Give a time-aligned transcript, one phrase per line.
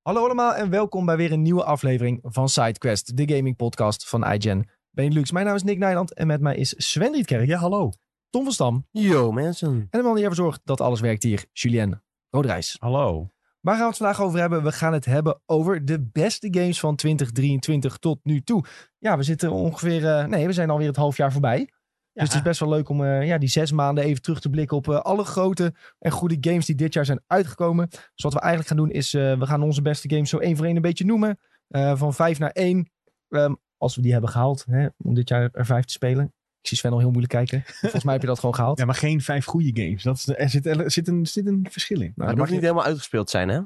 [0.00, 4.32] Hallo allemaal en welkom bij weer een nieuwe aflevering van SideQuest, de gaming podcast van
[4.32, 5.32] iGen Benelux.
[5.32, 7.46] Mijn naam is Nick Nijland en met mij is Sven Rietkerk.
[7.46, 7.92] Ja, hallo.
[8.30, 8.86] Tom van Stam.
[8.90, 9.86] Yo mensen.
[9.90, 12.76] En de man die ervoor zorgt dat alles werkt hier, Julien Roderijs.
[12.78, 13.28] Hallo.
[13.60, 14.62] Waar gaan we het vandaag over hebben?
[14.62, 18.64] We gaan het hebben over de beste games van 2023 tot nu toe.
[18.98, 20.06] Ja, we zitten ongeveer...
[20.06, 21.70] eh, nee, we zijn alweer het half jaar voorbij.
[22.12, 24.50] Dus het is best wel leuk om eh, ja, die zes maanden even terug te
[24.50, 27.88] blikken op eh, alle grote en goede games die dit jaar zijn uitgekomen.
[27.90, 30.56] Dus wat we eigenlijk gaan doen is, eh, we gaan onze beste games zo één
[30.56, 31.38] voor één een beetje noemen.
[31.68, 32.90] Eh, van vijf naar één.
[33.28, 36.24] Ehm, als we die hebben gehaald, hè, om dit jaar er vijf te spelen.
[36.60, 37.62] Ik zie Sven al heel moeilijk kijken.
[37.80, 38.78] Volgens mij heb je dat gewoon gehaald.
[38.78, 40.02] Ja, maar geen vijf goede games.
[40.02, 42.12] Dat is, er, zit, er zit een, zit een verschil in.
[42.14, 43.60] Nou, dat mag niet je helemaal uitgespeeld zijn, hè?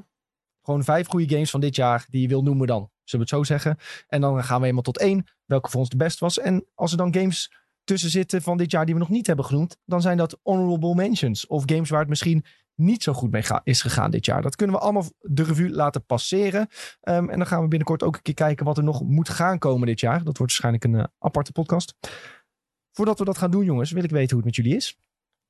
[0.65, 2.89] gewoon vijf goede games van dit jaar die je wil noemen dan.
[3.03, 3.77] Zullen we het zo zeggen?
[4.07, 5.25] En dan gaan we helemaal tot één.
[5.45, 6.39] Welke voor ons de best was.
[6.39, 7.51] En als er dan games
[7.85, 9.77] tussen zitten van dit jaar die we nog niet hebben genoemd.
[9.85, 11.47] Dan zijn dat honorable mentions.
[11.47, 14.41] Of games waar het misschien niet zo goed mee is gegaan dit jaar.
[14.41, 16.67] Dat kunnen we allemaal de revue laten passeren.
[17.01, 19.59] Ehm, en dan gaan we binnenkort ook een keer kijken wat er nog moet gaan
[19.59, 20.15] komen dit jaar.
[20.15, 21.95] Dat wordt waarschijnlijk een eh, aparte podcast.
[22.91, 24.99] Voordat we dat gaan doen jongens, wil ik weten hoe het met jullie is.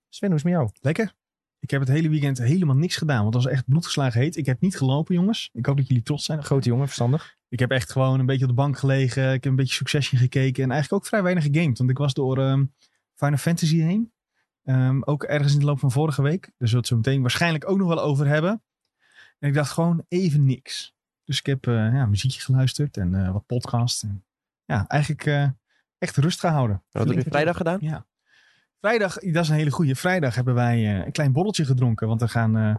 [0.09, 0.71] Sven, hoe is het met jou?
[0.81, 1.24] Lekker.
[1.59, 3.21] Ik heb het hele weekend helemaal niks gedaan.
[3.23, 4.37] Want het was echt bloedgeslagen heet.
[4.37, 5.49] Ik heb niet gelopen, jongens.
[5.53, 6.43] Ik hoop dat jullie trots zijn.
[6.43, 7.35] Grote jongen, verstandig.
[7.49, 9.33] Ik heb echt gewoon een beetje op de bank gelegen.
[9.33, 10.63] Ik heb een beetje Succession gekeken.
[10.63, 11.77] En eigenlijk ook vrij weinig gegamed.
[11.77, 12.65] Want ik was door ehm,
[13.15, 14.11] Final Fantasy heen.
[14.63, 16.41] Ehm, ook ergens in de loop van vorige week.
[16.41, 18.63] Daar zullen we het zo meteen waarschijnlijk ook nog wel over hebben.
[19.39, 20.95] En ik dacht gewoon even niks.
[21.23, 24.03] Dus ik heb eh, ja, muziekje geluisterd en eh, wat podcast.
[24.03, 24.25] En,
[24.65, 25.49] ja, eigenlijk eh,
[25.97, 26.83] echt rust gehouden.
[26.91, 27.77] Wat heb je vrijdag gedaan?
[27.81, 28.05] Ja.
[28.79, 29.95] Vrijdag, dat is een hele goede.
[29.95, 32.07] Vrijdag hebben wij eh, een klein borreltje gedronken.
[32.07, 32.75] Want er gaan, eh,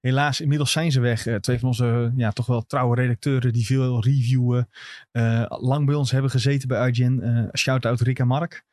[0.00, 1.26] helaas, inmiddels zijn ze weg.
[1.26, 4.68] Eh, twee van onze ja, toch wel trouwe redacteuren die veel reviewen.
[5.48, 7.50] lang bij ons hebben gezeten bij IGN.
[7.56, 8.64] Shout-out Rick en Mark.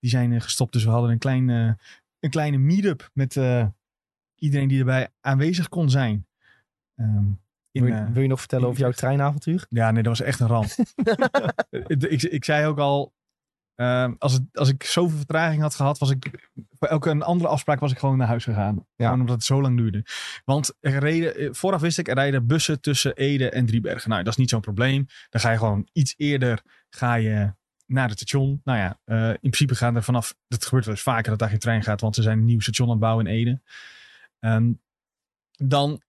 [0.00, 0.72] Die zijn gestopt.
[0.72, 1.48] Dus we hadden een, klein,
[2.20, 3.40] een kleine meet-up met
[4.34, 6.26] iedereen die erbij aanwezig kon zijn.
[6.96, 7.26] Ehm,
[7.70, 9.66] in, Wil je, wil je nog vertellen over jouw treinavontuur?
[9.68, 10.70] ja, nee, dat was echt een ramp.
[11.86, 13.12] ik, ik zei ook al,
[13.74, 17.50] ehm, als, het, als ik zoveel vertraging had gehad, was ik voor elke een andere
[17.50, 18.86] afspraak was ik gewoon naar huis gegaan.
[18.96, 20.04] Gewoon omdat het zo lang duurde.
[20.44, 24.10] Want er reden, vooraf wist ik, er rijden bussen tussen Ede en Driebergen.
[24.10, 25.06] Nou, dat is niet zo'n probleem.
[25.30, 27.52] Dan ga je gewoon iets eerder ga je
[27.86, 28.60] naar het station.
[28.64, 31.48] Nou ja, eh, in principe gaan er vanaf, dat gebeurt wel eens vaker dat daar
[31.48, 33.60] geen trein gaat, want ze zijn een nieuw station aan het bouwen in Ede.
[34.38, 34.72] Ehm,
[35.50, 36.02] dan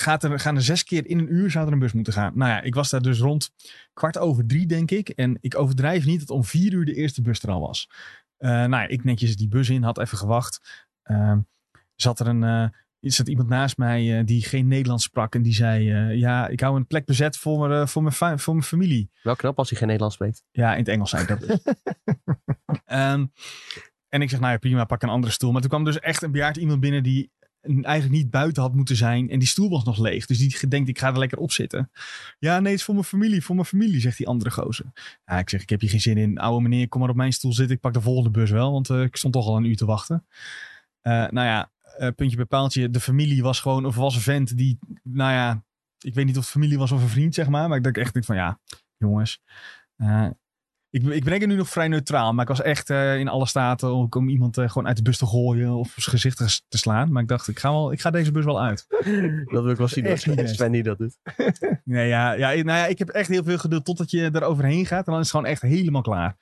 [0.00, 2.32] gaat er, gaan er zes keer in een uur zou er een bus moeten gaan.
[2.34, 3.50] Nou ja, ik was daar dus rond
[3.92, 5.08] kwart over drie, denk ik.
[5.08, 7.90] En ik overdrijf niet dat om vier uur de eerste bus er al was.
[8.36, 10.86] Eh, nou ja, ik netjes die bus in, had even gewacht.
[11.02, 11.38] Ehm,
[11.94, 15.34] zat er een, er zat iemand naast mij eh, die geen Nederlands sprak.
[15.34, 15.84] En die zei,
[16.16, 19.10] ja, ik hou een plek bezet voor, mijn, voor, mijn, voor mijn familie.
[19.22, 20.42] Wel knap als hij geen Nederlands spreekt.
[20.50, 21.40] Ja, in het Engels zei ik dat.
[21.40, 21.58] dus.
[22.84, 23.26] Ehm,
[24.08, 25.52] en ik zeg, nou ja, prima, pak een andere stoel.
[25.52, 27.30] Maar toen kwam dus echt een bejaard iemand binnen die
[27.68, 29.30] eigenlijk niet buiten had moeten zijn.
[29.30, 30.26] En die stoel was nog leeg.
[30.26, 31.90] Dus die denkt, ik ga er lekker op zitten.
[32.38, 34.92] Ja, nee, het is voor mijn familie, voor mijn familie, zegt die andere gozer.
[35.24, 36.38] Ja, ik zeg, ik heb hier geen zin in.
[36.38, 37.76] Oude meneer, kom maar op mijn stoel zitten.
[37.76, 39.84] Ik pak de volgende bus wel, want eh, ik stond toch al een uur te
[39.84, 40.26] wachten.
[41.00, 42.90] Eh, nou ja, eh, puntje bij paaltje.
[42.90, 45.64] De familie was gewoon een volwassen vent die, nou ja,
[45.98, 47.68] ik weet niet of het familie was of een vriend, zeg maar.
[47.68, 48.60] Maar ik dacht echt denk van, ja,
[48.96, 49.40] jongens.
[50.90, 53.46] Ik, ik ben er nu nog vrij neutraal, maar ik was echt eh, in alle
[53.46, 56.78] staten om, om iemand eh, gewoon uit de bus te gooien of zijn gezicht te,
[56.78, 57.12] slaan.
[57.12, 58.86] Maar ik dacht, ik ga, wel, ik ga deze bus wel uit.
[59.52, 60.04] Dat wil ik wel zien.
[60.04, 60.54] Niet dat best.
[60.54, 61.18] Sven die dat doet.
[61.84, 64.86] Nee, ja, ja, nou ja, ik heb echt heel veel geduld totdat je er overheen
[64.86, 65.06] gaat.
[65.06, 66.36] En dan is het gewoon echt helemaal klaar.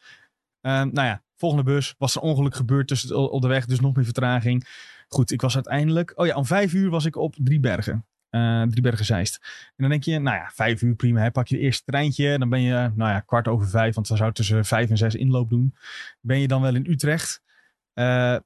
[0.61, 1.95] Ehm, nou ja, volgende bus.
[1.99, 4.67] Was er ongeluk gebeurd tussen, op de weg, dus nog meer vertraging.
[5.09, 6.12] Goed, ik was uiteindelijk...
[6.15, 8.06] Oh ja, om vijf uur was ik op Driebergen.
[8.37, 9.17] Eh Driebergen.
[9.17, 9.27] En
[9.77, 11.21] dan denk je, nou ja, vijf uur prima.
[11.21, 12.39] Hè, pak je het eerste treintje.
[12.39, 13.95] Dan ben je, nou ja, kwart over vijf.
[13.95, 15.75] Want dan zou het tussen vijf en zes inloop doen.
[16.21, 17.43] Ben je dan wel in Utrecht.
[17.93, 18.37] Eh,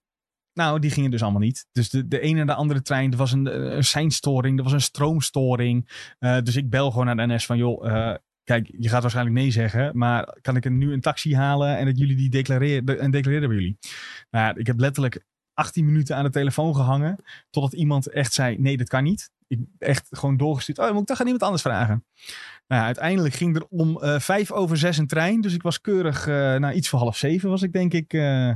[0.53, 1.67] nou, die gingen dus allemaal niet.
[1.73, 4.73] Dus de, de ene en de andere trein, er was een, een seinstoring, er was
[4.73, 5.89] een stroomstoring.
[6.19, 9.37] Eh, dus ik bel gewoon naar de NS van, joh, eh, kijk, je gaat waarschijnlijk
[9.37, 12.97] nee zeggen, maar kan ik nu een taxi halen en dat jullie die declareren, de-
[12.97, 13.79] en declareren bij jullie?
[14.31, 15.25] Nou ik heb letterlijk
[15.55, 17.17] 18 minuten aan de telefoon gehangen,
[17.51, 19.31] totdat iemand echt zei, nee, dat kan niet.
[19.51, 22.05] Ik echt gewoon doorgestuurd, oh, moet ik toch aan iemand anders vragen?
[22.67, 25.81] Nou ja, uiteindelijk ging er om eh, vijf over zes een trein, dus ik was
[25.81, 28.13] keurig, eh nou, iets voor half zeven was ik denk ik...
[28.13, 28.55] eh,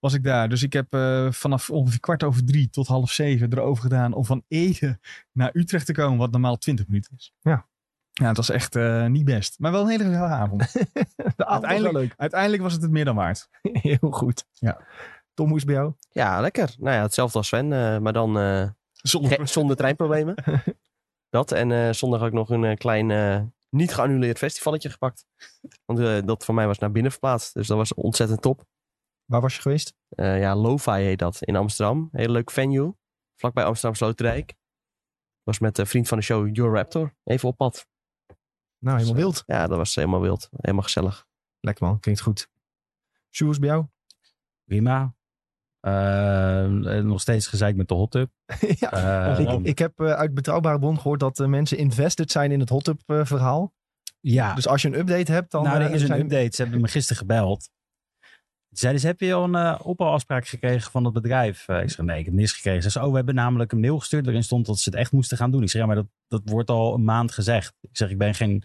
[0.00, 0.48] was ik daar.
[0.48, 4.24] Dus ik heb eh, vanaf ongeveer kwart over drie tot half zeven erover gedaan om
[4.24, 4.98] van Ede
[5.32, 7.32] naar Utrecht te komen, wat normaal 20 minuten is.
[7.40, 7.66] Ja.
[8.12, 9.58] Ja, het was echt eh, niet best.
[9.58, 10.72] Maar wel een hele gezellige avond.
[10.72, 12.14] De avond was wel Uiteindelijk- leuk.
[12.16, 13.48] Uiteindelijk was het het meer dan waard.
[13.88, 14.44] Heel goed.
[14.52, 14.80] Ja.
[15.34, 15.92] Tom, hoe is het bij jou?
[16.10, 16.74] Ja, lekker.
[16.78, 17.72] Nou ja, hetzelfde als Sven.
[17.72, 18.68] eh, maar dan eh,
[19.02, 20.34] Zonder zonder treinproblemen.
[21.30, 21.52] dat.
[21.52, 25.26] En eh, zondag ook nog een eh, klein eh, niet geannuleerd festivalletje gepakt.
[25.84, 27.54] Want eh, dat voor mij was naar binnen verplaatst.
[27.54, 28.64] Dus dat was ontzettend top.
[29.24, 29.94] Waar was je geweest?
[30.08, 32.08] Eh, ja, Lo-Fi heet dat in Amsterdam.
[32.12, 32.96] Hele leuk venue.
[33.34, 34.54] Vlakbij Amsterdam Sloterdijk.
[35.42, 37.86] was met een vriend van de show, Your Raptor, even op pad.
[38.78, 39.42] Nou, helemaal Dus, wild.
[39.46, 40.48] Ja, dat was helemaal wild.
[40.56, 41.26] Helemaal gezellig.
[41.60, 42.48] Lekker man, klinkt goed.
[43.30, 43.86] Sjoerd, bij jou?
[44.64, 45.14] Prima.
[45.80, 46.66] Eh,
[47.02, 48.30] nog steeds gezeik met de hot tub.
[48.80, 48.90] ja.
[49.36, 52.60] Eh, ik, ik heb eh, uit betrouwbare bron gehoord dat eh, mensen invested zijn in
[52.60, 53.72] het hot tub eh, verhaal.
[54.20, 55.62] ja, Dus als je een update hebt, dan...
[55.64, 56.56] nou, er is een zijn- update.
[56.56, 57.70] Ze hebben me gisteren gebeld.
[58.68, 61.68] Ze zeiden ze, heb je al een uh, ophaalafspraak gekregen van het bedrijf?
[61.68, 62.82] Ik zeg, nee, ik heb niks gekregen.
[62.82, 64.24] Ze zei, oh, we hebben namelijk een mail gestuurd.
[64.24, 65.62] Waarin stond dat ze het echt moesten gaan doen.
[65.62, 67.74] Ik zeg, ja, maar dat, dat wordt al een maand gezegd.
[67.80, 68.62] Ik zeg, ik ben geen...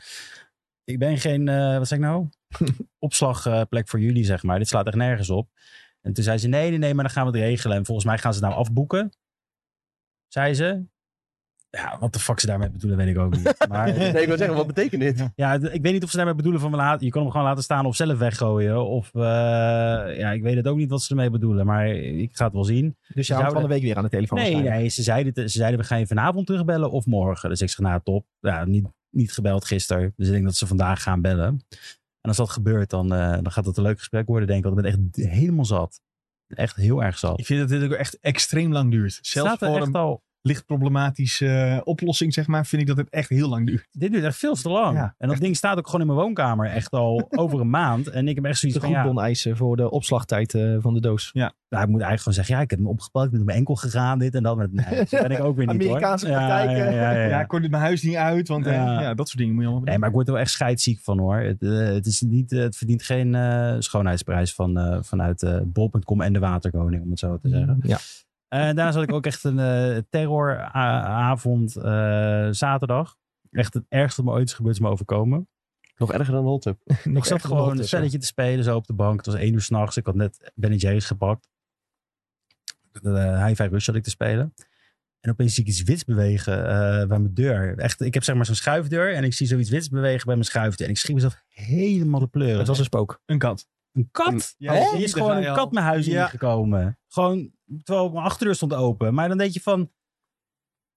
[0.84, 1.46] Ik ben geen,
[1.78, 2.30] wat zeg ik nou?
[3.00, 4.58] Opslagplek voor jullie, zeg maar.
[4.58, 5.50] Dit slaat echt nergens op.
[6.04, 7.78] En toen zei ze, nee, nee, nee, maar dan gaan we het regelen.
[7.78, 9.12] En volgens mij gaan ze het nou afboeken.
[10.28, 10.84] Zei ze.
[11.70, 13.56] Ja, wat de fuck ze daarmee bedoelen, weet ik ook niet.
[13.70, 15.30] Maar Nee, ik wil zeggen, wat betekent dit?
[15.36, 17.64] ja, ik weet niet of ze daarmee bedoelen van laten, je kan hem gewoon laten
[17.64, 18.86] staan of zelf weggooien.
[18.86, 19.22] Of eh,
[20.18, 22.64] ja, ik weet het ook niet wat ze ermee bedoelen, maar ik ga het wel
[22.64, 22.98] zien.
[23.08, 24.38] Dus je houdt van de week weer aan de telefoon.
[24.40, 27.50] Nee, nee, ze zeiden, ze zeiden we gaan je vanavond terugbellen of morgen.
[27.50, 30.14] Dus ik zeg nou top, ja, niet, niet gebeld gisteren.
[30.16, 31.62] Dus ik denk dat ze vandaag gaan bellen.
[32.24, 34.74] En als dat gebeurt, dan, eh, dan gaat het een leuk gesprek worden denk ik.
[34.74, 36.02] Want ik ben echt helemaal zat.
[36.48, 37.40] Echt heel erg zat.
[37.40, 39.20] Ik vind dat dit ook echt extreem lang duurt.
[39.22, 42.88] Zelfs Staat er voor echt een al, licht problematische eh, oplossing, zeg maar, vind ik
[42.88, 43.88] dat het echt heel lang duurt.
[43.92, 44.98] dit duurt echt veel te lang.
[44.98, 48.08] Ja, en dat ding staat ook gewoon in mijn woonkamer echt al over een maand.
[48.08, 50.94] En ik heb echt De zoiets van ja, goedbon eisen voor de opslagtijd eh, van
[50.94, 51.32] de doos.
[51.34, 53.58] Nou, ik moet eigenlijk gewoon zeggen, ja, ik heb hem opgepakt, ik ben op mijn
[53.58, 54.58] enkel gegaan, dit en dat.
[54.58, 56.36] Maar nee, ben ik ook weer niet Amerikaanse hoor.
[56.36, 56.86] Ja, praktijken.
[56.86, 57.28] Ja, ja, ja, ja.
[57.28, 59.02] Ja, ik kort mijn huis niet uit, want eh, Ja.
[59.02, 59.14] ja.
[59.14, 61.20] dat soort dingen moet je allemaal Nee, maar ik word er wel echt scheidsziek van
[61.20, 61.36] hoor.
[61.36, 66.40] Het, het, is niet, het verdient geen eh, schoonheidsprijs van, eh, vanuit bol.com en de
[66.40, 67.80] Waterkoning, om het zo te zeggen.
[67.82, 67.98] Ja.
[68.54, 73.18] En daarna zat ik ook echt een eh, terroravond eh, zaterdag.
[73.52, 75.48] Echt het ergste wat me ooit is gebeurd is me overkomen.
[75.98, 76.44] Nog erger dan.
[76.44, 76.66] Nog
[77.04, 79.18] ik zat gewoon een spelletje te spelen zo op de bank.
[79.18, 79.98] Het was één uur s'nachts.
[79.98, 81.50] Ik had net Ben Jerry's gepakt.
[83.02, 84.54] Uh, High Five Rush had ik te spelen.
[85.20, 86.66] En opeens zie ik iets wits bewegen uh,
[87.08, 87.78] bij mijn deur.
[87.78, 89.14] Echt, ik heb zeg maar zo'n schuifdeur.
[89.14, 90.88] En ik zie zoiets wits bewegen bij mijn schuifdeur.
[90.88, 92.58] En ik schrik mezelf helemaal de pleuren.
[92.58, 93.22] Het was een spook.
[93.26, 93.68] Een kat.
[93.92, 94.56] Een kat?
[94.58, 96.24] Ja, Oh, is gewoon een kat mijn huis Ja.
[96.24, 96.98] ingekomen.
[97.08, 97.52] Gewoon,
[97.84, 99.14] terwijl mijn achterdeur stond open.
[99.14, 99.90] Maar dan denk je van...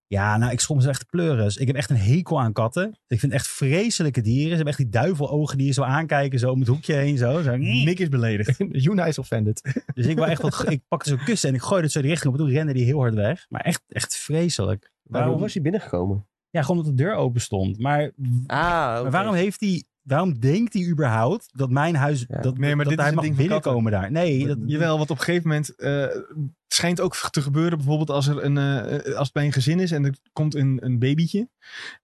[0.08, 1.56] Ja, nou, ik schrok me echt de pleuris.
[1.56, 2.98] Ik heb echt een hekel aan katten.
[3.06, 4.48] Ik vind echt vreselijke dieren.
[4.48, 7.16] Ze hebben echt die duivelogen die je zo aankijken, zo om het hoekje heen.
[7.16, 7.42] Zo.
[7.42, 7.56] zo.
[7.56, 8.56] Nick is beledigd.
[8.84, 9.60] Juna is offended.
[9.94, 12.10] Dus ik, wou echt wat, ik pakte zo'n kussen en ik gooide het zo die
[12.10, 12.40] richting op.
[12.40, 13.46] En toen rende die heel hard weg.
[13.48, 14.92] Maar echt, echt vreselijk.
[15.02, 16.26] Maar hoe was hij binnengekomen?
[16.50, 17.78] Ja, gewoon omdat de deur open stond.
[17.78, 18.12] Maar,
[18.46, 19.84] Ah, maar waarom heeft hij...
[20.06, 22.24] Waarom denkt hij überhaupt dat mijn huis...
[22.28, 22.40] Ja.
[22.40, 24.10] Dat, Nee, maar dat dit hij mag binnenkomen daar?
[24.10, 27.78] Nee, dat, Jawel, want op een gegeven moment uh, het schijnt ook te gebeuren.
[27.78, 30.84] Bijvoorbeeld als, er een, uh, als het bij een gezin is en er komt een,
[30.84, 31.48] een babytje.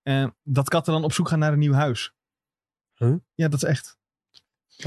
[0.02, 2.12] Uh, dat katten dan op zoek gaan naar een nieuw huis.
[2.94, 3.14] Huh?
[3.34, 3.98] Ja, dat is echt.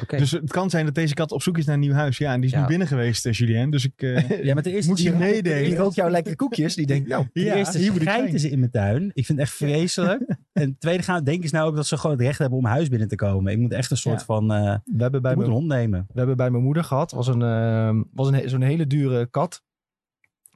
[0.02, 0.20] Okay.
[0.20, 2.18] Dus het kan zijn dat deze kat op zoek is naar een nieuw huis.
[2.18, 2.62] Ja, en die is Ja.
[2.62, 3.70] nu binnen geweest, uh, Julien.
[3.70, 5.64] Dus ik uh, ja, maar ten eerste moet je meedelen.
[5.64, 6.76] Die rookt jou lekkere koekjes.
[6.76, 9.12] Die denkt, nou, Ten Ja, eerste ik schijten ze in mijn tuin.
[9.14, 10.22] Ik vind het echt vreselijk.
[10.30, 12.66] en ten tweede gaan denken ze nou ook dat ze gewoon het recht hebben om
[12.66, 13.52] huis binnen te komen.
[13.52, 14.26] Ik moet echt een soort Ja.
[14.26, 14.52] van...
[14.54, 16.06] eh we hebben bij ik mijn, hond nemen.
[16.08, 17.12] we hebben bij mijn moeder gehad.
[17.12, 19.64] Was een, eh, was een, zo'n hele dure kat.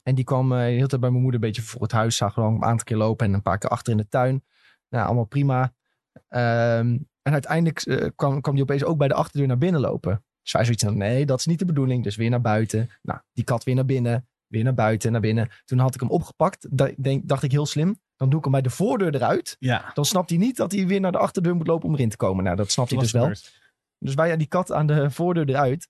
[0.04, 2.16] En die kwam eh, de hele tijd bij mijn moeder een beetje voor het huis.
[2.16, 4.44] Zag gewoon een aantal keer lopen en een paar keer achter in de tuin.
[4.90, 5.74] Nou, allemaal prima.
[6.28, 6.98] Ehm,
[7.30, 10.24] en uiteindelijk eh, kwam, kwam die opeens ook bij de achterdeur naar binnen lopen.
[10.42, 12.04] Dus wij zoiets van, nee, dat is niet de bedoeling.
[12.04, 12.90] Dus weer naar buiten.
[13.02, 14.28] Nou, die kat weer naar binnen.
[14.48, 15.50] Weer naar buiten, naar binnen.
[15.66, 16.68] Toen had ik hem opgepakt.
[16.78, 18.00] Da- denk, dacht ik heel slim.
[18.16, 19.56] Dan doe ik hem bij de voordeur eruit.
[19.60, 22.10] Ja, Dan snapt hij niet dat hij weer naar de achterdeur moet lopen om erin
[22.10, 22.44] te komen.
[22.44, 23.32] Nou, dat snapt hij dus wel.
[24.00, 25.88] Dus wij aan die kat aan de voordeur eruit.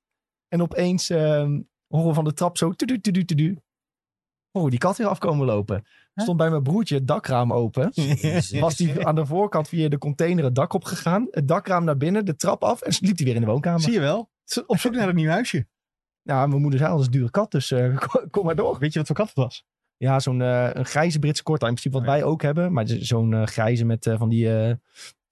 [0.48, 2.72] En opeens ehm, horen we van de trap zo...
[2.72, 3.46] tudu, tudu, tudu.
[3.46, 3.64] Horen
[4.52, 5.86] we die kat weer afkomen lopen.
[6.16, 7.92] Stond bij mijn broertje het dakraam open.
[8.60, 11.28] Was die aan de voorkant via de container het dak opgegaan.
[11.32, 12.82] Het dakraam naar binnen, de trap af.
[12.82, 13.80] En liep hij weer in de woonkamer.
[13.82, 14.30] Zie je wel?
[14.66, 15.68] Op zoek naar een nieuw huisje.
[16.24, 17.52] Nou, mijn moeder zei al, dat is een dure kat.
[17.52, 18.80] Dus eh, kom, kom maar door.
[18.80, 19.66] Weet je wat voor kat het was?
[19.98, 21.66] Ja, zo'n eh, een grijze Britse korte.
[21.66, 22.20] In principe wat Oh ja.
[22.20, 22.74] wij ook hebben.
[22.74, 24.48] Maar zo'n eh, grijze met eh, van die...
[24.58, 24.74] eh,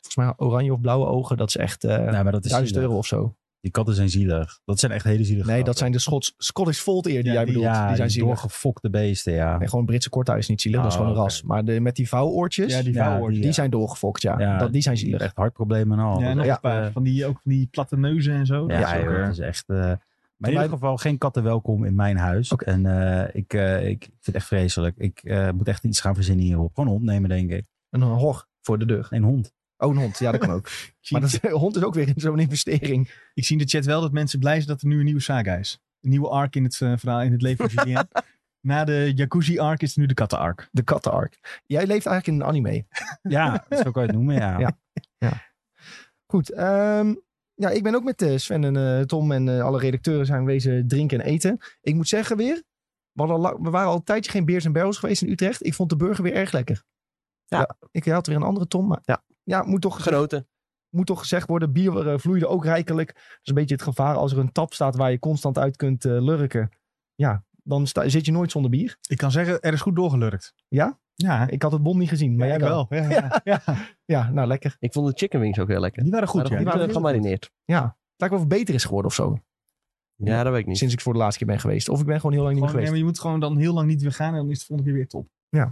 [0.01, 1.37] volgens mij oranje of blauwe ogen.
[1.37, 2.83] Dat is echt eh Nee, maar dat is 1000 zielig.
[2.83, 3.35] euro of zo.
[3.61, 4.59] Die katten zijn zielig.
[4.65, 5.79] Dat zijn echt hele zielige Nee, dat katten.
[5.81, 7.73] zijn de Schots, Scottish Fold Ear die Ja, jij die- bedoelt.
[7.73, 8.27] ja, die zijn zielig.
[8.27, 9.57] doorgefokte beesten, ja.
[9.57, 10.81] Nee, gewoon een Britse korthuis is niet zielig.
[10.81, 11.29] dat is Oh, gewoon een oké.
[11.31, 11.43] ras.
[11.43, 13.51] Maar de, met die vouwoortjes, Ja, die Ja, die ja.
[13.51, 14.39] zijn doorgefokt, ja.
[14.39, 15.21] Ja, dat, die zijn zielig.
[15.21, 16.19] Echt hartproblemen en al.
[16.19, 18.33] Ja, en nog is een echt, paar eh, van die, ook van die platte neuzen
[18.33, 18.65] en zo.
[18.67, 19.63] Ja, Dat is ook, joh, eh, dat is echt...
[19.69, 19.75] eh,
[20.37, 22.51] maar in ieder geval geen katten welkom in mijn huis.
[22.51, 22.65] Oké.
[22.65, 24.95] En eh, ik, eh, ik vind het echt vreselijk.
[24.97, 26.69] Ik eh, moet echt iets gaan verzinnen hierop.
[26.73, 27.65] Gewoon een hond nemen, denk ik.
[27.89, 29.07] Een hor voor de deur.
[29.09, 29.53] Een hond.
[29.77, 30.19] Oh, een hond.
[30.19, 30.69] Ja, dat kan ook.
[31.09, 33.29] maar dat, een hond is ook weer zo'n investering.
[33.33, 35.21] Ik zie in de chat wel dat mensen blij zijn dat er nu een nieuwe
[35.21, 35.81] saga is.
[36.01, 38.07] Een nieuwe arc in het eh, verhaal, in het leven van Julien.
[38.67, 40.69] Na de jacuzzi arc is er nu de katten arc.
[40.71, 41.61] De kattenark.
[41.65, 42.85] Jij leeft eigenlijk in een anime.
[43.21, 44.77] Ja, zo kan je het noemen, ja.
[45.17, 45.43] Ja.
[46.25, 46.51] Goed.
[46.51, 47.15] ehm,
[47.53, 50.87] ja, ik ben ook met eh, Sven en eh, Tom en alle redacteuren zijn wezen
[50.87, 51.57] drinken en eten.
[51.81, 52.63] Ik moet zeggen weer,
[53.11, 55.65] we, al waren al een tijdje geen Beers en Barrels geweest in Utrecht.
[55.65, 56.83] Ik vond de burger weer erg lekker.
[57.91, 59.23] Ik had weer een andere Tom, maar Ja.
[59.47, 60.47] Ja moet, toch gezegd, Genoten.
[60.89, 63.13] moet toch gezegd worden, bier eh, vloeide ook rijkelijk.
[63.13, 65.75] Dat is een beetje het gevaar als er een tap staat waar je constant uit
[65.75, 66.69] kunt eh, lurken.
[67.15, 68.97] Ja, dan sta- zit je nooit zonder bier.
[69.09, 70.53] Ik kan zeggen, er is goed doorgelurkt.
[70.67, 70.99] Ja?
[71.13, 72.85] Ja, Ik had het bond niet gezien, maar ja, jij wel.
[72.89, 73.01] wel.
[73.03, 73.41] Ja, ja.
[73.65, 73.77] ja.
[74.05, 74.75] Ja, nou lekker.
[74.79, 76.03] Ik vond de chicken wings ook heel lekker.
[76.03, 76.55] Die waren goed, ja.
[76.55, 76.95] Die waren eh, heel goed.
[76.95, 77.51] gemarineerd.
[77.65, 79.37] Ja, het lijkt wel of het beter is geworden of zo.
[80.15, 80.77] Ja, dat weet ik niet.
[80.77, 81.89] Sinds ik voor de laatste keer ben geweest.
[81.89, 82.91] Of ik ben gewoon heel lang niet meer geweest.
[82.91, 84.65] nee, maar je moet gewoon dan heel lang niet weer gaan en dan is het
[84.67, 85.27] volgende keer weer top.
[85.49, 85.65] Nee,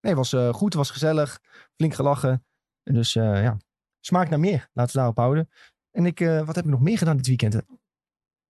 [0.00, 1.40] het was eh, goed, het was gezellig.
[1.76, 2.44] Flink gelachen.
[2.84, 3.56] Dus eh, ja,
[4.00, 4.68] smaak naar meer.
[4.72, 5.50] Laten we daarop houden.
[5.90, 7.62] En ik, eh, wat heb ik nog meer gedaan dit weekend?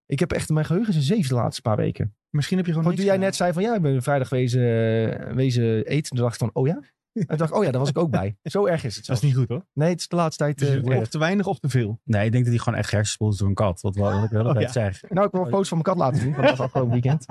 [0.06, 2.16] Ik heb echt mijn geheugen is een zeef de laatste paar weken.
[2.30, 4.60] Misschien heb je gewoon Gewoon toen jij net zei van ja, ik ben vrijdag wezen,
[4.60, 6.10] eh, wezen eten.
[6.14, 6.80] Toen dacht ik van oh ja?
[7.14, 8.36] En toen dacht ik oh ja, daar was ik ook bij.
[8.42, 9.66] Zo erg is het Dat is niet goed hoor.
[9.72, 10.58] Nee, het is de laatste tijd...
[10.58, 12.00] Dus eh, of te weinig of te veel.
[12.04, 13.80] Nee, ik denk dat hij gewoon echt hersenspoeld is door een kat.
[13.80, 14.68] Wat, wat ik wel Oh, ja.
[14.68, 15.02] zeg.
[15.08, 17.26] Nou, ik wil een foto's van mijn kat laten zien van dat afgelopen weekend.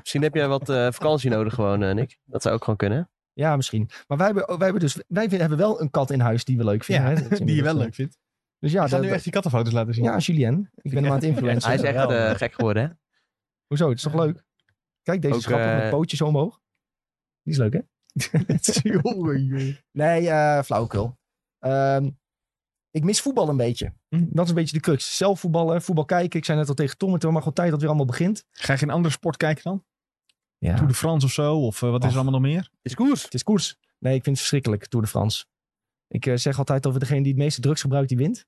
[0.00, 2.18] Misschien heb jij wat eh, vakantie nodig gewoon, eh, Nick.
[2.24, 3.10] Dat zou ook gewoon kunnen.
[3.32, 3.90] Ja, misschien.
[4.08, 6.64] Maar wij hebben, wij hebben dus wij hebben wel een kat in huis die we
[6.64, 7.10] leuk vinden.
[7.14, 7.38] Ja, hè?
[7.44, 8.14] Die je wel leuk vindt.
[8.14, 8.20] eh,
[8.58, 10.04] Dus ja, dat- nu echt die kattenfoto's laten zien.
[10.04, 10.70] ja, Julien.
[10.74, 11.70] Ik ben hem aan het influencen.
[11.70, 12.88] Hij is echt eh, gek geworden, hè?
[13.66, 13.88] Hoezo?
[13.88, 14.44] Het is toch leuk?
[15.02, 16.60] Kijk, deze Ook, schappen eh, met pootjes zo omhoog.
[17.42, 17.80] Die is leuk, hè?
[19.92, 21.18] Nee, eh flauwekul.
[21.58, 22.10] Ehm,
[22.90, 23.92] ik mis voetbal een beetje.
[24.08, 24.24] Hm.
[24.30, 25.16] Dat is een beetje de crux.
[25.16, 26.38] Zelf voetballen, voetbal kijken.
[26.38, 28.44] Ik zei net al tegen Tom, het is maar gewoon tijd dat weer allemaal begint.
[28.50, 29.84] Ga je geen andere sport kijken dan?
[30.62, 30.74] Ja.
[30.74, 31.56] Tour de France of zo?
[31.56, 32.70] Of eh, wat is er allemaal nog meer?
[32.82, 33.22] Is koers.
[33.22, 33.78] Het is koers.
[33.98, 35.44] Nee, ik vind het verschrikkelijk, Tour de France.
[36.08, 38.46] Ik eh, zeg altijd over degene die het meeste drugs gebruikt, die wint.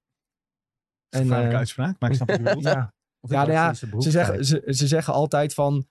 [1.09, 2.65] En, Gevaarlijke eh, uitspraak, maar ik snap wat je bedoelt.
[2.65, 5.87] ja, Ja, nou ja, ze, zeggen, ze, ze zeggen altijd van...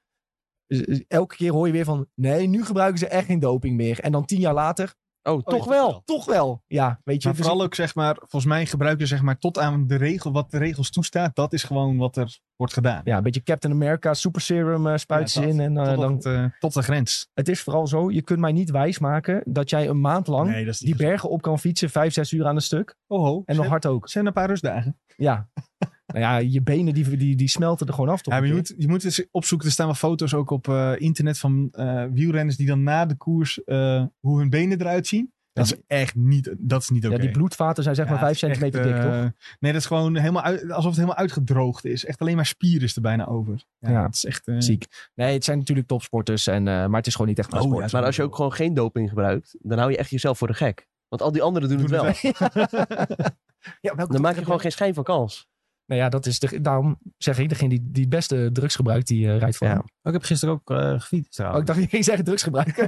[1.08, 2.08] Elke keer hoor je weer van...
[2.16, 4.00] Nee, nu gebruiken ze echt geen doping meer.
[4.00, 4.96] En dan tien jaar later...
[5.24, 5.90] Oh, ja, toch wel.
[5.90, 6.02] wel.
[6.06, 6.64] Toch wel.
[6.68, 7.28] Ja, weet je.
[7.28, 10.32] Maar vooral ook zeg maar, volgens mij gebruiken ze zeg maar tot aan de regel,
[10.32, 11.36] wat de regels toestaat.
[11.36, 13.02] Dat is gewoon wat er wordt gedaan.
[13.04, 15.60] Ja, een beetje Captain America, super serum eh spuiten ze Ja, in.
[15.60, 17.30] En, eh, tot, dan, het, eh, tot de grens.
[17.34, 20.72] het is vooral zo, je kunt mij niet wijsmaken dat jij een maand lang Nee,
[20.78, 22.96] die bergen op kan fietsen, vijf, zes uur aan een stuk.
[23.08, 23.42] Oh ho.
[23.46, 24.02] En nog hard ook.
[24.02, 25.00] Het zijn een paar rustdagen.
[25.16, 25.48] Ja.
[26.06, 28.22] nou ja, je benen die, die, die smelten er gewoon af.
[28.22, 29.68] Toch Ja, maar je, een moet, je moet eens opzoeken.
[29.68, 33.16] Er staan wel foto's ook op eh, internet van eh, wielrenners die dan na de
[33.16, 35.32] koers eh, hoe hun benen eruit zien.
[35.54, 37.16] Dat is echt niet, dat is niet oké.
[37.16, 39.32] Ja, die bloedvaten zijn zeg maar Ja, vijf het is centimeter echt, dik, toch?
[39.60, 42.06] Nee, dat is gewoon helemaal uit, alsof het helemaal uitgedroogd is.
[42.06, 43.64] Echt alleen maar spier is er bijna over.
[43.80, 44.04] Ja, Ja.
[44.06, 44.48] Het is echt...
[44.48, 44.86] eh, Ziek.
[45.16, 47.70] Nee, het zijn natuurlijk topsporters, en, eh, maar het is gewoon niet echt mijn Oh,
[47.70, 47.92] sport.
[47.92, 50.48] ja, Maar als je ook gewoon geen doping gebruikt, dan hou je echt jezelf voor
[50.48, 50.88] de gek.
[51.08, 52.32] Want al die anderen doen, Doen het wel.
[52.42, 53.34] het
[53.82, 55.48] Ja, welke Dan maak je gewoon geen schijn van kans.
[55.86, 59.08] Nou ja, dat is de, daarom zeg ik, degene die, die het beste drugs gebruikt,
[59.08, 59.68] die eh, rijdt voor.
[59.68, 59.78] Ja.
[59.78, 62.84] Oh, ik heb gisteren ook eh gefietst Oh, ik dacht, je ging zeggen drugs gebruiken.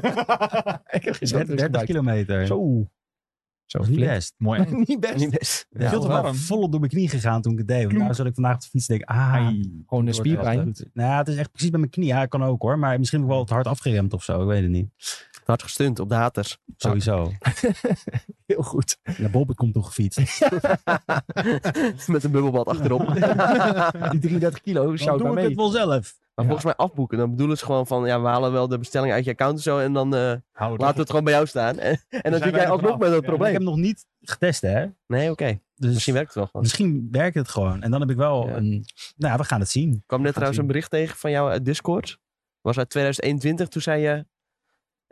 [0.97, 1.85] ik heb geen 30, drugs 30 gebruikt.
[1.85, 2.45] kilometer.
[2.47, 2.87] Zo.
[3.65, 4.09] Zo, niet flink.
[4.09, 4.33] best.
[4.37, 4.65] Mooi.
[4.85, 5.15] Niet best.
[5.15, 5.67] Niet best.
[5.69, 6.35] Ja, Veel te wel warm.
[6.35, 7.85] volop door mijn knie gegaan toen ik het deed.
[7.85, 9.83] Want nou zal ik vandaag op de fiets denk ah, Ai.
[9.87, 10.75] Gewoon een spierpijn.
[10.93, 12.07] Nou ja, het is echt precies bij mijn knie.
[12.07, 12.79] Ja, kan ook hoor.
[12.79, 14.41] Maar misschien heb ik wel te hard afgeremd of zo.
[14.41, 14.89] Ik weet het niet.
[15.47, 16.57] Hard gestunt op de haters.
[16.77, 17.31] Sowieso.
[18.45, 18.97] Heel goed.
[19.17, 20.19] Naar Bobbit komt toch gefietst.
[22.07, 23.07] Met een bubbelbad achterop.
[24.11, 26.17] Die 33 kilo, Dan shout doe ik het wel zelf.
[26.35, 29.13] Maar volgens mij afboeken, dan bedoelen ze gewoon van, ja, we halen wel de bestelling
[29.13, 29.77] uit je account en zo.
[29.79, 30.19] En dan eh,
[30.53, 30.95] laten we op.
[30.97, 31.79] het gewoon bij jou staan.
[31.79, 32.97] En, en dan zit jij alsnog vanaf.
[32.99, 33.53] met dat Ja, Ik heb probleem.
[33.53, 34.85] hem nog niet getest hè.
[35.07, 35.59] Nee, oké.
[35.75, 36.61] Dus Misschien werkt het wel gewoon.
[36.61, 37.81] misschien werkt het gewoon.
[37.81, 38.55] En dan heb ik wel Ja.
[38.55, 38.85] een...
[39.15, 39.93] Nou ja, we gaan het zien.
[39.93, 42.17] Ik kwam net trouwens een bericht tegen van jou uit Discord.
[42.61, 43.67] Was uit 2021.
[43.67, 44.25] Toen zei je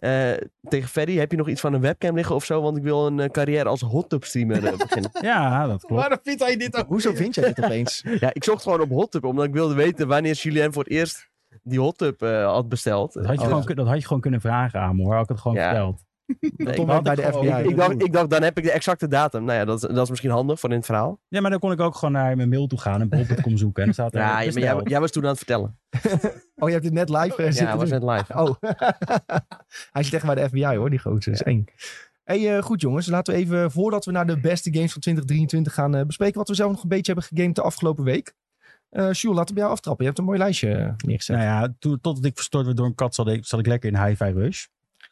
[0.04, 0.32] eh,
[0.70, 2.62] tegen Ferry, heb je nog iets van een webcam liggen of zo?
[2.62, 5.12] Want ik wil een eh, carrière als hot tub streamer eh, beginnen.
[5.22, 6.02] Ja, dat klopt.
[6.02, 6.88] Waarom vindt hij dit ook?
[6.88, 8.04] Hoezo vind jij dit opeens?
[8.20, 10.92] ja, ik zocht gewoon op hot tub, omdat ik wilde weten wanneer Julien voor het
[10.92, 11.30] eerst
[11.64, 13.14] die hot tub eh, had besteld.
[13.14, 15.14] Dat had, je Oh, gewoon, dat had je gewoon kunnen vragen aan me hoor.
[15.14, 15.68] Had ik het gewoon Ja.
[15.70, 16.04] verteld.
[16.40, 17.70] Nee, ik, bij de ik FBI.
[17.70, 19.44] ik, dacht, ik dacht, dan heb ik de exacte datum.
[19.44, 21.20] Nou ja, dat, is- dat is misschien handig voor in het verhaal.
[21.28, 23.80] Ja, maar dan kon ik ook gewoon naar mijn mail toe gaan en Bobbit.com zoeken.
[23.84, 25.78] En dan staat er Ja, maar jij, jij was toen aan het vertellen.
[26.56, 28.34] Oh, je hebt dit net live eh, Ja, hij was net live.
[28.34, 28.50] Oh.
[29.92, 31.20] Hij zit echt bij de FBI hoor, die gozer.
[31.32, 31.66] Dat is eng.
[32.24, 35.74] Hey, eh, goed jongens, laten we even, voordat we naar de beste games van 2023
[35.74, 38.34] gaan eh, bespreken, wat we zelf nog een beetje hebben gegamed de afgelopen week.
[38.90, 40.04] Eh Jules, laten we bij jou aftrappen.
[40.06, 41.36] Je hebt een mooi lijstje neergezet.
[41.36, 43.94] Nou ja, toen, totdat ik verstoord werd door een kat, zat ik, zat ik lekker
[43.94, 44.66] in Hi-Fi Rush.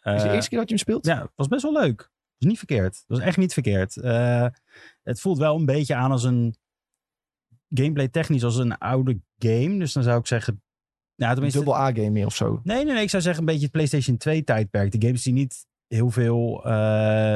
[0.04, 1.06] Is het de Eh, eerste keer dat je hem speelt?
[1.06, 2.12] Ja, was best wel leuk.
[2.38, 3.04] Was niet verkeerd.
[3.08, 3.98] Was echt niet verkeerd.
[3.98, 4.48] Eh,
[5.04, 6.56] het voelt wel een beetje aan als een
[7.70, 9.78] gameplay technisch als een oude game.
[9.78, 10.64] Dus dan zou ik zeggen...
[11.16, 12.62] Nou, Een tenminste, dubbel A-game meer of zo.
[12.64, 13.04] Nee, nee, nee.
[13.04, 14.92] Ik zou zeggen een beetje het PlayStation 2 tijdperk.
[14.92, 16.72] De games die niet heel veel eh,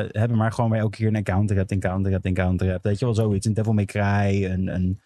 [0.09, 2.83] hebben, maar gewoon waar je elke keer een encounter hebt, encounter hebt, encounter hebt.
[2.83, 3.45] Weet je wel, zoiets.
[3.45, 5.01] Een Devil May Cry, een, een,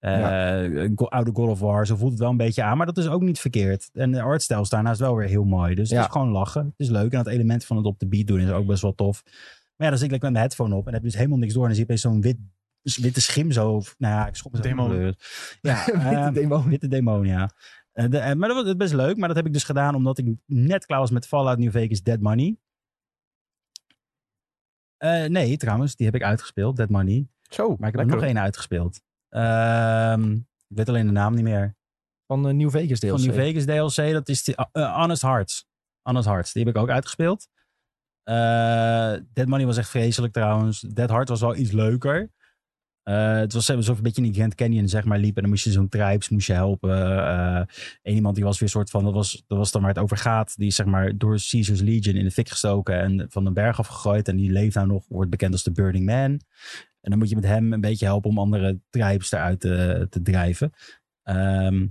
[0.00, 1.86] eh, oude God of War.
[1.86, 3.90] Zo voelt het wel een beetje aan, maar dat is ook niet verkeerd.
[3.92, 5.74] En de artstyle is daarnaast wel weer heel mooi.
[5.74, 5.96] Dus Ja.
[5.96, 6.64] het is gewoon lachen.
[6.64, 7.12] Het is leuk.
[7.12, 9.22] En het element van het op de beat doen is ook best wel tof.
[9.24, 9.32] Maar
[9.76, 11.62] ja, dan zit ik met mijn headphone op en heb dus helemaal niks door.
[11.62, 12.36] En dan zie je zo'n wit,
[12.82, 13.72] witte schim zo.
[13.74, 14.90] of- Nou ja, ik schop mezelf Demon.
[14.92, 15.14] in de deur.
[15.60, 16.68] Ja, Witte ehm, demon.
[16.68, 17.50] Witte demon, ja.
[17.92, 19.16] Eh, de- eh, maar dat was best leuk.
[19.16, 22.02] Maar dat heb ik dus gedaan omdat ik net klaar was met Fallout New Vegas
[22.02, 22.56] Dead Money.
[24.96, 27.26] Eh, nee, trouwens, die heb ik uitgespeeld, Dead Money.
[27.48, 29.00] Zo, Maar ik heb er nog één uitgespeeld.
[29.30, 30.32] Ehm,
[30.68, 31.76] ik weet alleen de naam niet meer.
[32.26, 33.10] Van eh, New Vegas DLC.
[33.10, 35.66] Van New Vegas DLC, dat is die, eh, Honest Hearts.
[36.02, 37.48] Honest Hearts, die heb ik ook uitgespeeld.
[38.22, 40.80] Eh Dead Money was echt vreselijk trouwens.
[40.80, 42.30] Dead Heart was wel iets leuker.
[43.02, 45.36] Eh, het was alsof je een beetje in die Grand Canyon zeg maar liep.
[45.36, 46.90] En dan moest je zo'n tribes moest je helpen.
[47.26, 47.62] Eh
[48.02, 50.02] Eén iemand die was weer een soort van, dat was, dat was dan waar het
[50.02, 50.56] over gaat.
[50.56, 53.78] Die is zeg maar door Caesar's Legion in de fik gestoken en van een berg
[53.78, 54.28] afgegooid.
[54.28, 56.40] En die leeft nou nog, wordt bekend als de Burning Man.
[57.00, 60.22] En dan moet je met hem een beetje helpen om andere tribes eruit te, te
[60.22, 60.72] drijven.
[61.22, 61.86] Ehm,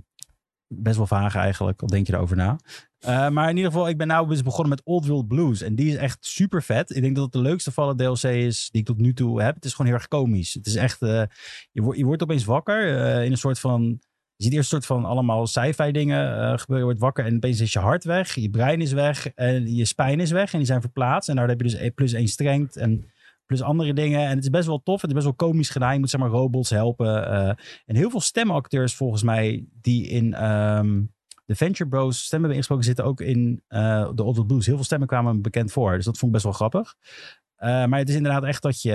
[0.74, 2.58] best wel vaag eigenlijk, al denk je erover na.
[2.98, 5.62] Eh, maar in ieder geval, ik ben nou dus begonnen met Old World Blues.
[5.62, 6.94] En die is echt super vet.
[6.96, 9.42] Ik denk dat het de leukste van de DLC is die ik tot nu toe
[9.42, 9.54] heb.
[9.54, 10.54] Het is gewoon heel erg komisch.
[10.54, 11.22] Het is echt, eh,
[11.70, 13.98] je, wordt je wordt opeens wakker eh, in een soort van...
[14.36, 16.76] Je ziet eerst een soort van allemaal sci-fi dingen eh, gebeuren.
[16.76, 18.34] Je wordt wakker en opeens is je hart weg.
[18.34, 20.52] Je brein is weg en je spijn is weg.
[20.52, 21.28] En die zijn verplaatst.
[21.28, 23.10] En daar heb je dus e- plus één strength en
[23.50, 24.20] plus andere dingen.
[24.20, 25.00] En het is best wel tof.
[25.00, 25.92] Het is best wel komisch gedaan.
[25.92, 27.26] Je moet zeg maar robots helpen.
[27.26, 27.48] eh.
[27.86, 30.34] en heel veel stemacteurs volgens mij die in...
[30.34, 31.02] ehm,
[31.44, 34.66] de Venture Bros stemmen hebben ingesproken zitten ook in eh de Old Blues.
[34.66, 35.94] Heel veel stemmen kwamen me bekend voor.
[35.94, 36.94] Dus dat vond ik best wel grappig.
[37.56, 38.92] Eh, maar het is inderdaad echt dat je...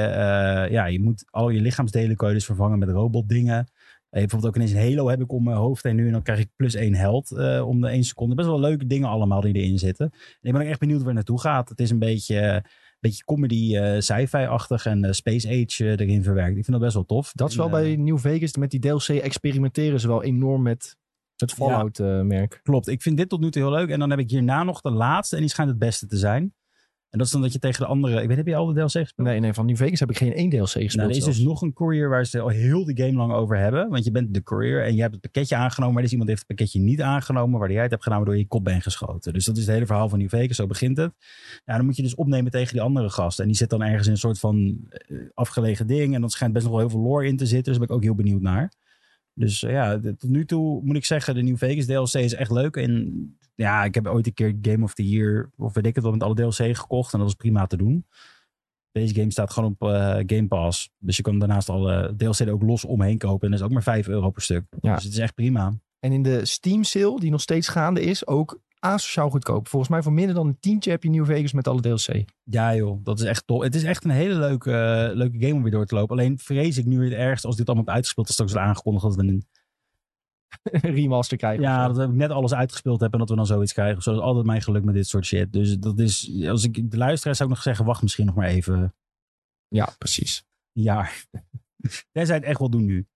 [0.72, 3.58] ja, je moet al je lichaamsdelen kan je dus vervangen met robotdingen.
[3.58, 3.66] Eh,
[4.10, 6.06] bijvoorbeeld ook ineens een halo heb ik om mijn hoofd heen nu.
[6.06, 7.32] En dan krijg ik plus één held
[7.62, 8.36] om de één seconde.
[8.36, 10.06] Best wel leuke dingen allemaal die erin zitten.
[10.12, 11.70] En ik ben ook echt benieuwd waar het naartoe gaat.
[11.70, 12.64] Het is een beetje...
[13.08, 16.58] beetje comedy, eh sci-fi-achtig en eh, Space Age eh, erin verwerkt.
[16.58, 17.32] Ik vind dat best wel tof.
[17.34, 18.58] Dat is wel En, bij New Vegas.
[18.58, 20.96] Met die DLC experimenteren ze wel enorm met
[21.36, 22.60] het Fallout-merk.
[22.64, 23.90] Klopt, ik vind dit tot nu toe heel leuk.
[23.90, 26.54] En dan heb ik hierna nog de laatste en die schijnt het beste te zijn.
[27.16, 28.22] En dat is dan dat je tegen de andere...
[28.22, 29.28] Ik weet, heb je al de DLC gespeeld?
[29.28, 30.96] nee, nee, van New Vegas heb ik geen één DLC gespeeld.
[30.96, 33.58] Nou, er is dus nog een courier waar ze al heel de game lang over
[33.58, 33.90] hebben.
[33.90, 35.94] Want je bent de courier en je hebt het pakketje aangenomen.
[35.94, 37.60] Maar er is iemand die heeft het pakketje niet aangenomen.
[37.60, 39.34] Waar jij het hebt waardoor je je kop bent geschoten.
[39.34, 40.56] Dus dat is het hele verhaal van New Vegas.
[40.56, 41.14] Zo begint het.
[41.66, 43.40] Ja, dan moet je dus opnemen tegen die andere gast.
[43.40, 46.16] En die zit dan ergens in een soort van eh, afgelegen ding.
[46.16, 47.72] En dat schijnt best nog wel heel veel lore in te zitten.
[47.72, 48.72] Dus daar ben ik ook heel benieuwd naar.
[49.38, 52.34] Dus eh, ja, de- tot nu toe moet ik zeggen, de New Vegas DLC is
[52.34, 52.76] echt leuk.
[52.76, 56.04] En ja, ik heb ooit een keer Game of the Year, of weet ik het
[56.04, 57.14] wel, met alle DLC gekocht.
[57.14, 58.06] En dat was prima te doen.
[58.92, 60.90] Deze game staat gewoon op eh, Game Pass.
[60.98, 63.46] Dus je kan daarnaast alle DLC er ook los omheen kopen.
[63.46, 64.64] En dat is ook maar 5 euro per stuk.
[64.82, 64.96] Ja.
[64.96, 65.74] Dus het is echt prima.
[66.00, 69.68] En in de Steam sale, die nog steeds gaande is, ook asociaal goedkoop.
[69.68, 72.24] Volgens mij voor minder dan een tientje heb je New Vegas met alle DLC.
[72.44, 73.64] Ja joh, dat is echt tof.
[73.64, 76.18] Het is echt een hele leuke, eh, leuke game om weer door te lopen.
[76.18, 79.16] Alleen vrees ik nu weer ergens, als dit allemaal uitgespeeld, is straks weer aangekondigd dat
[79.16, 79.46] we een
[80.96, 81.62] Remaster krijgen.
[81.64, 84.02] Ja, dat ik net alles uitgespeeld heb en dat we dan zoiets krijgen.
[84.02, 85.54] Zo is altijd mijn geluk met dit soort shit.
[85.54, 88.48] Dus dat is, als ik de luisteraar zou ik nog zeggen, wacht misschien nog maar
[88.48, 88.94] even
[89.68, 90.46] ja, precies.
[90.72, 91.26] jaar.
[92.12, 93.08] Tenzij het echt wel doen nu.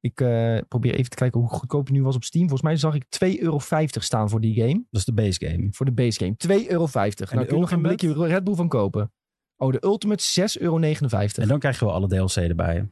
[0.00, 2.48] Ik eh, probeer even te kijken hoe goedkoop die nu was op Steam.
[2.48, 3.04] Volgens mij zag ik
[3.36, 3.58] 2,50 euro
[4.00, 4.74] staan voor die game.
[4.90, 5.68] Dat is de base game.
[5.70, 6.60] Voor de base game.
[6.62, 6.86] 2,50 euro.
[6.92, 9.12] Nou, de kun je nog een blikje Red Bull van kopen.
[9.56, 10.76] Oh, de Ultimate 6,59 euro.
[10.78, 12.88] En dan krijg je wel alle DLC erbij.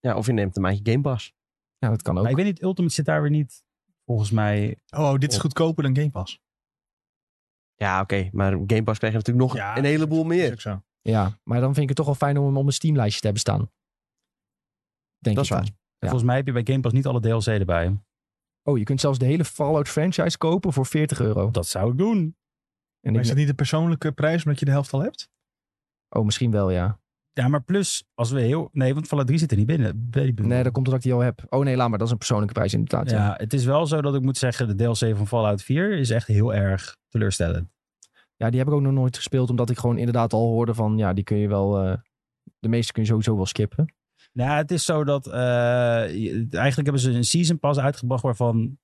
[0.00, 1.32] Ja, of je neemt een maandje Game Pass.
[1.78, 2.22] Ja, dat kan ook.
[2.22, 3.64] Maar ik weet niet, Ultimate zit daar weer niet,
[4.04, 4.78] volgens mij.
[4.96, 5.42] Oh, dit is Op.
[5.42, 6.40] goedkoper dan Game Pass.
[7.74, 8.28] Ja, oké.
[8.32, 10.52] Maar Game Pass krijg je natuurlijk nog Ja, een heleboel Is meer.
[10.52, 10.82] ook zo.
[11.00, 13.24] Ja, maar dan vind ik het toch wel fijn om hem op een Steam-lijstje te
[13.26, 13.70] hebben staan.
[15.18, 15.58] Denk Dat ik is dan.
[15.58, 15.66] waar.
[15.66, 15.76] Ja.
[15.98, 17.98] Volgens mij heb je bij Game Pass niet alle DLC erbij.
[18.62, 21.50] Oh, je kunt zelfs de hele Fallout franchise kopen voor 40 euro.
[21.50, 22.18] Dat zou ik doen.
[22.18, 22.34] En
[23.00, 25.28] Maar ik, is dat niet de persoonlijke prijs omdat je de helft al hebt?
[26.08, 27.00] oh, misschien wel, ja.
[27.32, 28.68] Ja, maar plus, als we heel...
[28.72, 30.08] Nee, want Fallout 3 zit er niet binnen.
[30.12, 31.42] Nee, dat komt omdat ik die al heb.
[31.48, 31.98] Oh nee, laat maar.
[31.98, 33.10] Dat is een persoonlijke prijs inderdaad.
[33.10, 33.16] Ja.
[33.16, 36.10] Ja, het is wel zo dat ik moet zeggen, de DLC van Fallout 4 is
[36.10, 37.68] echt heel erg teleurstellend.
[38.36, 39.50] ja, die heb ik ook nog nooit gespeeld.
[39.50, 40.96] Omdat ik gewoon inderdaad al hoorde van...
[40.98, 41.78] Ja, die kun je wel...
[41.82, 41.96] eh,
[42.58, 43.94] de meeste kun je sowieso wel skippen.
[44.38, 46.00] Nou, het is zo dat eh,
[46.54, 48.78] eigenlijk hebben ze een season pass uitgebracht waarvan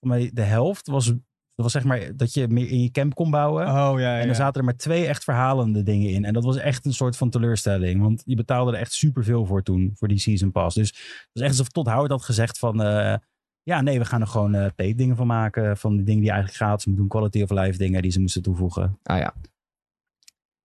[0.00, 1.20] voor mij de helft was, dat
[1.54, 3.66] was zeg maar dat je meer in je camp kon bouwen.
[3.66, 6.24] Oh ja, En er zaten er maar twee echt verhalende dingen in.
[6.24, 8.00] En dat was echt een soort van teleurstelling.
[8.00, 10.76] Want je betaalde er echt superveel voor toen, voor die season pass.
[10.76, 12.82] Dus het was echt alsof Todd Howard had gezegd van...
[12.82, 13.16] eh,
[13.62, 15.76] ja, nee, we gaan er gewoon eh paid dingen van maken.
[15.76, 17.18] Van die dingen die eigenlijk gratis moeten doen.
[17.20, 18.98] Quality of life dingen die ze moesten toevoegen.
[19.02, 19.34] Ah ja.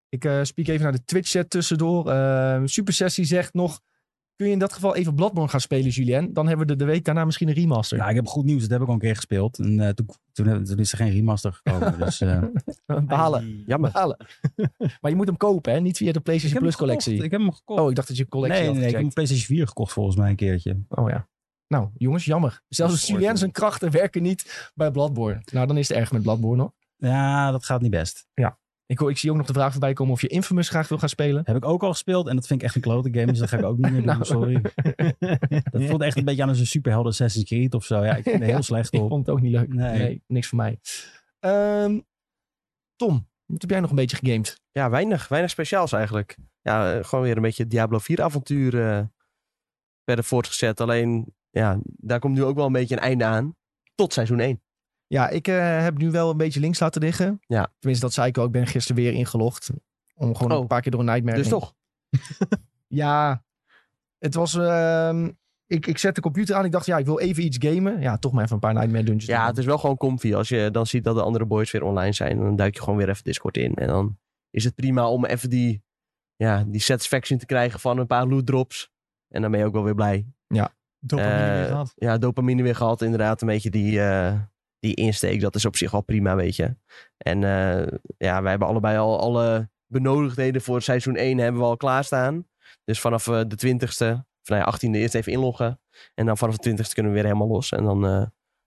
[0.09, 2.11] Ik eh speak even naar de Twitch-chat tussendoor.
[2.11, 3.81] Eh Super Sessie zegt nog...
[4.37, 6.33] Kun je in dat geval even Bloodborne gaan spelen, Julien?
[6.33, 7.99] Dan hebben we de, de week daarna misschien een remaster.
[7.99, 8.61] Nou, ik heb goed nieuws.
[8.61, 9.59] Dat heb ik al een keer gespeeld.
[9.59, 11.99] En eh, toen, toen, heb- toen is er geen remaster gekomen.
[12.05, 12.43] dus, eh,
[13.07, 13.63] Balen.
[13.67, 13.91] Jammer.
[13.91, 14.27] Balen.
[15.01, 15.81] maar je moet hem kopen, hè?
[15.81, 17.23] Niet via de PlayStation Plus collectie.
[17.23, 17.81] Ik heb hem gekocht.
[17.81, 19.67] Oh, ik dacht dat je collectie nee, had nee, nee, ik heb een PlayStation 4
[19.67, 20.81] gekocht volgens mij een keertje.
[20.89, 21.29] Oh ja.
[21.69, 22.63] Nou, jongens, jammer.
[22.69, 25.43] Zelfs Julien zijn krachten werken niet bij Bloodborne.
[25.53, 26.73] Nou, dan is het erg met Bloodborne nog.
[26.97, 28.27] Ja, dat gaat niet best.
[28.87, 30.99] Ik, hoor- ik zie ook nog de vraag voorbij komen of je Infamous graag wil
[30.99, 31.43] gaan spelen.
[31.47, 33.27] Heb ik ook al gespeeld en dat vind ik echt een klote game.
[33.27, 34.25] Dus dat ga ik ook niet meer doen, Nou.
[34.25, 34.61] sorry.
[35.71, 38.05] Dat voelt echt een beetje aan als een superhelden Assassin's Creed of zo.
[38.05, 39.09] Ja, ik vind er heel slecht Ik op.
[39.09, 39.69] vond het ook niet leuk.
[39.75, 40.23] Nee, Nee.
[40.27, 40.79] niks voor mij.
[41.39, 42.01] Ehm,
[42.97, 44.61] Tom, Wat heb jij nog een beetje gegamed?
[44.73, 46.37] Ja, weinig, weinig speciaals eigenlijk.
[46.63, 49.03] Ja, eh, gewoon weer een beetje het Diablo 4 avontuur eh,
[50.05, 50.81] verder voortgezet.
[50.81, 53.57] Alleen, ja, daar komt nu ook wel een beetje een einde aan.
[53.95, 54.63] Tot seizoen 1.
[55.07, 57.41] Ja, ik eh, heb nu wel een beetje links laten liggen.
[57.47, 57.73] Ja.
[57.79, 58.47] Tenminste, dat zei ik ook.
[58.47, 59.71] Ik ben gisteren weer ingelogd.
[60.15, 60.61] Om gewoon Oh.
[60.61, 61.59] een paar keer door een nightmare Dus heen.
[61.59, 61.75] toch?
[62.87, 63.45] Ja,
[64.19, 64.55] het was...
[64.55, 65.31] ehm,
[65.67, 66.65] ik, ik zet de computer aan.
[66.65, 68.01] Ik dacht, ja, ik wil even iets gamen.
[68.01, 69.25] Ja, toch maar even een paar nightmare dungeons.
[69.27, 69.47] Ja, doen.
[69.49, 70.35] het is wel gewoon comfy.
[70.35, 72.97] Als je dan ziet dat de andere boys weer online zijn, dan duik je gewoon
[72.99, 73.75] weer even Discord in.
[73.75, 74.19] En dan
[74.51, 75.83] is het prima om even die,
[76.37, 78.91] ja, die satisfaction te krijgen van een paar loot drops.
[79.29, 80.27] En dan ben je ook wel weer blij.
[80.99, 81.93] Dopamine Eh, weer gehad.
[81.97, 83.03] Ja, dopamine weer gehad.
[83.03, 84.41] Inderdaad, een beetje die, eh,
[84.79, 85.41] die insteek.
[85.41, 86.77] Dat is op zich wel prima, weet je.
[87.17, 87.87] En eh,
[88.19, 92.49] ja, wij hebben allebei al alle benodigdheden voor seizoen 1 hebben we al klaarstaan.
[92.85, 95.81] Dus vanaf eh, de 20ste, of nou ja, 18e eerst even inloggen.
[96.15, 97.73] En dan vanaf de 20ste kunnen we weer helemaal los.
[97.73, 98.27] En dan, eh,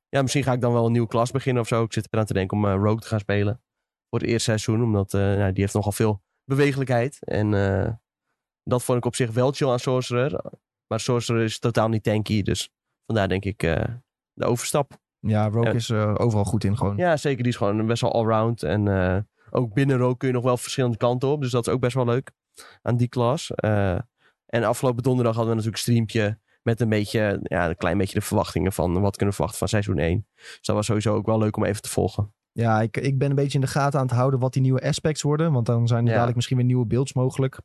[0.09, 1.83] ja, misschien ga ik dan wel een nieuwe klas beginnen of zo.
[1.83, 3.61] Ik zit eraan te denken om Rogue te gaan spelen.
[4.09, 7.17] Voor het eerste seizoen, omdat nou, die heeft nogal veel bewegelijkheid.
[7.23, 7.51] En
[8.63, 10.43] dat vond ik op zich wel chill aan Sorcerer.
[10.87, 12.69] Maar Sorcerer is totaal niet tanky, dus
[13.05, 13.59] vandaar denk ik
[14.33, 14.99] de overstap.
[15.19, 16.97] Ja, Rogue is eh, overal goed in gewoon.
[16.97, 17.43] Ja, zeker.
[17.43, 18.63] Die is gewoon best wel allround.
[18.63, 19.17] En eh,
[19.49, 21.41] ook binnen Rogue kun je nog wel verschillende kanten op.
[21.41, 22.31] Dus dat is ook best wel leuk
[22.81, 23.51] aan die klas.
[23.55, 23.97] Eh,
[24.45, 28.19] en afgelopen donderdag hadden we natuurlijk een streampje met een beetje, ja, een klein beetje
[28.19, 30.27] de verwachtingen van wat kunnen we verwachten van seizoen 1.
[30.35, 32.33] Dus dat was sowieso ook wel leuk om even te volgen.
[32.51, 34.81] Ja, ik, ik ben een beetje in de gaten aan het houden wat die nieuwe
[34.81, 35.51] aspects worden.
[35.51, 36.11] Want dan zijn er Ja.
[36.13, 37.59] dadelijk misschien weer nieuwe beelds mogelijk.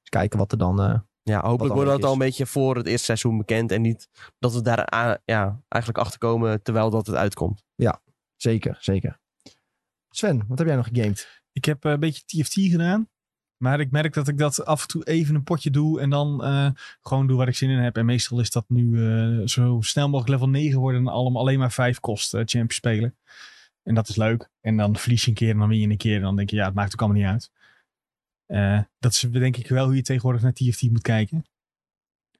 [0.00, 1.04] Dus kijken wat er dan...
[1.24, 3.70] Ja, hopelijk wordt dat al een beetje voor het eerste seizoen bekend.
[3.72, 4.08] En niet
[4.38, 7.64] dat we daar a- ja, eigenlijk achter komen terwijl dat het uitkomt.
[8.36, 9.18] zeker, zeker.
[10.10, 11.42] Sven, wat heb jij nog gegamed?
[11.52, 13.08] Ik heb eh, een beetje TFT gedaan.
[13.56, 16.00] Maar ik merk dat ik dat af en toe even een potje doe.
[16.00, 16.68] En dan eh,
[17.02, 17.96] gewoon doe waar ik zin in heb.
[17.96, 21.00] En meestal is dat nu eh, zo snel mogelijk level 9 worden.
[21.00, 23.16] En allemaal alleen maar 5 kost eh, champion spelen.
[23.82, 24.48] En dat is leuk.
[24.60, 26.16] En dan verlies je een keer en dan win je een keer.
[26.16, 27.50] En dan denk je, ja, het maakt ook allemaal niet uit.
[28.46, 31.44] Eh, dat is denk ik wel hoe je tegenwoordig naar TFT moet kijken.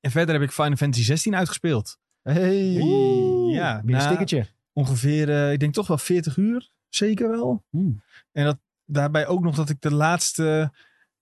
[0.00, 1.98] En verder heb ik Final Fantasy 16 uitgespeeld.
[2.22, 4.46] Hey, Oeh, ja, weer een stickertje.
[4.72, 6.72] ongeveer, eh, ik denk toch wel 40 uur.
[6.88, 7.64] Zeker wel.
[7.70, 8.02] Hmm.
[8.32, 10.72] En dat, daarbij ook nog dat ik de laatste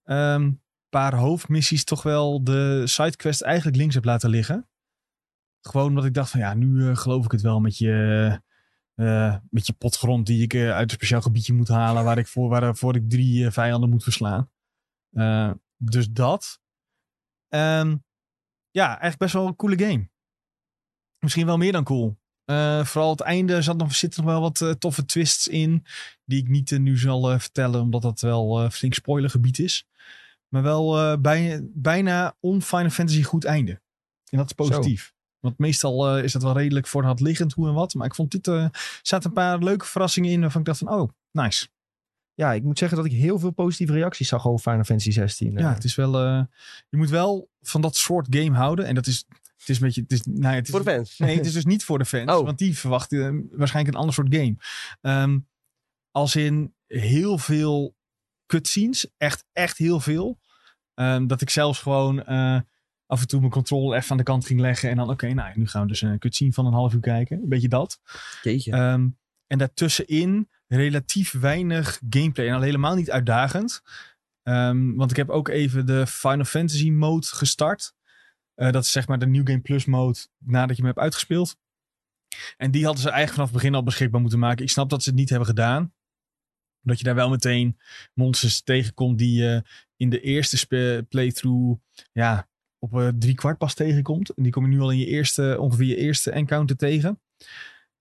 [0.04, 0.52] ehm,
[0.88, 4.68] paar hoofdmissies toch wel de sidequest eigenlijk links heb laten liggen.
[5.60, 8.40] Gewoon omdat ik dacht van ja, nu eh, geloof ik het wel met je,
[9.50, 12.04] met je potgrond die ik uit een speciaal gebiedje moet halen.
[12.04, 14.50] Waar ik voor, waarvoor ik drie vijanden moet verslaan.
[15.12, 16.60] Eh, dus dat.
[18.70, 20.10] Ja, eigenlijk best wel een coole game.
[21.18, 22.20] Misschien wel meer dan cool.
[22.44, 25.86] Eh, vooral het einde zat nog, zitten nog wel wat eh, toffe twists in.
[26.24, 29.86] Die ik niet nu zal vertellen, omdat dat wel flink spoilergebied is.
[30.48, 33.80] Maar wel bij, bijna on-Final Fantasy goed einde.
[34.30, 35.14] En dat is positief.
[35.38, 37.94] Want meestal is dat wel redelijk voor de hand liggend hoe en wat.
[37.94, 38.66] Maar ik vond dit, eh
[39.02, 41.68] zaten een paar leuke verrassingen in waarvan ik dacht van, oh, nice.
[42.42, 45.52] Ja, ik moet zeggen dat ik heel veel positieve reacties zag over Final Fantasy 16.
[45.52, 46.42] Ja, het is wel, eh,
[46.88, 48.86] je moet wel van dat soort game houden.
[48.86, 49.24] En dat is,
[49.56, 51.18] het is een beetje, het is, nou, ja, het is, Voor de fans.
[51.18, 52.30] Nee, het is dus niet voor de fans.
[52.30, 52.44] Oh.
[52.44, 54.56] Want die verwachten eh, waarschijnlijk een ander soort game.
[55.00, 55.38] Ehm,
[56.10, 57.96] als in heel veel
[58.46, 59.06] cutscenes.
[59.16, 60.38] Echt, echt heel veel.
[60.94, 62.60] Ehm, dat ik zelfs gewoon eh,
[63.06, 64.90] af en toe mijn controle even aan de kant ging leggen.
[64.90, 67.42] En dan, oké, nou, nu gaan we dus een cutscene van een half uur kijken.
[67.42, 68.00] Een beetje dat.
[68.42, 68.72] Jeetje.
[68.72, 69.08] Ehm,
[69.46, 72.48] en daartussenin relatief weinig gameplay.
[72.48, 73.82] En al helemaal niet uitdagend.
[74.42, 77.94] Ehm, want ik heb ook even de Final Fantasy mode gestart.
[78.54, 81.56] Eh, dat is zeg maar de New Game Plus mode nadat je hem hebt uitgespeeld.
[82.56, 84.64] En die hadden ze eigenlijk vanaf het begin al beschikbaar moeten maken.
[84.64, 85.94] Ik snap dat ze het niet hebben gedaan.
[86.80, 87.78] Dat je daar wel meteen
[88.14, 89.62] monsters tegenkomt die je
[89.96, 91.80] in de eerste playthrough
[92.12, 94.30] ja, op eh, drie kwart pas tegenkomt.
[94.30, 97.20] En die kom je nu al in je eerste, ongeveer je eerste encounter tegen.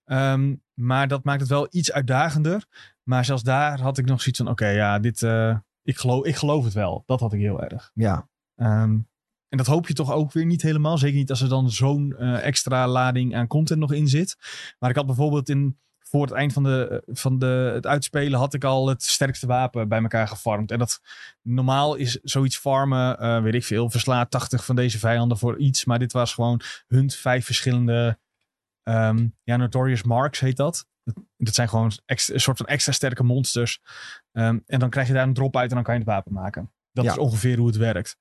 [0.04, 2.66] Ehm, maar dat maakt het wel iets uitdagender.
[3.02, 5.22] Maar zelfs daar had ik nog zoiets van: oké, ja, dit.
[5.22, 7.02] eh, ik, geloof, ik geloof het wel.
[7.06, 7.90] Dat had ik heel erg.
[7.94, 8.28] Ja,
[8.62, 8.98] Ehm,
[9.48, 10.98] en dat hoop je toch ook weer niet helemaal.
[10.98, 14.36] Zeker niet als er dan zo'n eh, extra lading aan content nog in zit.
[14.78, 18.38] Maar ik had bijvoorbeeld in, voor het eind van, de, van de, het uitspelen...
[18.38, 20.70] had ik al het sterkste wapen bij elkaar gefarmd.
[20.70, 21.00] En dat
[21.42, 23.90] normaal is zoiets farmen, eh, weet ik veel...
[23.90, 25.84] verslaat 80 van deze vijanden voor iets.
[25.84, 28.18] Maar dit was gewoon hunt vijf verschillende...
[28.82, 30.86] ehm, ja, Notorious Marks heet dat.
[31.36, 33.80] Dat, zijn gewoon extra, een soort van extra sterke monsters.
[34.32, 36.32] Ehm, en dan krijg je daar een drop uit en dan kan je het wapen
[36.32, 36.72] maken.
[36.92, 37.10] Dat Ja.
[37.10, 38.16] is ongeveer hoe het werkt.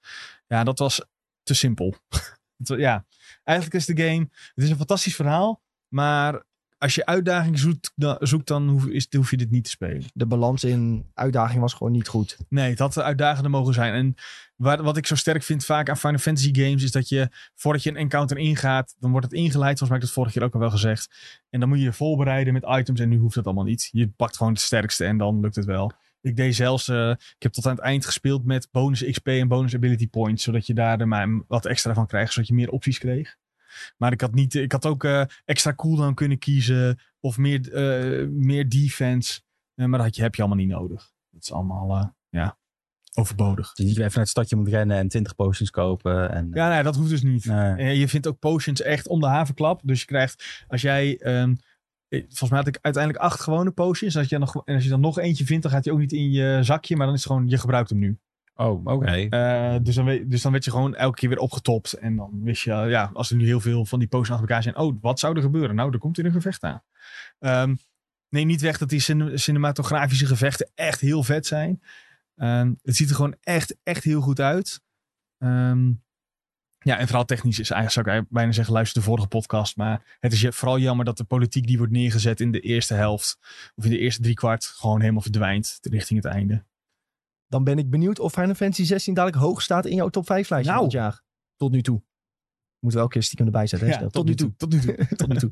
[0.47, 1.01] Ja, dat was
[1.43, 1.95] te simpel.
[2.63, 3.05] Ja,
[3.43, 4.27] eigenlijk is de game...
[4.29, 6.43] Het is een fantastisch verhaal, maar
[6.81, 10.03] als je uitdaging zoekt, dan, zoekt, dan hoef, is, hoef je dit niet te spelen.
[10.13, 12.37] de balans in uitdaging was gewoon niet goed.
[12.49, 13.93] Nee, het had uitdagender mogen zijn.
[13.93, 14.15] En
[14.55, 16.83] waar, wat ik zo sterk vind vaak aan Final Fantasy games...
[16.83, 18.95] is dat je, voordat je een encounter ingaat...
[18.99, 19.79] dan wordt het ingeleid.
[19.79, 21.09] Heb ik dat vorige keer ook al wel gezegd.
[21.49, 22.99] En dan moet je je voorbereiden met items.
[22.99, 23.89] En nu hoeft dat allemaal niet.
[23.91, 25.91] Je pakt gewoon het sterkste en dan lukt het wel.
[26.21, 29.47] Ik deed zelfs, eh, ik heb tot aan het eind gespeeld met bonus XP en
[29.47, 30.43] bonus ability points.
[30.43, 33.37] Zodat je daar er maar wat extra van krijgt, zodat je meer opties kreeg.
[33.97, 38.27] Maar ik had, niet, ik had ook eh, extra cooldown kunnen kiezen of meer, eh,
[38.27, 39.41] meer defense.
[39.75, 41.11] Eh, maar dat had je, heb je allemaal niet nodig.
[41.29, 42.57] Dat is allemaal, ja,
[43.13, 43.73] overbodig.
[43.73, 46.31] Dus niet even naar het stadje moet rennen en 20 potions kopen.
[46.31, 47.45] En, Ja, nee, dat hoeft dus niet.
[47.45, 47.99] Nee.
[47.99, 49.81] Je vindt ook potions echt om de havenklap.
[49.83, 51.55] Dus je krijgt, als jij, ehm,
[52.07, 54.17] eh, volgens mij had ik uiteindelijk acht gewone potions.
[54.17, 56.11] Als je, nog, en als je dan nog eentje vindt, dan gaat hij ook niet
[56.11, 56.95] in je zakje.
[56.95, 58.19] Maar dan is het gewoon, je gebruikt hem nu.
[58.55, 59.11] Oh, oké.
[59.11, 61.93] Eh, dus, dan weet, dus dan werd je gewoon elke keer weer opgetopt.
[61.93, 64.63] En dan wist je, ja, als er nu heel veel van die potions achter elkaar
[64.63, 64.77] zijn.
[64.77, 65.75] Oh, wat zou er gebeuren?
[65.75, 66.83] Nou, er komt hier een gevecht aan.
[67.39, 67.73] Ehm
[68.31, 71.81] neem niet weg dat die cine- cinematografische gevechten echt heel vet zijn.
[72.35, 74.81] Ehm, het ziet er gewoon echt, echt heel goed uit.
[75.37, 75.91] Ehm,
[76.77, 79.75] ja, en vooral technisch is eigenlijk, zou ik bijna zeggen, luister de vorige podcast.
[79.77, 83.37] Maar het is vooral jammer dat de politiek die wordt neergezet in de eerste helft.
[83.75, 86.63] Of in de eerste driekwart gewoon helemaal verdwijnt richting het einde.
[87.51, 90.49] Dan ben ik benieuwd of Final Fantasy 16 dadelijk hoog staat in jouw top 5
[90.49, 90.75] lijstje Nou.
[90.75, 91.21] van het jaar.
[91.55, 91.95] Tot nu toe.
[92.79, 93.87] Moeten we wel een keer stiekem erbij zetten.
[93.87, 94.09] Ja, Stel.
[94.09, 94.53] tot nu toe.
[94.57, 95.07] Tot nu toe.
[95.15, 95.51] Tot nu toe.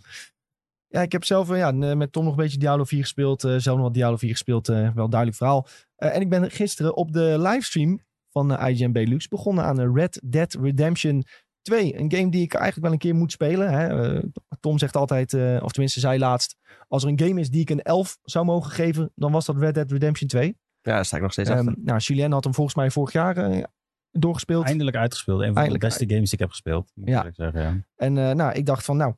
[0.88, 3.44] Ja, ik heb zelf eh, ja, n- met Tom nog een beetje Diablo 4 gespeeld.
[3.44, 4.70] eh, zelf nog wat Diablo 4 gespeeld.
[4.70, 5.68] eh, wel duidelijk verhaal.
[5.96, 8.00] Eh, en ik ben gisteren op de livestream
[8.32, 11.24] van eh, IGN Benelux begonnen aan eh, Red Dead Redemption
[11.62, 12.00] 2.
[12.00, 13.72] Een game die ik eigenlijk wel een keer moet spelen.
[13.74, 14.14] Hè.
[14.18, 14.24] Eh,
[14.60, 16.56] Tom zegt altijd, eh, of tenminste zei laatst...
[16.88, 19.12] Als er een game is die ik een 11 zou mogen geven...
[19.16, 20.58] dan was dat Red Dead Redemption 2.
[20.82, 21.76] Ja, daar sta ik nog steeds Ehm, achter.
[21.84, 23.64] nou, Julien had hem volgens mij vorig jaar eh,
[24.12, 24.66] doorgespeeld.
[24.66, 25.40] Eindelijk uitgespeeld.
[25.40, 26.92] Een van Eindelijk de beste games die ik heb gespeeld.
[26.96, 27.32] Moet Ja.
[27.36, 27.84] zeggen, ja.
[27.96, 29.14] En eh, nou, ik dacht van, nou,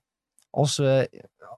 [0.50, 1.02] als, eh,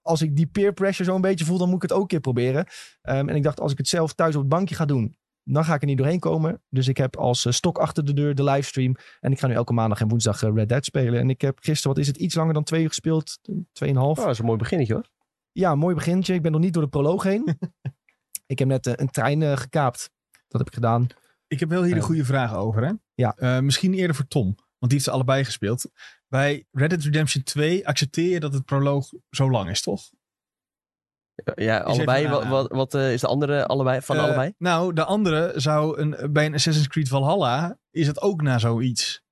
[0.02, 2.08] als ik die peer pressure zo een beetje voel, dan moet ik het ook een
[2.08, 2.66] keer proberen.
[3.02, 5.66] Ehm, en ik dacht, als ik het zelf thuis op het bankje ga doen, dan
[5.66, 6.62] ga ik er niet doorheen komen.
[6.70, 8.96] Dus ik heb als stok achter de deur de livestream.
[9.20, 11.20] En ik ga nu elke maandag en woensdag Red Dead spelen.
[11.20, 13.39] En ik heb gisteren, wat is het, iets langer dan twee uur gespeeld.
[13.72, 14.18] Tweeënhalf.
[14.18, 15.10] Oh, dat is een mooi beginnetje hoor.
[15.52, 16.34] Ja, een mooi begintje.
[16.34, 17.44] Ik ben nog niet door de proloog heen.
[18.46, 20.10] ik heb net eh, een trein eh, gekaapt.
[20.48, 21.08] Dat heb ik gedaan.
[21.48, 22.86] Ik heb wel hier een Eh, goede vraag over.
[22.86, 22.92] Hè?
[23.14, 23.36] ja.
[23.36, 24.46] Eh, misschien eerder voor Tom.
[24.46, 25.92] Want die heeft ze allebei gespeeld.
[26.28, 30.02] Bij Red Dead Redemption 2 accepteer je dat het proloog zo lang is, toch?
[31.56, 32.26] Ja, allebei.
[32.26, 34.54] even Wat, wat, wat is de andere allebei, van allebei?
[34.58, 39.23] Nou, de andere zou een, bij een Assassin's Creed Valhalla is het ook na zoiets.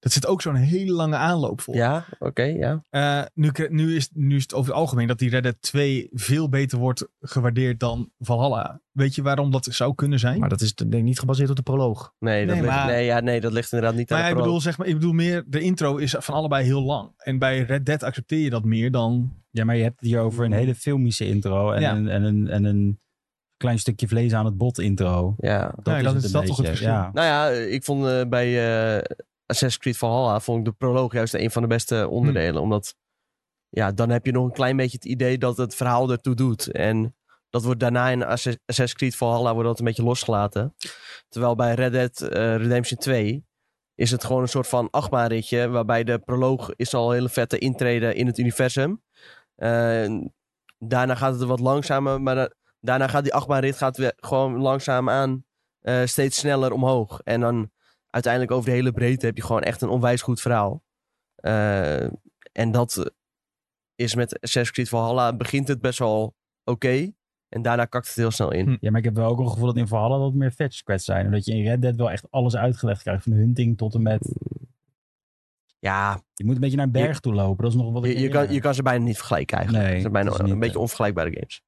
[0.00, 1.74] Dat zit ook zo'n hele lange aanloop voor.
[1.74, 2.82] Ja, oké, ja.
[2.90, 6.08] Eh, nu, nu, is, nu is het over het algemeen dat die Red Dead 2
[6.12, 8.80] veel beter wordt gewaardeerd dan Valhalla.
[8.92, 10.38] Weet je waarom dat zou kunnen zijn?
[10.40, 12.12] Maar dat is denk ik niet gebaseerd op de proloog.
[12.18, 14.30] Nee, dat, Nee, ligt, maar- nee, ja, nee, dat ligt inderdaad niet Maar aan de
[14.30, 17.12] ik bedoel, zeg maar, ik bedoel meer, de intro is van allebei heel lang.
[17.16, 19.32] En bij Red Dead accepteer je dat meer dan...
[19.50, 21.96] Ja, maar je hebt het hier over een hele filmische intro en, Ja.
[21.96, 23.00] een, en, een, en een
[23.56, 25.34] klein stukje vlees aan het bot intro.
[25.38, 25.72] Ja.
[25.76, 26.88] Dat Ja, is dat het is een dat toch het verschil.
[26.88, 27.10] Ja.
[27.12, 28.46] Nou ja, ik vond eh, bij
[28.96, 29.02] eh,
[29.48, 32.62] Assassin's Creed Valhalla vond ik de proloog juist een van de beste onderdelen.
[32.62, 32.94] Omdat,
[33.68, 36.70] ja, dan heb je nog een klein beetje het idee dat het verhaal ertoe doet.
[36.72, 37.16] En
[37.50, 40.74] dat wordt daarna in Ass- Assassin's Creed Valhalla wordt dat een beetje losgelaten.
[41.28, 43.46] Terwijl bij Red Dead eh, Redemption 2
[43.94, 45.68] is het gewoon een soort van achtbaanritje.
[45.68, 49.02] Waarbij de proloog is al een hele vette intrede in het universum.
[50.78, 55.08] Daarna gaat het wat langzamer, maar da- daarna gaat die achtbaanrit gaat weer gewoon langzaam
[55.10, 55.44] aan
[55.80, 57.20] eh, steeds sneller omhoog.
[57.24, 57.70] En dan
[58.10, 60.82] uiteindelijk over de hele breedte heb je gewoon echt een onwijs goed verhaal.
[61.34, 62.04] Eh,
[62.52, 63.12] en dat
[63.94, 67.12] is met Assassin's Creed Valhalla begint het best wel oké.
[67.48, 68.66] en daarna kakt het heel snel in.
[68.66, 68.76] Hm.
[68.80, 71.06] Ja, maar ik heb wel ook een gevoel dat in Valhalla dat meer fetch quests
[71.06, 71.24] zijn.
[71.26, 73.22] Omdat je in Red Dead wel echt alles uitgelegd krijgt.
[73.22, 74.32] Van hunting tot en met...
[75.78, 77.64] Ja, Je moet een beetje naar een berg toe lopen.
[77.64, 79.86] Dat is nog wat je, je, kan, je kan ze bijna niet vergelijken eigenlijk.
[79.86, 81.62] Nee, het zijn bijna een beetje eh, onvergelijkbare games.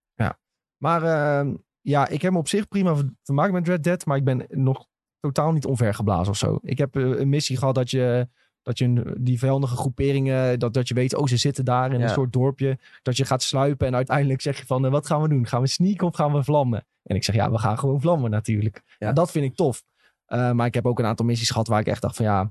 [0.76, 4.06] Maar ehm, ja, ik heb me op zich prima ver- vermaakt met Red Dead.
[4.06, 4.86] Maar ik ben nog
[5.20, 6.58] totaal niet onvergeblazen of zo.
[6.62, 8.28] Ik heb eh, een missie gehad dat je,
[8.62, 10.58] dat je een- die vijandige groeperingen...
[10.58, 12.04] Dat, dat je weet, oh, ze zitten daar in Ja.
[12.04, 12.78] een soort dorpje.
[13.02, 14.84] Dat je gaat sluipen en uiteindelijk zeg je van...
[14.84, 15.46] eh, wat gaan we doen?
[15.46, 16.86] Gaan we sneaken of gaan we vlammen?
[17.02, 18.82] En ik zeg, ja, we gaan gewoon vlammen natuurlijk.
[18.98, 19.06] Ja.
[19.06, 19.12] Ja.
[19.12, 19.82] dat vind ik tof.
[20.26, 22.24] Eh, maar ik heb ook een aantal missies gehad waar ik echt dacht van...
[22.24, 22.48] ja,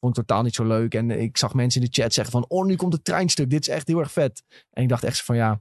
[0.00, 0.94] vond ik totaal niet zo leuk.
[0.94, 2.44] En ik zag mensen in de chat zeggen van...
[2.48, 3.50] oh, nu komt het treinstuk.
[3.50, 4.42] Dit is echt heel erg vet.
[4.70, 5.60] En ik dacht echt van, ja...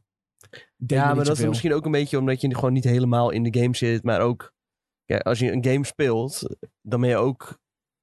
[0.88, 3.60] Ja, maar dat is misschien ook een beetje omdat je gewoon niet helemaal in de
[3.62, 4.04] game zit.
[4.04, 4.54] Maar ook,
[5.06, 7.60] ja, als je een game speelt, dan ben je ook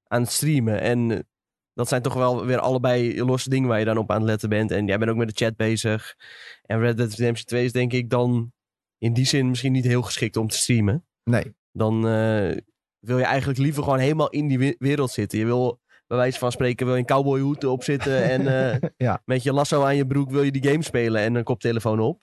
[0.06, 0.80] aan het streamen.
[0.80, 1.26] En
[1.74, 4.48] dat zijn toch wel weer allebei losse dingen waar je dan op aan het letten
[4.48, 4.70] bent.
[4.70, 6.16] En jij bent ook met de chat bezig.
[6.62, 8.52] En Red Dead Redemption 2 is denk ik dan
[8.98, 11.06] in die zin misschien niet heel geschikt om te streamen.
[11.24, 11.54] Nee.
[11.72, 12.56] Dan eh,
[12.98, 15.38] wil je eigenlijk liever gewoon helemaal in die we- wereld zitten.
[15.38, 19.22] Je wil bij wijze van spreken wil je een cowboyhoed opzitten en eh, Ja.
[19.24, 22.20] met je lasso aan je broek wil je die game spelen en een koptelefoon op.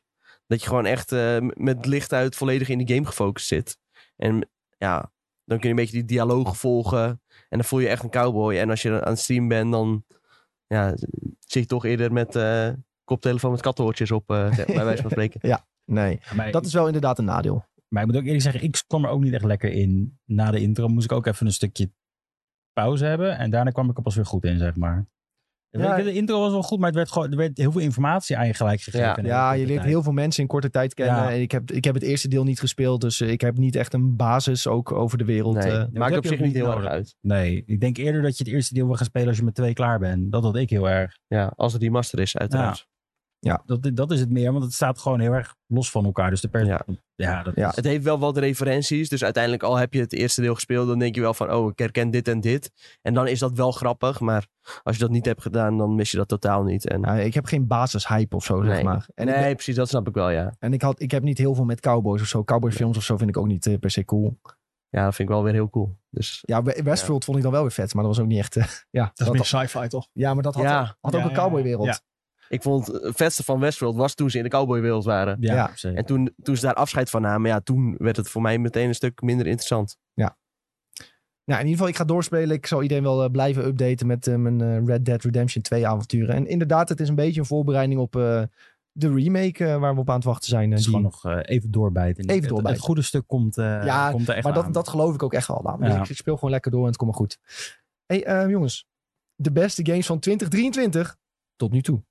[0.48, 3.78] Dat je gewoon echt eh, met licht uit volledig in die game gefocust zit.
[4.16, 5.12] En ja,
[5.44, 7.04] dan kun je een beetje die dialoog volgen
[7.50, 8.58] en dan voel je echt een cowboy.
[8.58, 10.06] En als je aan het streamen bent, dan
[10.68, 10.96] ja,
[11.40, 12.70] zit je toch eerder met eh,
[13.04, 15.40] koptelefoon met kattenhoortjes op, eh, bij wijze van spreken.
[15.86, 17.66] Nee, Maar dat is wel inderdaad een nadeel.
[17.88, 20.20] Maar ik moet ook eerlijk zeggen, ik kwam er ook niet echt lekker in.
[20.26, 21.92] Na de intro moest ik ook even een stukje
[22.74, 23.38] pauze hebben.
[23.38, 25.08] En daarna kwam ik er pas weer goed in, zeg maar.
[25.72, 25.96] Ja.
[25.96, 28.48] de intro was wel goed, maar het werd gewoon, er werd heel veel informatie aan
[28.48, 29.26] je gelijk gegeven.
[29.26, 29.54] Ja.
[29.54, 29.90] je leert tijd.
[29.90, 31.16] heel veel mensen in korte tijd kennen.
[31.16, 31.32] Ja.
[31.32, 33.76] En ik, heb, ik heb het eerste deel niet gespeeld, dus eh, ik heb niet
[33.76, 35.56] echt een basis ook over de wereld.
[35.56, 35.78] Nee, eh.
[35.78, 37.16] dat maakt op zich niet heel erg uit.
[37.22, 39.56] Nee, ik denk eerder dat je het eerste deel wil gaan spelen als je met
[39.56, 40.32] twee klaar bent.
[40.32, 41.18] Dat had ik heel erg.
[41.28, 42.88] Ja, als het remaster is, uiteraard.
[43.66, 46.30] Dat, dat is het meer, want het staat gewoon heel erg los van elkaar.
[46.30, 46.50] Dus de.
[46.66, 46.82] Ja.
[47.16, 47.44] ja.
[47.44, 47.70] dat Ja.
[47.70, 49.10] is- Het heeft wel wat referenties.
[49.10, 51.70] Dus uiteindelijk, al heb je het eerste deel gespeeld, dan denk je wel van, oh,
[51.72, 52.72] ik herken dit en dit.
[53.02, 54.20] En dan is dat wel grappig.
[54.20, 54.48] Maar
[54.84, 56.88] als je dat niet hebt gedaan, dan mis je dat totaal niet.
[56.88, 58.84] En, Ja, ik heb geen basishype of zo, zeg Nee.
[58.84, 59.08] maar.
[59.16, 60.56] En, nee, precies, dat snap ik wel, ja.
[60.60, 62.44] en ik, had, ik heb niet heel veel met cowboys of zo.
[62.44, 64.40] Cowboyfilms of zo vind ik ook niet eh, per se cool.
[64.90, 65.98] Ja, dat vind ik wel weer heel cool.
[66.10, 68.40] Dus Ja, We- Westworld vond ik dan wel weer vet, maar dat was ook niet
[68.40, 68.56] echt...
[68.56, 68.66] eh,
[69.00, 70.08] ja, Dat is meer sci-fi, toch?
[70.14, 70.96] ja, maar dat had, Ja.
[71.02, 72.02] had ook Ja, een cowboywereld.
[72.50, 75.38] Ja, ik vond het vetste van Westworld was toen ze in de cowboywereld waren.
[75.40, 75.72] ja, Ja.
[75.76, 75.98] zeker.
[75.98, 78.88] En toen, toen ze daar afscheid van namen, ja, toen werd het voor mij meteen
[78.88, 79.98] een stuk minder interessant.
[81.46, 82.56] Nou, in ieder geval, ik ga doorspelen.
[82.56, 85.88] Ik zal iedereen wel eh, blijven updaten met eh, mijn eh, Red Dead Redemption 2
[85.88, 86.36] avonturen.
[86.36, 88.42] En inderdaad, het is een beetje een voorbereiding op eh,
[88.92, 90.64] de remake eh, waar we op aan het wachten zijn.
[90.64, 92.24] eh, Het is die- gewoon nog eh, even doorbijten.
[92.24, 92.72] Even Het- doorbijten.
[92.74, 94.72] Het, goede stuk komt, eh, Ja, komt er echt maar dat, aan.
[94.72, 95.62] dat geloof ik ook echt wel.
[95.64, 96.02] Nou, dus Ja.
[96.02, 97.38] ik, ik speel gewoon lekker door en het komt maar goed.
[98.06, 98.88] hey, eh, jongens.
[99.36, 101.18] De beste games van 2023
[101.56, 102.04] tot nu toe.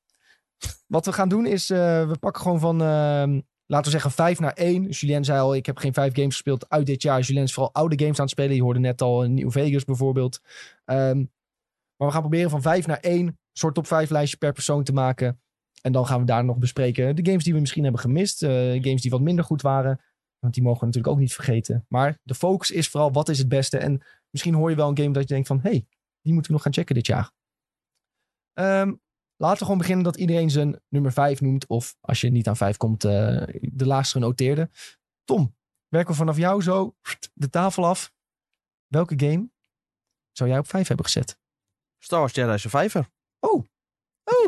[0.87, 4.40] Wat we gaan doen is, eh, we pakken gewoon van, ehm, laten we zeggen, 5
[4.40, 4.88] naar 1.
[4.88, 7.21] Julien zei al, ik heb geen vijf games gespeeld uit dit jaar.
[7.21, 8.57] Julien is vooral oude games aan het spelen.
[8.57, 10.40] Je hoorde net al een New Vegas bijvoorbeeld.
[10.85, 11.16] Ehm,
[11.97, 14.85] maar we gaan proberen van 5 naar 1, een soort top 5 lijstje per persoon
[14.85, 15.40] te maken.
[15.83, 18.42] En dan gaan we daar nog bespreken de games die we misschien hebben gemist.
[18.42, 18.51] eh,
[18.83, 20.01] games die wat minder goed waren.
[20.38, 21.85] Want die mogen we natuurlijk ook niet vergeten.
[21.88, 23.79] Maar de focus is vooral wat is het beste.
[23.79, 25.61] En misschien hoor je wel een game dat je denkt van...
[25.62, 25.87] hey,
[26.23, 27.31] die moeten we nog gaan checken dit jaar.
[28.53, 28.94] Ehm,
[29.38, 31.66] laten we gewoon beginnen dat iedereen zijn nummer 5 noemt.
[31.66, 34.70] Of als je niet aan 5 komt, eh, de laagste genoteerde.
[35.24, 35.57] Tom,
[35.88, 36.94] werken we vanaf jou zo
[37.35, 38.12] de tafel af.
[38.87, 39.51] Welke game
[40.33, 41.38] zou jij op 5 hebben gezet?
[41.98, 43.09] Star Wars Jedi Survivor.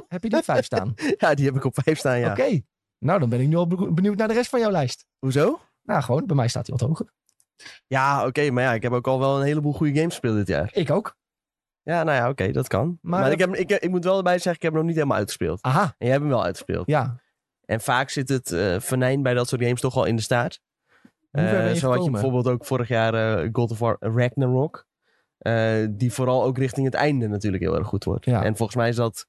[0.09, 0.95] Heb je die op 5 staan?
[1.19, 2.31] Ja, die heb ik op vijf staan, ja.
[2.31, 2.61] Oké.
[2.99, 5.07] Nou, dan ben ik nu al benieuwd naar de rest van jouw lijst.
[5.19, 5.61] Hoezo?
[5.83, 7.13] Nou, gewoon, bij mij staat hij wat hoger.
[7.87, 10.47] Ja, oké, maar ja, ik heb ook al wel een heleboel goede games gespeeld dit
[10.47, 10.71] jaar.
[10.73, 11.19] Ik ook.
[11.91, 12.99] Ja, nou ja, oké, dat kan.
[13.03, 15.19] Maar ik, heb, ik, ik moet wel erbij zeggen, ik heb hem nog niet helemaal
[15.19, 15.63] uitgespeeld.
[15.63, 16.87] Aha, En jij hebt hem wel uitgespeeld.
[16.87, 17.21] ja.
[17.65, 20.61] En vaak zit het eh venijn bij dat soort games toch wel in de staart.
[21.31, 24.87] Eh, zo had je bijvoorbeeld ook vorig jaar eh, God of War Ragnarok.
[25.91, 28.25] die vooral ook richting het einde natuurlijk heel erg goed wordt.
[28.25, 28.45] Ja.
[28.45, 29.27] En volgens mij is dat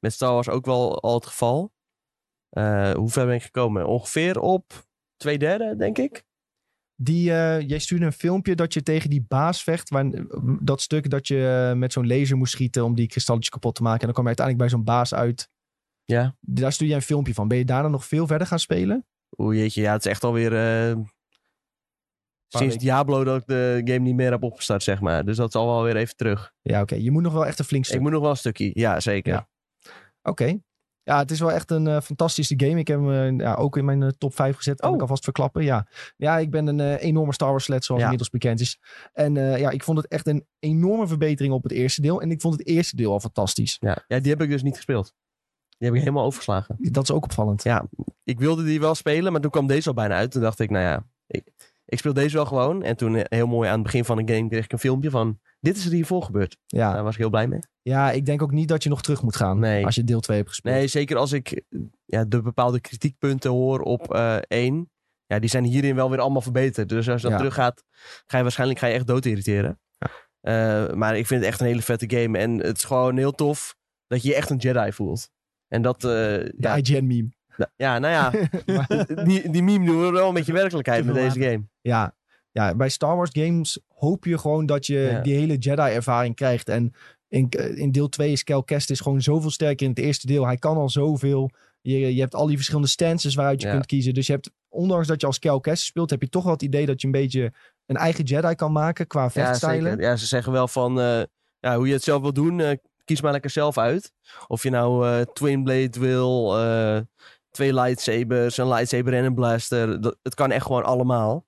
[0.00, 1.72] met Star Wars ook wel al het geval.
[2.94, 3.86] Hoe ver ben ik gekomen?
[3.86, 4.72] Ongeveer op
[5.16, 6.24] twee derde, denk ik.
[6.96, 9.90] Die, eh, jij stuurde een filmpje dat je tegen die baas vecht.
[9.90, 10.10] Waar,
[10.60, 13.82] dat stuk dat je eh, met zo'n laser moest schieten om die kristalletjes kapot te
[13.82, 14.00] maken.
[14.00, 15.48] En dan kwam je uiteindelijk bij zo'n baas uit.
[16.04, 16.36] Ja.
[16.40, 17.48] Daar stuur jij een filmpje van.
[17.48, 19.06] Ben je daarna nog veel verder gaan spelen?
[19.36, 20.54] Oeh jeetje, ja, het is echt alweer...
[20.54, 20.96] eh
[22.58, 22.76] sinds.
[22.76, 25.24] Diablo dat ik de game niet meer heb opgestart, zeg maar.
[25.24, 26.52] Dus dat is al wel weer even terug.
[26.62, 26.94] Ja, oké.
[26.94, 27.96] Je moet nog wel echt een flink stuk.
[27.96, 29.32] Ik moet nog wel een stukje, ja, zeker.
[29.32, 29.48] Ja.
[30.22, 30.58] Oké.
[31.04, 32.78] Ja, het is wel echt een eh, fantastische game.
[32.78, 34.80] Ik heb hem eh, ja, ook in mijn eh, top 5 gezet.
[34.80, 34.94] Kan Oh.
[34.94, 35.64] ik alvast verklappen.
[35.64, 35.86] Ja,
[36.16, 38.06] ja ik ben een enorme Star Wars sled, zoals Ja.
[38.06, 38.78] inmiddels bekend is.
[39.12, 42.20] En ja, ik vond het echt een enorme verbetering op het eerste deel.
[42.22, 43.76] En ik vond het eerste deel al fantastisch.
[43.80, 44.04] Ja.
[44.08, 45.14] ja, die heb ik dus niet gespeeld.
[45.78, 46.76] Die heb ik helemaal overgeslagen.
[46.78, 47.62] Dat is ook opvallend.
[47.62, 47.84] Ja,
[48.24, 50.30] ik wilde die wel spelen, maar toen kwam deze al bijna uit.
[50.30, 51.44] Toen dacht ik, nou ja, ik,
[51.84, 52.82] ik speel deze wel gewoon.
[52.82, 55.10] En toen eh, heel mooi aan het begin van de game kreeg ik een filmpje
[55.10, 55.40] van...
[55.60, 56.56] Dit is er hiervoor gebeurd.
[56.66, 57.60] Ja, Daar was ik heel blij mee.
[57.82, 59.58] ja, ik denk ook niet dat je nog terug moet gaan.
[59.58, 59.84] Nee.
[59.84, 60.74] Als je deel 2 hebt gespeeld.
[60.74, 61.62] Nee, zeker als ik
[62.04, 64.90] ja, de bepaalde kritiekpunten hoor op eh één.
[65.26, 66.88] Ja, die zijn hierin wel weer allemaal verbeterd.
[66.88, 67.36] Dus als je dan Ja.
[67.42, 67.84] teruggaat,
[68.26, 69.80] ga je waarschijnlijk ga je echt dood irriteren.
[70.40, 72.38] Eh, maar ik vind het echt een hele vette game.
[72.38, 75.30] En het is gewoon heel tof dat je je echt een Jedi voelt.
[75.68, 77.28] En dat, eh, De ja, IGN-meme.
[77.76, 78.30] Ja, nou ja,
[79.24, 81.62] die, die meme doen we wel met je werkelijkheid met deze game.
[81.80, 82.14] Ja,
[82.52, 85.20] ja, bij Star Wars games hoop je gewoon dat je Ja.
[85.20, 86.68] die hele Jedi-ervaring krijgt.
[86.68, 86.92] En
[87.28, 90.46] in, in deel 2 is Cal Kestis gewoon zoveel sterker in het eerste deel.
[90.46, 91.50] Hij kan al zoveel.
[91.80, 93.72] Je, je hebt al die verschillende stances waaruit je Ja.
[93.72, 94.14] kunt kiezen.
[94.14, 96.62] Dus je hebt, ondanks dat je als Cal Kestis speelt, heb je toch wel het
[96.62, 97.52] idee dat je een beetje
[97.86, 99.98] een eigen Jedi kan maken qua vechtstijlen.
[100.00, 101.22] Ja, ze zeggen wel van eh,
[101.60, 104.12] ja, hoe je het zelf wil doen, eh, kies maar lekker zelf uit.
[104.46, 107.00] Of je nou eh, Twin Blade wil, eh,
[107.54, 110.00] twee lightsabers, een lightsaber en een blaster.
[110.00, 111.46] Dat, het kan echt gewoon allemaal.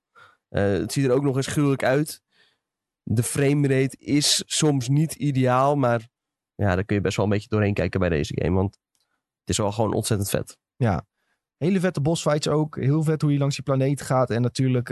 [0.49, 2.23] Eh, het ziet er ook nog eens gruwelijk uit.
[3.03, 6.09] De framerate is soms niet ideaal, maar
[6.55, 8.57] ja, daar kun je best wel een beetje doorheen kijken bij deze game.
[8.57, 8.79] Want
[9.41, 10.59] het is wel gewoon ontzettend vet.
[11.57, 12.77] Hele vette bosfights ook.
[12.81, 14.31] Heel vet hoe je langs die planeet gaat.
[14.31, 14.89] En natuurlijk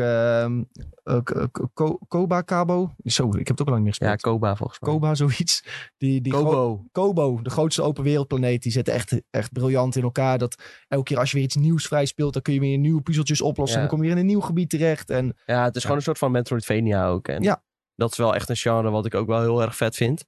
[1.75, 2.95] Ko- Koba Cabo.
[3.05, 4.35] Zo, ik heb het ook al lang niet meer Ja, gespeeld.
[4.35, 4.91] Koba volgens mij.
[4.93, 5.65] Koba, zoiets.
[5.97, 6.85] Die, die Kobo.
[6.93, 8.63] Kobo, de grootste open wereldplaneet.
[8.63, 10.39] Die zit echt, echt briljant in elkaar.
[10.39, 13.03] Dat elke keer als je weer iets nieuws vrij speelt, dan kun je weer nieuwe
[13.03, 13.79] puzzeltjes oplossen.
[13.79, 13.83] Ja.
[13.85, 15.11] En dan kom je weer in een nieuw gebied terecht.
[15.11, 17.29] En Ja, het is gewoon een soort van Metroidvania ook.
[17.29, 17.65] En Ja.
[17.95, 20.25] dat is wel echt een genre wat ik ook wel heel erg vet vind.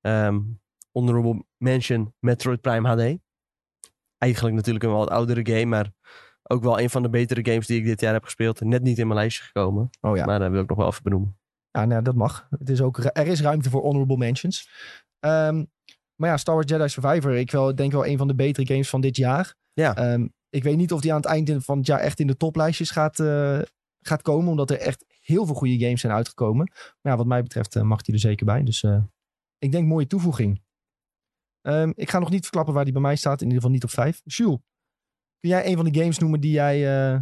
[0.00, 0.38] Ehm
[0.92, 3.18] honorable mention Metroid Prime HD.
[4.20, 5.90] Eigenlijk natuurlijk een wat oudere game, maar
[6.42, 8.60] ook wel een van de betere games die ik dit jaar heb gespeeld.
[8.60, 11.02] Net niet in mijn lijstje gekomen, oh ja, maar dat wil ik nog wel even
[11.02, 11.38] benoemen.
[11.70, 12.46] ja nou, dat mag.
[12.50, 14.68] Het is ook, er is ruimte voor honorable mentions.
[15.18, 15.64] Ehm,
[16.20, 17.36] maar ja, Star Wars Jedi Survivor.
[17.36, 19.54] Ik wel, denk wel een van de betere games van dit jaar.
[19.72, 19.96] Ja.
[19.96, 22.36] Ehm, ik weet niet of die aan het eind van het jaar echt in de
[22.36, 23.60] toplijstjes gaat, eh,
[24.00, 24.50] gaat komen.
[24.50, 26.70] Omdat er echt heel veel goede games zijn uitgekomen.
[27.00, 28.62] Maar ja, wat mij betreft eh, mag die er zeker bij.
[28.62, 29.02] Dus eh,
[29.58, 30.62] ik denk mooie toevoeging.
[31.62, 33.40] Ehm, ik ga nog niet verklappen waar die bij mij staat.
[33.40, 34.20] In ieder geval niet op vijf.
[34.24, 34.58] Jules,
[35.40, 37.20] kun jij een van de games noemen die jij eh,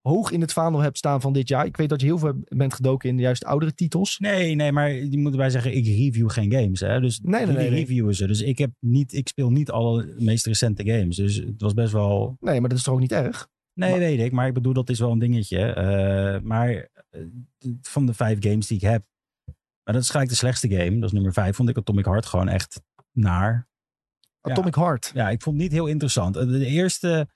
[0.00, 1.66] hoog in het vaandel hebt staan van dit jaar?
[1.66, 4.18] Ik weet dat je heel veel bent gedoken in de juist oudere titels.
[4.18, 6.80] Nee, nee, maar je moet erbij zeggen, ik review geen games.
[6.80, 7.00] Hè?
[7.00, 7.78] Dus Nee, nee, nee, nee.
[7.78, 8.26] reviewen ze.
[8.26, 11.16] Dus ik, heb niet, ik speel niet alle meest recente games.
[11.16, 12.36] Dus het was best wel...
[12.40, 13.48] Nee, maar dat is toch ook niet erg?
[13.74, 14.32] Nee, Maar- weet ik.
[14.32, 15.58] Maar ik bedoel, dat is wel een dingetje.
[15.58, 17.20] Eh, maar eh,
[17.82, 19.04] van de vijf games die ik heb...
[19.84, 20.94] Maar dat is gelijk de slechtste game.
[20.94, 21.56] Dat is nummer vijf.
[21.56, 23.68] Vond ik Atomic Heart gewoon echt naar.
[24.40, 24.50] Ja.
[24.50, 25.10] Atomic Heart.
[25.14, 26.36] Ja, ik vond het niet heel interessant.
[26.36, 27.28] Eh, De eerste...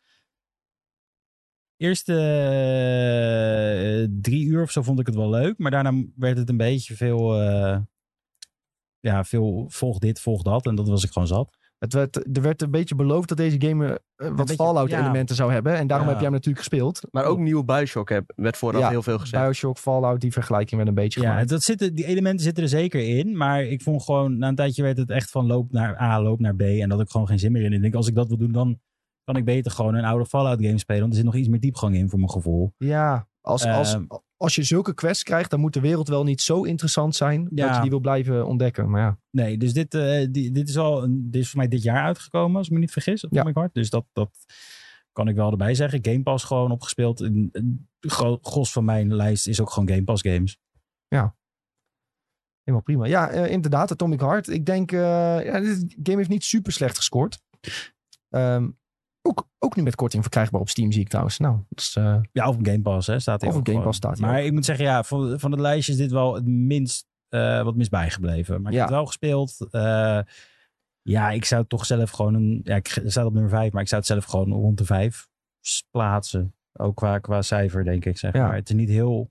[1.77, 5.59] Eerste eh, drie uur of zo vond ik het wel leuk.
[5.59, 7.41] Maar daarna werd het een beetje veel...
[7.41, 7.81] eh,
[9.01, 10.67] ja, veel volg dit, volg dat.
[10.67, 11.59] En dat was ik gewoon zat.
[11.85, 15.53] Het werd, er werd een beetje beloofd dat deze game eh, wat beetje- Fallout-elementen zou
[15.53, 15.75] hebben.
[15.77, 16.13] En daarom Ja.
[16.13, 17.01] heb jij hem natuurlijk gespeeld.
[17.11, 19.43] Maar ook nieuwe Bioshock heb, werd vooraf Ja, heel veel gezegd.
[19.43, 21.49] Bioshock, Fallout, die vergelijking werd een beetje Ja, gemaakt.
[21.49, 23.37] dat zitten, die elementen zitten er zeker in.
[23.37, 26.41] Maar ik vond gewoon, na een tijdje werd het echt van loop naar A, loop
[26.41, 26.61] naar B.
[26.61, 27.73] En dat ik gewoon geen zin meer in.
[27.73, 28.79] Ik denk, als ik dat wil doen, dan
[29.25, 31.01] kan ik beter gewoon een oude Fallout game spelen.
[31.01, 32.73] Want er zit nog iets meer diepgang in voor mijn gevoel.
[32.79, 34.05] Ja, als, als, Ehm.
[34.37, 37.51] als je zulke quests krijgt, dan moet de wereld wel niet zo interessant zijn dat
[37.59, 37.75] Ja.
[37.75, 38.91] je die wil blijven ontdekken.
[38.91, 41.69] Maar ja, Nee, dus dit, eh, die, dit, is al, een- dit is voor mij
[41.69, 43.25] dit jaar uitgekomen, als ik me niet vergis.
[43.25, 43.75] Atomic Heart.
[43.75, 44.31] Dus dat, dat
[45.13, 45.99] kan ik wel erbij zeggen.
[46.03, 47.21] Game Pass gewoon opgespeeld.
[47.21, 50.59] Een, een gro- gros van mijn lijst is ook gewoon Game Pass games.
[52.63, 53.07] helemaal prima.
[53.07, 54.49] Ja, eh, inderdaad, Atomic Heart.
[54.49, 54.99] Ik denk, eh
[55.45, 57.41] ja, dit game heeft niet super slecht gescoord.
[58.31, 58.71] Ehm,
[59.27, 61.39] ook, ook nu met korting verkrijgbaar op Steam, zie ik trouwens.
[61.39, 63.83] Nou, dat is, eh, Ja, of op Game Pass hè, staat hij Of op Game.
[63.83, 66.35] Pass staat hij Maar ik moet zeggen, ja, van, van het lijstje is dit wel
[66.35, 68.63] het minst eh, wat mis bijgebleven.
[68.63, 68.85] Maar ik Ja.
[68.85, 69.67] heb het wel gespeeld.
[69.71, 70.19] Eh,
[71.03, 72.61] ja, ik zou het toch zelf gewoon een...
[72.65, 75.29] Ja, ik sta op nummer 5, maar ik zou het zelf gewoon rond de 5
[75.91, 76.55] plaatsen.
[76.73, 78.19] Ook qua, qua cijfer, denk ik.
[78.19, 78.47] Zeg Ja.
[78.47, 78.55] maar.
[78.55, 79.31] Het is niet heel,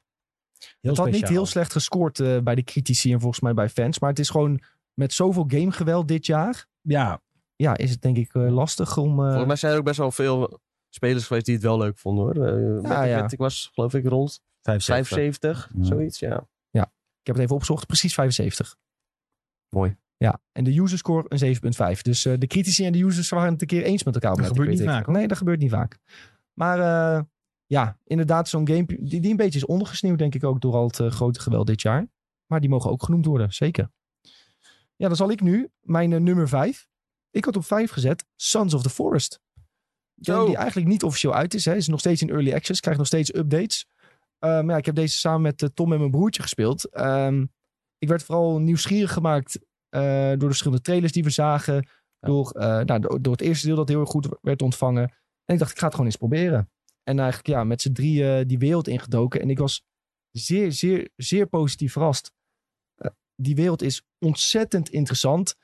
[0.81, 3.99] heel het had niet heel slecht gescoord bij de critici en volgens mij bij fans.
[3.99, 4.61] Maar het is gewoon
[4.93, 6.65] met zoveel gamegeweld dit jaar.
[6.81, 7.21] Ja,
[7.56, 9.20] Ja, is het denk ik eh, lastig om...
[9.20, 11.97] eh, Volgens mij zijn er ook best wel veel spelers geweest die het wel leuk
[11.97, 12.47] vonden hoor.
[12.47, 13.22] Eh, met- ja.
[13.22, 15.08] met- ik was geloof ik rond 75.
[15.08, 15.84] 75, Ja.
[15.84, 16.20] zoiets.
[16.20, 16.47] Ja.
[17.22, 18.76] Ik heb het even opgezocht, precies 75.
[19.70, 19.97] Mooi.
[20.18, 21.38] Ja, en de user score een
[21.95, 22.01] 7.5.
[22.01, 24.30] Dus eh, de critici en de users waren het een keer eens met elkaar.
[24.30, 24.66] Dat Metacritic.
[24.72, 25.16] gebeurt niet vaak, hoor.
[25.16, 25.97] Nee, dat gebeurt niet vaak.
[26.54, 27.22] Maar eh,
[27.66, 30.88] ja, inderdaad zo'n game die, die een beetje is ondergesneeuwd denk ik ook door al
[30.88, 32.08] het grote geweld dit jaar.
[32.45, 33.91] Maar die mogen ook genoemd worden, zeker.
[34.95, 36.88] Ja, dan zal ik nu mijn nummer 5.
[37.34, 39.39] Ik had op 5 gezet Sons of the Forest.
[40.21, 41.65] Game die eigenlijk niet officieel uit is.
[41.65, 41.75] Hè.
[41.75, 43.86] Is nog steeds in early access, krijgt nog steeds updates.
[44.39, 46.89] Eh, maar ja, ik heb deze samen met eh, Tom en mijn broertje gespeeld.
[46.89, 47.45] Ehm,
[47.97, 49.59] ik werd vooral nieuwsgierig gemaakt
[49.89, 51.88] eh, door de verschillende trailers die we zagen.
[52.19, 55.03] Door, nou, door, het eerste deel dat heel erg goed werd ontvangen.
[55.45, 56.71] En ik dacht, ik ga het gewoon eens proberen.
[57.03, 59.41] En eigenlijk ja, met z'n drieën die wereld ingedoken.
[59.41, 59.84] En ik was
[60.31, 62.31] zeer, zeer, zeer positief verrast.
[63.36, 65.55] Die wereld is ontzettend interessant.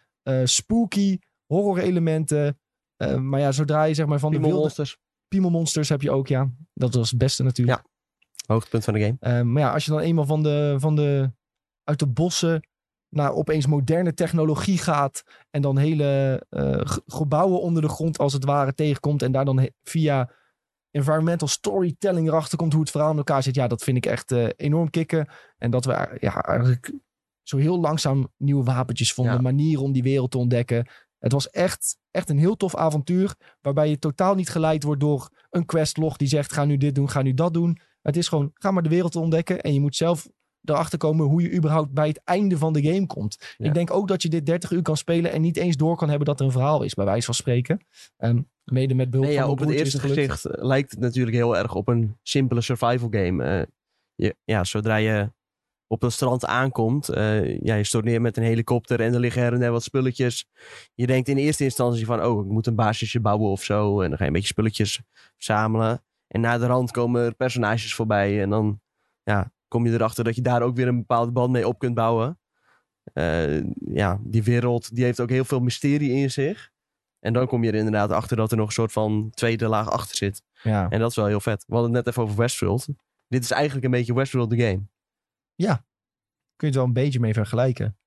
[0.43, 1.19] Spooky,
[1.53, 2.59] horror elementen.
[2.95, 4.65] Eh, maar ja, zodra je zeg maar van de Piemel wilde...
[4.65, 4.97] Monsters,
[5.27, 6.49] Piemelmonsters heb je ook, ja.
[6.73, 7.81] Dat was het beste natuurlijk.
[8.45, 9.17] hoogtepunt van de game.
[9.19, 11.31] Eh, maar ja, als je dan eenmaal van de, van de,
[11.83, 12.67] uit de bossen
[13.09, 15.23] naar opeens moderne technologie gaat.
[15.49, 19.21] En dan hele eh, gebouwen onder de grond als het ware tegenkomt.
[19.21, 20.31] En daar dan via
[20.91, 23.55] environmental storytelling erachter komt hoe het verhaal in elkaar zit.
[23.55, 25.29] Ja, dat vind ik echt enorm kicken.
[25.57, 26.93] En dat we ja, eigenlijk
[27.43, 29.33] zo heel langzaam nieuwe wapentjes vonden.
[29.33, 29.41] Ja.
[29.41, 30.87] Manieren om die wereld te ontdekken.
[31.19, 33.35] Het was echt, echt een heel tof avontuur.
[33.61, 37.09] Waarbij je totaal niet geleid wordt door een questlog die zegt: ga nu dit doen,
[37.09, 37.79] ga nu dat doen.
[38.01, 39.61] Het is gewoon, ga maar de wereld ontdekken.
[39.61, 40.27] En je moet zelf
[40.63, 43.37] erachter komen hoe je überhaupt bij het einde van de game komt.
[43.57, 43.65] Ja.
[43.65, 46.09] Ik denk ook dat je dit 30 uur kan spelen en niet eens door kan
[46.09, 47.85] hebben dat er een verhaal is, bij wijze van spreken.
[48.17, 50.99] Ehm, mede met behulp Nee, ja, van op mijn het eerste gezicht eh, lijkt het
[50.99, 53.43] natuurlijk heel erg op een simpele survival game.
[53.43, 53.65] Eh,
[54.15, 55.31] je, ja, zodra je
[55.91, 57.09] op dat strand aankomt.
[57.09, 59.83] eh, ja, je stort neer met een helikopter en er liggen her en der wat
[59.83, 60.47] spulletjes.
[60.93, 64.01] Je denkt in eerste instantie van, oh, ik moet een basisje bouwen of zo.
[64.01, 65.01] En dan ga je een beetje spulletjes
[65.35, 66.03] verzamelen.
[66.27, 68.41] En na de rand komen er personages voorbij.
[68.41, 68.81] En dan
[69.23, 71.93] ja, kom je erachter dat je daar ook weer een bepaalde band mee op kunt
[71.93, 72.39] bouwen.
[73.13, 73.63] Eh,
[73.93, 76.71] ja, die wereld die heeft ook heel veel mysterie in zich.
[77.19, 79.89] En dan kom je er inderdaad achter dat er nog een soort van tweede laag
[79.89, 80.41] achter zit.
[80.63, 80.89] Ja.
[80.89, 81.63] En dat is wel heel vet.
[81.67, 82.87] We hadden het net even over Westworld.
[83.27, 84.81] Dit is eigenlijk een beetje Westworld the game.
[85.65, 87.97] Kun je het wel een beetje mee vergelijken.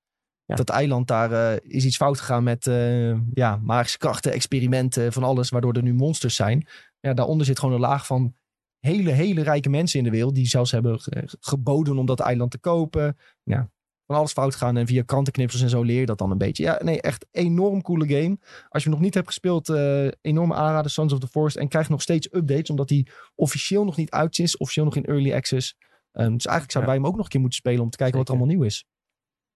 [0.45, 0.55] Ja.
[0.55, 5.23] Dat eiland, daar eh, is iets fout gegaan met eh, ja, magische krachten, experimenten, van
[5.23, 6.67] alles, waardoor er nu monsters zijn.
[6.99, 8.35] Ja, daaronder zit gewoon een laag van
[8.79, 12.51] hele, hele rijke mensen in de wereld, die zelfs hebben ge- geboden om dat eiland
[12.51, 13.17] te kopen.
[13.43, 13.71] Ja,
[14.05, 16.63] van alles fout gaan en via krantenknipsels en zo leer je dat dan een beetje.
[16.63, 18.37] Ja, nee, echt enorm coole game.
[18.69, 21.55] Als je hem nog niet hebt gespeeld, eh enorme aanrader, Sons of the Forest.
[21.55, 25.05] En krijgt nog steeds updates, omdat hij officieel nog niet uit is, officieel nog in
[25.05, 25.77] early access.
[26.13, 28.17] Ehm, dus eigenlijk zouden wij hem ook nog een keer moeten spelen om te kijken
[28.17, 28.85] wat er allemaal nieuw is.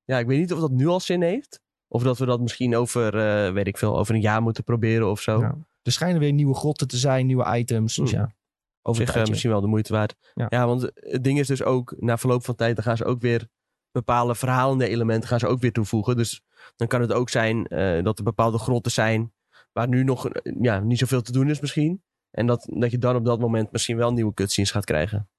[0.04, 1.62] Ja, ik weet niet of dat nu al zin heeft.
[1.88, 5.10] Of dat we dat misschien over, eh, weet ik veel, over een jaar moeten proberen
[5.10, 5.40] of zo.
[5.40, 5.58] Ja.
[5.82, 7.96] Er schijnen weer nieuwe grotten te zijn, nieuwe items.
[7.96, 8.20] Dus Hmm.
[8.20, 8.36] ja,
[8.82, 10.16] over zich eh, misschien wel de moeite waard.
[10.34, 10.46] Ja.
[10.50, 10.66] Ja.
[10.66, 13.48] want het ding is dus ook, na verloop van tijd, dan gaan ze ook weer
[13.92, 16.16] bepaalde verhalende elementen gaan ze ook weer toevoegen.
[16.16, 16.42] Dus
[16.76, 19.34] dan kan het ook zijn eh, dat er bepaalde grotten zijn
[19.72, 20.30] waar nu nog
[20.62, 22.04] ja, niet zoveel te doen is misschien.
[22.32, 25.30] En dat, dat je dan op dat moment misschien wel nieuwe cutscenes gaat krijgen.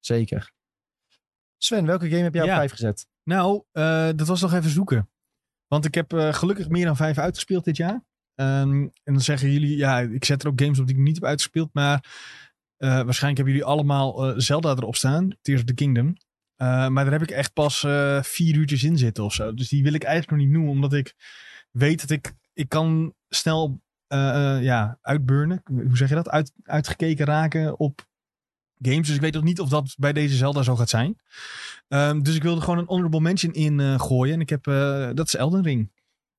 [0.00, 0.52] Zeker.
[1.56, 2.50] Sven, welke game heb jij Ja.
[2.50, 3.06] op vijf gezet?
[3.24, 5.10] Nou, eh, dat was nog even zoeken.
[5.66, 8.04] Want ik heb eh, gelukkig meer dan vijf uitgespeeld dit jaar.
[8.34, 11.14] Ehm, en dan zeggen jullie, ja, ik zet er ook games op die ik niet
[11.14, 11.70] heb uitgespeeld.
[11.72, 12.04] Maar
[12.76, 15.36] eh, waarschijnlijk hebben jullie allemaal Zelda erop staan.
[15.42, 16.16] Tears of the Kingdom.
[16.56, 17.80] Maar daar heb ik echt pas
[18.20, 19.54] vier uurtjes in zitten of zo.
[19.54, 20.72] Dus die wil ik eigenlijk nog niet noemen.
[20.72, 21.14] Omdat ik
[21.70, 23.82] weet dat ik, ik kan snel
[24.60, 25.62] ja, uitburnen.
[25.64, 26.28] Hoe zeg je dat?
[26.28, 28.08] Uit, uitgekeken raken op
[28.82, 29.06] games.
[29.06, 31.18] Dus ik weet ook niet of dat bij deze Zelda zo gaat zijn.
[31.88, 34.34] Ehm, dus ik wilde gewoon een honorable mention in eh, gooien.
[34.34, 35.90] En ik heb, eh, dat is Elden Ring.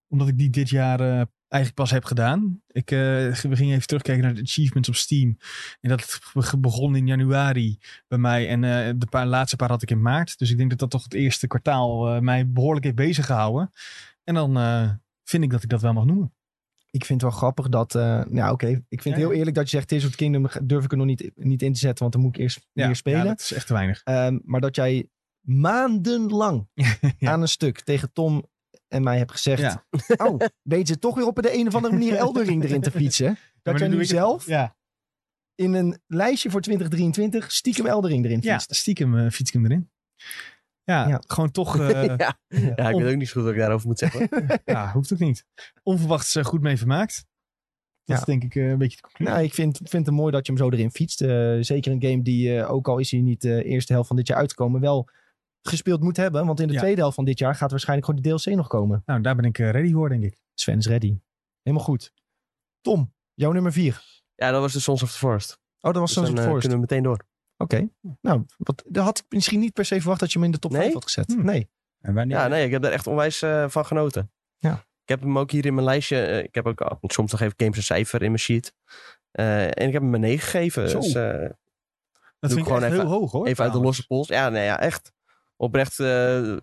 [0.07, 2.61] Omdat ik die dit jaar eh, eigenlijk pas heb gedaan.
[2.67, 5.37] Ik, we gingen even terugkijken naar de achievements op Steam.
[5.81, 8.47] En dat be- begon in januari bij mij.
[8.47, 8.61] En
[8.99, 10.37] de paar, laatste paar had ik in maart.
[10.37, 13.71] Dus ik denk dat dat toch het eerste kwartaal mij behoorlijk heeft bezig gehouden.
[14.23, 14.53] En dan
[15.23, 16.33] vind ik dat ik dat wel mag noemen.
[16.91, 17.95] Ik vind het wel grappig dat...
[17.95, 19.37] eh, nou oké, ik vind Ja, het heel ja.
[19.37, 19.87] eerlijk dat je zegt...
[19.87, 21.99] Tears of the Kingdom durf ik er nog niet, niet in te zetten...
[21.99, 23.19] want dan moet ik eerst meer spelen.
[23.19, 24.01] Ja, dat is echt te weinig.
[24.03, 25.09] Ehm, maar dat jij
[25.47, 26.67] maandenlang
[27.17, 27.31] Ja.
[27.31, 28.45] aan een stuk tegen Tom
[28.87, 29.61] en mij hebt gezegd...
[29.61, 29.85] Ja.
[30.27, 32.91] Oh, weet ze toch weer op de een of andere manier Elden Ring erin te
[32.91, 33.37] fietsen?
[33.61, 34.75] Dat jij nu het- zelf Ja,
[35.55, 38.75] in een lijstje voor 2023 stiekem Elden Ring erin ja fietst.
[38.75, 39.89] stiekem eh, fiets ik hem erin.
[40.83, 41.21] Ja, Ja.
[41.27, 41.77] gewoon toch...
[41.79, 42.37] eh, ja.
[42.47, 44.29] ja, ik weet ook niet zo goed wat ik daarover moet zeggen.
[44.65, 45.45] Ja, hoeft ook niet.
[45.83, 47.15] Onverwachts eh, goed mee vermaakt.
[47.15, 47.25] Dat
[48.03, 48.15] Ja.
[48.15, 49.33] is denk ik eh, een beetje de conclusie.
[49.33, 51.21] Nou, ik vind, vind het mooi dat je hem zo erin fietst.
[51.21, 54.17] Eh, zeker een game die, eh, ook al is hij niet de eerste helft van
[54.17, 55.09] dit jaar uitgekomen, wel
[55.61, 56.45] gespeeld moet hebben.
[56.45, 56.79] Want in de Ja.
[56.79, 59.01] tweede helft van dit jaar gaat waarschijnlijk gewoon die DLC nog komen.
[59.05, 60.37] Nou, daar ben ik ready voor, denk ik.
[60.53, 61.19] Sven is ready.
[61.61, 62.13] Helemaal goed.
[62.81, 64.03] Tom, jouw nummer vier.
[64.35, 65.59] Ja, dat was de Sons of the Forest.
[65.79, 66.67] Oh, dat was Dus Sons dan of the Forest.
[66.67, 67.25] kunnen we meteen door.
[67.61, 67.89] Oké.
[68.21, 70.59] Nou, wat, dat had ik misschien niet per se verwacht dat je hem in de
[70.59, 70.81] top Nee?
[70.81, 71.31] 5 had gezet.
[71.33, 71.45] Hm.
[71.45, 71.69] Nee.
[72.01, 72.37] En wanneer?
[72.37, 74.31] Ja, nee, ik heb daar echt onwijs eh, van genoten.
[74.57, 74.73] Ja.
[75.03, 76.21] Ik heb hem ook hier in mijn lijstje.
[76.25, 78.73] eh, ik heb ook soms nog even games een cijfer in mijn sheet.
[79.31, 80.89] Eh, en ik heb hem een 9 gegeven.
[80.89, 80.99] Zo.
[80.99, 81.49] Dus, eh,
[82.39, 83.47] Dat vind ik gewoon echt even- heel hoog, hoor.
[83.47, 84.27] even uit de losse pols.
[84.27, 85.11] Ja, nee, ja, echt.
[85.55, 86.57] Oprecht eh,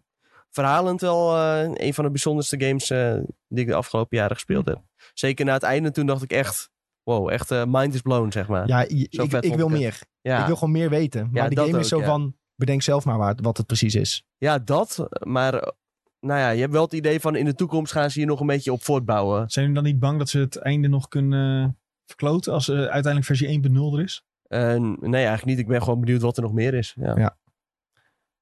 [0.51, 3.15] verhalend wel eh, een van de bijzonderste games eh,
[3.49, 4.83] die ik de afgelopen jaren gespeeld heb.
[5.15, 6.71] Zeker na het einde, toen dacht ik echt...
[7.09, 8.67] Wow, echt eh, mind is blown, zeg maar.
[8.67, 9.79] Ja, ik, vet ik vond wil het.
[9.79, 10.01] meer.
[10.21, 10.41] ja.
[10.41, 11.29] Ik wil gewoon meer weten.
[11.33, 12.05] Maar Ja, die game is zo ja.
[12.07, 14.25] van, bedenk zelf maar waar, wat het precies is.
[14.39, 15.09] ja, dat.
[15.27, 15.73] Maar eh,
[16.21, 18.41] nou ja, je hebt wel het idee van in de toekomst gaan ze hier nog
[18.41, 19.51] een beetje op voortbouwen.
[19.51, 21.71] Zijn jullie dan niet bang dat ze het einde nog kunnen eh,
[22.07, 24.25] verkloten als eh, uiteindelijk versie 1.0 er is?
[24.49, 25.59] Nee, eigenlijk niet.
[25.59, 26.95] Ik ben gewoon benieuwd wat er nog meer is.
[27.01, 27.17] Ja.
[27.17, 27.39] Ja.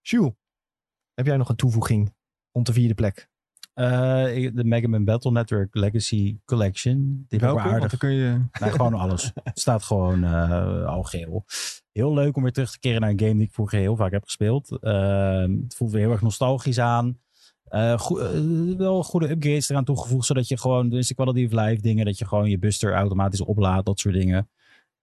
[0.00, 0.32] Jules,
[1.14, 2.14] heb jij nog een toevoeging
[2.52, 3.28] rond de vierde plek?
[3.76, 7.26] Eh, de Mega Man Battle Network Legacy Collection.
[7.28, 7.90] Wel Want aardig.
[7.90, 8.40] dan kun je...
[8.60, 9.32] Nee, gewoon alles.
[9.44, 11.44] Het staat gewoon eh, al geel.
[11.92, 14.12] Heel leuk om weer terug te keren naar een game die ik vroeger heel vaak
[14.12, 14.78] heb gespeeld.
[14.80, 17.18] Ehm, het voelt weer heel erg nostalgisch aan.
[17.64, 18.10] Eh,
[18.76, 22.18] wel goede upgrades eraan toegevoegd, zodat je gewoon, dus de quality of life dingen, dat
[22.18, 24.48] je gewoon je buster automatisch oplaadt, dat soort dingen.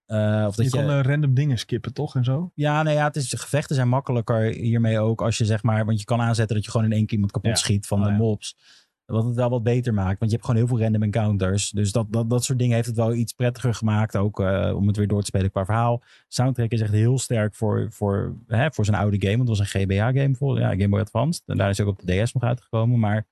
[0.06, 2.16] Eh, of dat je je, kan eh, random dingen skippen, toch?
[2.16, 2.50] En zo?
[2.54, 5.22] ja, nee, ja, het is, gevechten zijn makkelijker hiermee ook.
[5.22, 7.32] Als je zeg maar, want je kan aanzetten dat je gewoon in één keer iemand
[7.32, 7.56] kapot Ja.
[7.56, 8.16] schiet van Oh, de ja.
[8.16, 8.56] mobs.
[9.04, 10.18] Wat het wel wat beter maakt.
[10.18, 11.70] Want je hebt gewoon heel veel random encounters.
[11.70, 14.16] Dus dat, dat, dat soort dingen heeft het wel iets prettiger gemaakt.
[14.16, 16.02] Ook eh, om het weer door te spelen qua verhaal.
[16.28, 19.36] Soundtrack is echt heel sterk voor, voor, hè, voor zijn oude game.
[19.36, 21.40] Want het was een GBA-game voor ja, Game Boy Advance.
[21.46, 22.98] En daar is ook op de DS nog uitgekomen.
[22.98, 23.26] Maar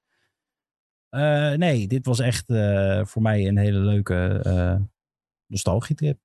[1.57, 2.45] nee, dit was echt
[3.09, 4.77] voor mij een hele leuke eh
[5.47, 6.19] nostalgietrip.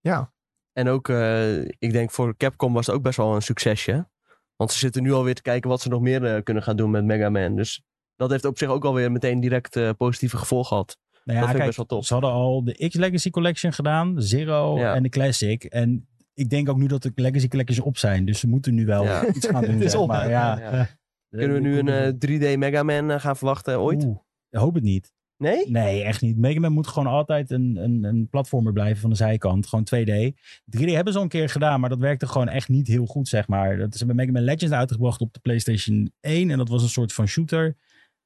[0.00, 0.32] Ja,
[0.72, 4.08] En ook, eh, ik denk voor Capcom was het ook best wel een succesje.
[4.56, 6.90] Want ze zitten nu alweer te kijken wat ze nog meer eh, kunnen gaan doen
[6.90, 7.56] met Mega Man.
[7.56, 7.82] Dus
[8.16, 10.98] dat heeft op zich ook alweer meteen direct eh, positieve gevolgen gehad.
[11.24, 12.06] Nou ja, dat vind ik best wel tof.
[12.06, 14.94] Ze hadden al de X-Legacy Collection gedaan, Zero Ja.
[14.94, 15.64] en de Classic.
[15.64, 18.24] En ik denk ook nu dat de Legacy Collections op zijn.
[18.24, 19.26] Dus ze moeten nu wel Ja.
[19.34, 19.74] iets gaan doen.
[19.74, 20.08] Het is zeg op.
[20.08, 20.28] maar.
[20.28, 20.58] Ja.
[20.58, 20.88] Ja.
[21.38, 24.04] Kunnen we nu een eh, 3D Mega Man gaan verwachten ooit?
[24.04, 24.18] Oeh,
[24.50, 25.12] ik hoop het niet.
[25.40, 25.70] Nee?
[25.70, 26.38] Nee, echt niet.
[26.38, 29.66] Mega Man moet gewoon altijd een, een, een platformer blijven van de zijkant.
[29.66, 30.34] Gewoon 2D.
[30.78, 33.28] 3D hebben ze al een keer gedaan, maar dat werkte gewoon echt niet heel goed,
[33.28, 33.76] zeg maar.
[33.76, 36.88] Dat, ze hebben Mega Man Legends uitgebracht op de PlayStation 1 en dat was een
[36.88, 37.76] soort van shooter.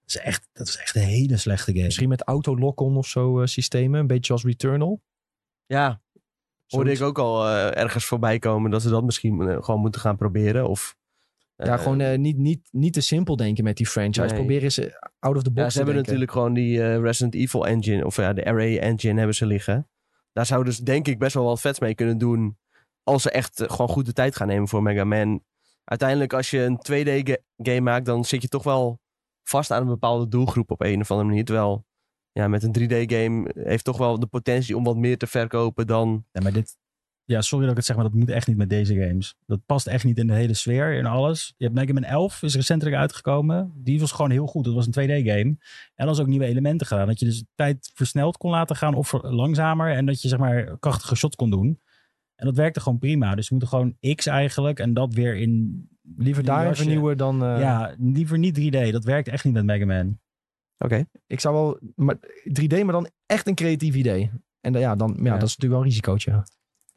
[0.05, 1.85] Dat is echt, dat is echt een hele slechte game.
[1.85, 4.01] Misschien met auto-lock-on of zo eh, systemen.
[4.01, 5.03] Een beetje als Returnal.
[5.67, 6.03] Ja.
[6.67, 10.01] Hoorde ik ook al eh, ergens voorbij komen dat ze dat misschien eh, gewoon moeten
[10.01, 10.69] gaan proberen.
[10.69, 10.97] Of,
[11.65, 14.27] Ja, eh, gewoon eh, niet, niet, niet te simpel denken met die franchise.
[14.27, 14.35] Nee.
[14.35, 16.13] Probeer eens eh, out of the box Ja, ze te hebben denken.
[16.13, 19.89] natuurlijk gewoon die eh, Resident Evil engine, of ja, de Array engine hebben ze liggen.
[20.33, 22.59] Daar zouden ze denk ik best wel wat vets mee kunnen doen.
[23.03, 25.43] Als ze echt gewoon goed de tijd gaan nemen voor Mega Man.
[25.85, 29.01] Uiteindelijk, als je een 2D-game maakt, dan zit je toch wel
[29.43, 31.45] vast aan een bepaalde doelgroep op een of andere manier.
[31.45, 31.87] Terwijl
[32.33, 36.25] ja, met een 3D-game heeft toch wel de potentie om wat meer te verkopen dan.
[36.33, 36.77] Ja, maar dit...
[37.27, 39.37] Ja, sorry dat ik het zeg, maar dat moet echt niet met deze games.
[39.47, 41.55] Dat past echt niet in de hele sfeer, in alles.
[41.57, 43.73] Je hebt Mega Man 11, is recentelijk uitgekomen.
[43.77, 44.65] Die was gewoon heel goed.
[44.65, 45.57] Dat was een 2D-game.
[45.95, 47.07] En dat is ook nieuwe elementen gedaan.
[47.07, 49.93] Dat je dus tijd versneld kon laten gaan of langzamer.
[49.93, 51.81] En dat je, zeg maar, krachtige shots kon doen.
[52.35, 53.35] En dat werkte gewoon prima.
[53.35, 54.79] Dus we moeten gewoon X eigenlijk.
[54.79, 55.83] En dat weer in...
[56.17, 57.45] Liever daar vernieuwen dan...
[57.45, 58.91] eh, Ja, liever niet 3D.
[58.91, 60.19] Dat werkt echt niet met Mega Man.
[60.79, 61.05] Oké.
[61.27, 61.79] Ik zou wel...
[61.95, 62.17] Maar
[62.61, 64.31] 3D, maar dan echt een creatief idee.
[64.61, 65.39] En dan- ja, dan, ja, Ja.
[65.39, 66.43] dat is natuurlijk wel een risicootje.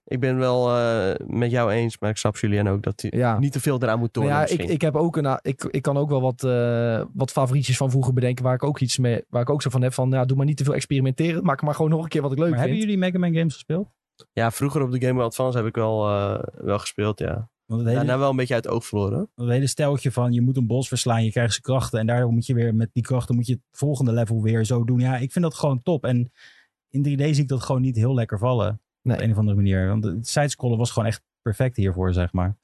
[0.09, 3.39] Ik ben wel eh, met jou eens, maar ik snap Julian ook dat hij Ja.
[3.39, 4.29] niet te veel eraan moet tonen.
[4.29, 7.77] ja, ik, ik, heb ook een, ik, ik kan ook wel wat, eh, wat favorietjes
[7.77, 10.09] van vroeger bedenken waar ik ook iets mee, waar ik ook zo van heb van,
[10.09, 12.37] ja, doe maar niet te veel experimenteren, maak maar gewoon nog een keer wat ik
[12.37, 12.69] leuk Maar vind.
[12.69, 13.89] hebben jullie Mega Man games gespeeld?
[14.33, 17.49] Ja, vroeger op de Game Boy Advance heb ik wel, eh, wel gespeeld, ja.
[17.65, 19.29] Want het hele, Daarna wel een beetje uit het oog verloren.
[19.35, 21.99] het hele steltje van je moet een bos verslaan, je krijgt zijn krachten.
[21.99, 24.83] En daardoor moet je weer met die krachten moet je het volgende level weer zo
[24.83, 24.99] doen.
[24.99, 26.05] Ja, ik vind dat gewoon top.
[26.05, 26.31] En
[26.89, 28.81] in 3D zie ik dat gewoon niet heel lekker vallen.
[29.07, 29.17] Nee.
[29.17, 29.87] Op een of andere manier.
[29.87, 32.57] Want het sidescrollen was gewoon echt perfect hiervoor, zeg maar.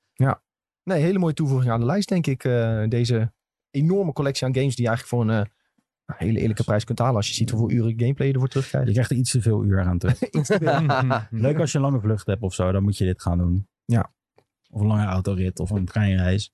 [0.83, 2.43] Nee, hele mooie toevoeging aan de lijst, denk ik.
[2.43, 3.31] eh, deze
[3.71, 5.45] enorme collectie aan games die je eigenlijk voor een
[6.05, 8.87] eh, hele eerlijke prijs kunt halen als je ziet hoeveel uren gameplay je ervoor terugkrijgt.
[8.87, 10.19] Je krijgt er iets te veel uur aan terug.
[11.29, 13.67] Leuk als je een lange vlucht hebt of zo, dan moet je dit gaan doen.
[13.85, 14.13] Ja.
[14.69, 16.53] Of een lange autorit of een treinreis.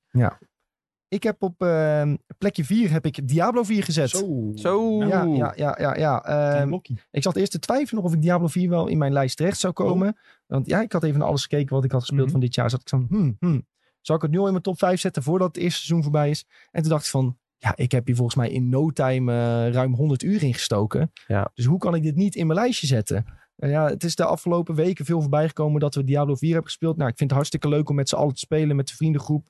[1.09, 4.09] Ik heb op eh, plekje 4 heb ik Diablo 4 gezet.
[4.55, 5.05] Zo.
[5.05, 5.95] Ja, ja, ja, ja.
[5.97, 6.23] ja.
[6.25, 6.73] Ehm,
[7.11, 9.73] ik zat eerst te twijfelen of ik Diablo 4 wel in mijn lijst terecht zou
[9.73, 10.17] komen.
[10.47, 12.31] Want ja, ik had even naar alles gekeken wat ik had gespeeld Mhm.
[12.31, 12.69] van dit jaar.
[12.69, 13.67] Zat ik van, hmm, hmm.
[14.01, 16.29] Zal ik het nu al in mijn top 5 zetten voordat het eerste seizoen voorbij
[16.29, 16.45] is?
[16.71, 19.71] En toen dacht ik van, ja, ik heb hier volgens mij in no time eh,
[19.73, 21.11] ruim 100 uur in gestoken.
[21.27, 21.51] Ja.
[21.53, 23.25] Dus hoe kan ik dit niet in mijn lijstje zetten?
[23.55, 26.67] Nou ja, het is de afgelopen weken veel voorbij gekomen dat we Diablo 4 hebben
[26.69, 26.97] gespeeld.
[26.97, 29.47] Nou, ik vind het hartstikke leuk om met z'n allen te spelen, met de vriendengroep.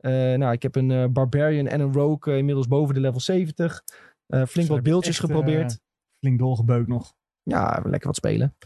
[0.00, 3.20] Eh, nou, ik heb een eh, Barbarian en een Rogue eh, inmiddels boven de level
[3.20, 3.82] 70.
[4.26, 5.78] Eh, flink wat beeldjes geprobeerd.
[6.20, 7.14] flink dolgebeukt nog.
[7.42, 8.56] Ja, lekker wat spelen.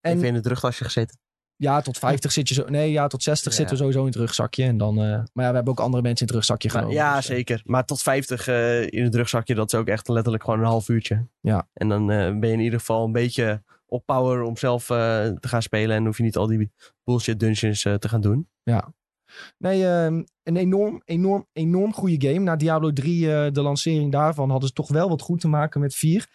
[0.00, 1.18] En Even in het rugtasje gezeten.
[1.56, 2.64] ja, tot 50 zit je zo.
[2.68, 3.58] Nee, ja, tot 60 Ja.
[3.58, 4.64] zitten we sowieso in het rugzakje.
[4.64, 7.02] En dan, eh, maar ja, we hebben ook andere mensen in het rugzakje Maar, genomen.
[7.02, 7.62] ja, dus, zeker.
[7.64, 10.88] Maar tot 50 eh, in het rugzakje, dat is ook echt letterlijk gewoon een half
[10.88, 11.26] uurtje.
[11.40, 11.68] Ja.
[11.72, 14.96] En dan eh, ben je in ieder geval een beetje op power om zelf eh,
[15.26, 15.96] te gaan spelen.
[15.96, 16.70] En hoef je niet al die
[17.04, 18.48] bullshit dungeons eh, te gaan doen.
[19.58, 22.44] Nee, ehm, een enorm, enorm, enorm goede game.
[22.44, 25.80] Na Diablo 3, eh, de lancering daarvan, hadden ze toch wel wat goed te maken
[25.80, 26.28] met 4.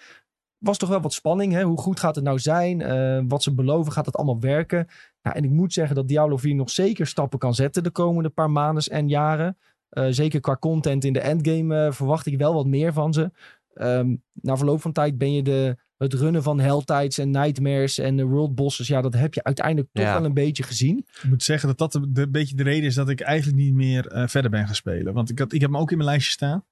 [0.58, 1.64] Was toch wel wat spanning, hè?
[1.64, 2.82] Hoe goed gaat het nou zijn?
[2.82, 4.88] Eh, wat ze beloven, gaat het allemaal werken?
[5.22, 8.30] Nou, en ik moet zeggen dat Diablo 4 nog zeker stappen kan zetten de komende
[8.30, 9.58] paar maanden en jaren.
[9.90, 13.32] Eh, zeker qua content in de endgame verwacht ik wel wat meer van ze.
[13.74, 18.16] Ehm, na verloop van tijd ben je de, het runnen van Helltides en Nightmares en
[18.18, 18.88] de World Bosses.
[18.88, 20.14] Ja, dat heb je uiteindelijk toch Ja.
[20.14, 20.98] wel een beetje gezien.
[20.98, 24.08] Ik moet zeggen dat dat een beetje de reden is dat ik eigenlijk niet meer
[24.08, 25.14] eh, verder ben gaan spelen.
[25.14, 26.66] Want ik, had, ik heb hem ook in mijn lijstje staan.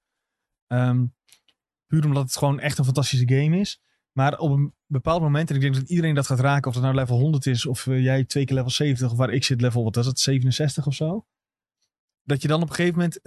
[0.66, 1.04] Ehm,
[1.86, 3.80] puur omdat het gewoon echt een fantastische game is.
[4.12, 6.82] Maar op een bepaald moment, en ik denk dat iedereen dat gaat raken, of het
[6.82, 9.60] nou level 100 is, of eh, jij twee keer level 70, of waar ik zit
[9.60, 11.26] level, wat was het, 67 of zo.
[12.24, 13.20] Dat je dan op een gegeven moment,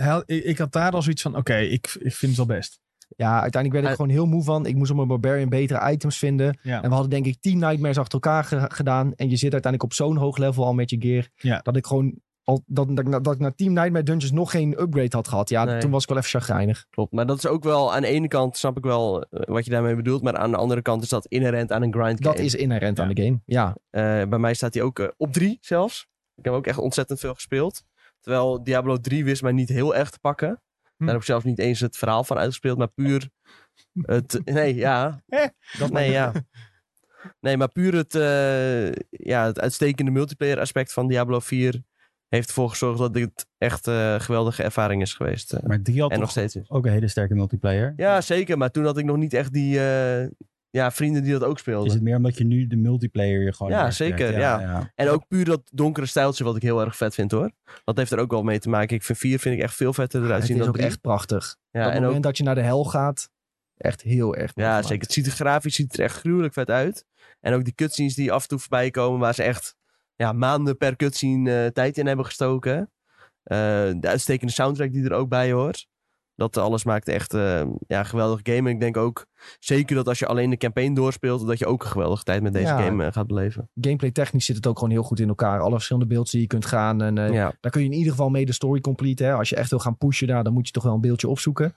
[0.45, 2.79] ik had daar al zoiets van, oké, ik, ik vind het wel best.
[3.07, 4.65] Ja, uiteindelijk werd ik gewoon heel moe van.
[4.65, 6.59] Ik moest op mijn Barbarian betere items vinden.
[6.61, 6.75] Ja.
[6.81, 9.13] En we hadden denk ik 10 Nightmares achter elkaar ge- gedaan.
[9.15, 11.27] En je zit uiteindelijk op zo'n hoog level al met je gear.
[11.35, 11.59] Ja.
[11.63, 15.15] Dat ik gewoon al, dat, dat, dat ik na 10 Nightmare Dungeons nog geen upgrade
[15.15, 15.49] had gehad.
[15.49, 15.79] Ja, Nee.
[15.79, 16.85] toen was ik wel even chagrijnig.
[16.89, 17.11] Klopt.
[17.11, 19.71] Maar dat is ook wel, aan de ene kant snap ik wel eh, wat je
[19.71, 20.21] daarmee bedoelt.
[20.21, 22.45] Maar aan de andere kant is dat inherent aan een grind Dat game.
[22.45, 23.03] is inherent Ja.
[23.03, 23.39] aan de game.
[23.45, 26.07] Ja, Eh, bij mij staat hij ook eh, op drie zelfs.
[26.35, 27.83] Ik heb ook echt ontzettend veel gespeeld.
[28.19, 30.61] Terwijl Diablo 3 wist mij niet heel erg te pakken.
[30.97, 31.03] Hm.
[31.03, 32.77] Daar heb ik zelfs niet eens het verhaal van uitgespeeld.
[32.77, 33.29] Maar puur
[34.01, 34.41] het...
[34.45, 35.23] Nee, ja.
[35.77, 36.31] dat Nee, ja.
[37.39, 41.83] Nee, maar puur het, eh, ja, het uitstekende multiplayer aspect van Diablo 4
[42.29, 45.53] heeft ervoor gezorgd dat dit echt eh, een geweldige ervaring is geweest.
[45.53, 45.63] eh.
[45.63, 46.69] Maar drie had en nog steeds is.
[46.69, 47.93] ook een hele sterke multiplayer.
[47.95, 48.57] Ja, zeker.
[48.57, 50.27] Maar toen had ik nog niet echt die eh,
[50.75, 51.87] ja, vrienden die dat ook speelden.
[51.87, 53.71] Is het meer omdat je nu de multiplayer gewoon...
[53.71, 54.91] Ja, zeker, ja.
[54.95, 57.51] En ook puur dat donkere stijltje wat ik heel erg vet vind hoor.
[57.83, 58.95] Dat heeft er ook wel mee te maken.
[58.95, 60.87] Ik vind 4 vind ik echt veel vetter eruit zien is dan ook 3.
[60.87, 61.57] echt prachtig.
[61.71, 63.29] Ja, Op het en moment ook, dat je naar de hel gaat,
[63.77, 64.85] echt heel erg ja gemaakt.
[64.85, 65.03] zeker.
[65.03, 67.05] Het ziet er grafisch ziet er echt gruwelijk vet uit.
[67.39, 69.75] En ook die cutscenes die af en toe voorbij komen waar ze echt
[70.15, 72.91] ja, maanden per cutscene eh, tijd in hebben gestoken.
[73.43, 73.57] Eh,
[73.97, 75.87] de uitstekende soundtrack die er ook bij hoort.
[76.35, 78.69] Dat alles maakt echt eh, ja, een geweldig game.
[78.69, 79.25] En ik denk ook
[79.59, 82.53] zeker dat als je alleen de campaign doorspeelt, dat je ook een geweldige tijd met
[82.53, 82.81] deze Ja.
[82.81, 83.69] game eh, gaat beleven.
[83.81, 85.59] Gameplay technisch zit het ook gewoon heel goed in elkaar.
[85.59, 87.01] Alle verschillende beelds die je kunt gaan.
[87.01, 87.53] En eh, ja.
[87.61, 89.23] daar kun je in ieder geval mee de story complete.
[89.23, 89.33] Hè.
[89.33, 91.75] Als je echt wil gaan pushen, daar, dan moet je toch wel een beeldje opzoeken.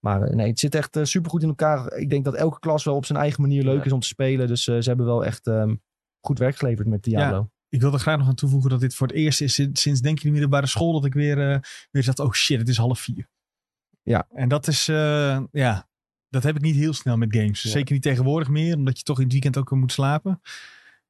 [0.00, 1.92] Maar eh, nee, het zit echt super supergoed in elkaar.
[1.92, 3.84] Ik denk dat elke klas wel op zijn eigen manier leuk Ja.
[3.84, 4.46] is om te spelen.
[4.46, 5.74] Dus ze hebben wel echt ehm,
[6.20, 7.48] goed werk geleverd met Diablo.
[7.68, 10.16] Ik wil er graag nog aan toevoegen dat dit voor het eerst is sinds, denk
[10.18, 11.58] ik de middelbare school dat ik weer, eh,
[11.90, 12.18] weer zat.
[12.18, 13.28] Oh shit, het is half vier.
[14.06, 14.26] Ja.
[14.34, 15.88] En dat is, eh, ja,
[16.28, 17.62] dat heb ik niet heel snel met games.
[17.62, 17.70] Ja.
[17.70, 20.40] Zeker niet tegenwoordig meer, omdat je toch in het weekend ook moet slapen.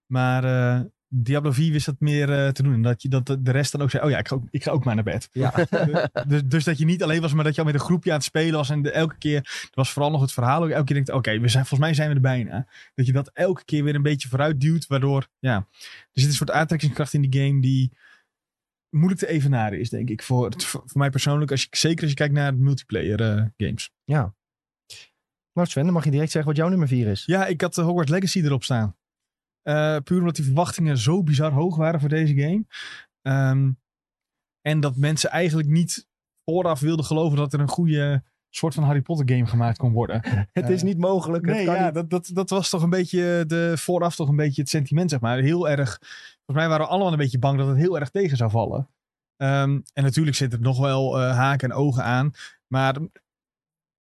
[0.07, 2.73] Maar eh, Diablo 4 wist dat meer eh, te doen.
[2.73, 4.63] En dat, je, dat de rest dan ook zei, oh ja, ik ga ook, ik
[4.63, 5.29] ga ook maar naar bed.
[5.33, 5.55] Ja.
[6.29, 8.17] dus, dus dat je niet alleen was, maar dat je al met een groepje aan
[8.17, 8.71] het spelen was.
[8.71, 10.63] En de, elke keer, het was vooral nog het verhaal.
[10.63, 12.67] Ook elke keer denkt, oké, we zijn volgens mij zijn we er bijna.
[12.95, 14.87] Dat je dat elke keer weer een beetje vooruit duwt.
[14.87, 15.67] Waardoor, ja, er
[16.13, 17.93] zit een soort aantrekkingskracht in die game die
[18.97, 20.23] moeilijk te evenaren is, denk ik.
[20.23, 23.91] Voor, het- voor, mij persoonlijk, als je, zeker als je kijkt naar multiplayer eh, games.
[24.05, 24.35] ja.
[25.53, 27.25] Nou Sven, dan mag je direct zeggen wat jouw nummer 4 is.
[27.25, 28.97] Ja, ik had de Hogwarts Legacy erop staan.
[29.63, 32.65] Eh, puur omdat die verwachtingen zo bizar hoog waren voor deze game.
[33.23, 33.73] Ehm,
[34.61, 36.09] en dat mensen eigenlijk niet
[36.45, 38.25] vooraf wilden geloven dat er een goede
[38.57, 40.21] soort van Harry Potter game gemaakt kon worden.
[40.53, 41.45] Het is niet mogelijk.
[41.45, 41.95] Nee, het kan ja, niet.
[41.95, 45.21] dat, dat, dat was toch een beetje de, vooraf toch een beetje het sentiment, zeg
[45.21, 45.39] maar.
[45.39, 48.37] Heel erg, volgens mij waren we allemaal een beetje bang dat het heel erg tegen
[48.37, 48.89] zou vallen.
[49.37, 52.31] Ehm, en natuurlijk zit er nog wel eh, haken en ogen aan.
[52.67, 52.97] Maar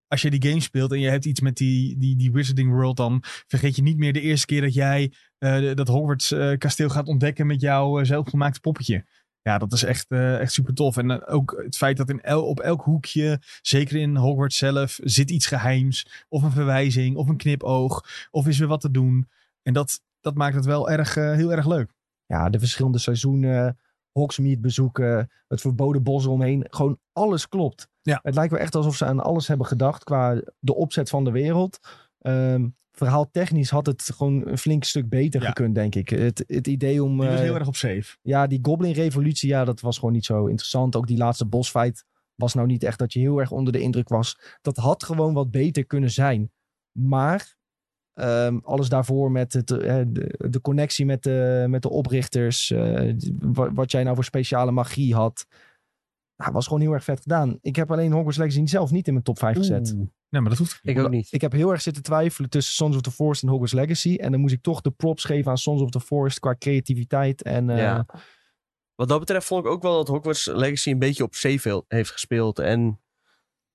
[0.09, 2.96] als je die game speelt en je hebt iets met die, die, die Wizarding World,
[2.96, 6.88] dan vergeet je niet meer de eerste keer dat jij eh, dat Hogwarts eh, kasteel
[6.88, 9.04] gaat ontdekken met jouw eh, zelfgemaakte poppetje.
[9.47, 10.97] Ja, dat is echt, eh, echt super tof.
[10.97, 14.99] En eh, ook het feit dat in el, op elk hoekje, zeker in Hogwarts zelf,
[15.03, 16.24] zit iets geheims.
[16.28, 19.28] Of een verwijzing, of een knipoog, of is weer wat te doen.
[19.62, 21.94] En dat, dat maakt het wel erg, eh, heel erg leuk.
[22.26, 23.78] Ja, de verschillende seizoenen,
[24.12, 26.66] Hogsmeade bezoeken, het verboden bos eromheen.
[26.70, 27.88] Gewoon alles klopt.
[28.03, 28.20] Ja.
[28.22, 31.30] Het lijkt wel echt alsof ze aan alles hebben gedacht qua de opzet van de
[31.30, 31.78] wereld.
[32.18, 32.66] Ehm
[32.99, 35.47] verhaal technisch had het gewoon een flink stuk beter Ja.
[35.47, 36.09] gekund, denk ik.
[36.09, 37.18] Het, het idee om...
[37.20, 38.16] Die was eh, heel erg op safe.
[38.22, 40.97] Ja, die Goblin-revolutie, ja, dat was gewoon niet zo interessant.
[40.97, 44.09] Ook die laatste bosfight was nou niet echt dat je heel erg onder de indruk
[44.09, 44.38] was.
[44.62, 46.51] Dat had gewoon wat beter kunnen zijn.
[46.92, 47.57] Maar
[48.14, 53.14] ehm, alles daarvoor met het, eh, de, de connectie met de, met de oprichters, eh,
[53.38, 55.47] wa- wat jij nou voor speciale magie had,
[56.37, 57.59] nou, was gewoon heel erg vet gedaan.
[57.61, 59.93] Ik heb alleen Hogwarts Legacy zelf niet in mijn top 5 gezet.
[59.97, 60.07] Oeh.
[60.28, 60.97] Nee, maar dat hoeft niet.
[60.97, 61.32] Ik ook niet.
[61.32, 64.16] Ik heb heel erg zitten twijfelen tussen Sons of the Forest en Hogwarts Legacy.
[64.16, 67.43] En dan moest ik toch de props geven aan Sons of the Forest qua creativiteit.
[67.43, 68.07] En eh, Ja.
[68.95, 72.11] Wat dat betreft vond ik ook wel dat Hogwarts Legacy een beetje op safe heeft
[72.11, 72.59] gespeeld.
[72.59, 73.01] En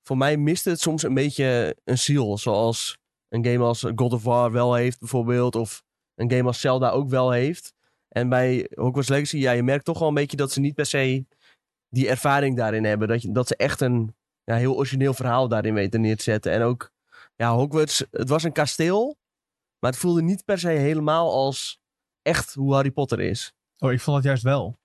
[0.04, 2.38] voor mij miste het soms een beetje een ziel.
[2.38, 2.98] Zoals
[3.30, 5.56] een game als God of War wel heeft bijvoorbeeld.
[5.56, 5.84] Of
[6.16, 7.74] een game als Zelda ook wel heeft.
[8.08, 10.86] En bij Hogwarts Legacy, ja, je merkt toch wel een beetje dat ze niet per
[10.86, 11.26] se
[11.92, 13.08] die ervaring daarin hebben.
[13.08, 16.52] Dat, je, dat ze echt een ja, heel origineel verhaal daarin weten neer te zetten.
[16.52, 16.92] En ook,
[17.36, 19.20] ja, Hogwarts, het was een kasteel.
[19.80, 21.80] Maar het voelde niet per se helemaal als
[22.22, 23.54] echt hoe Harry Potter is.
[23.78, 24.80] Oh, ik vond dat juist wel.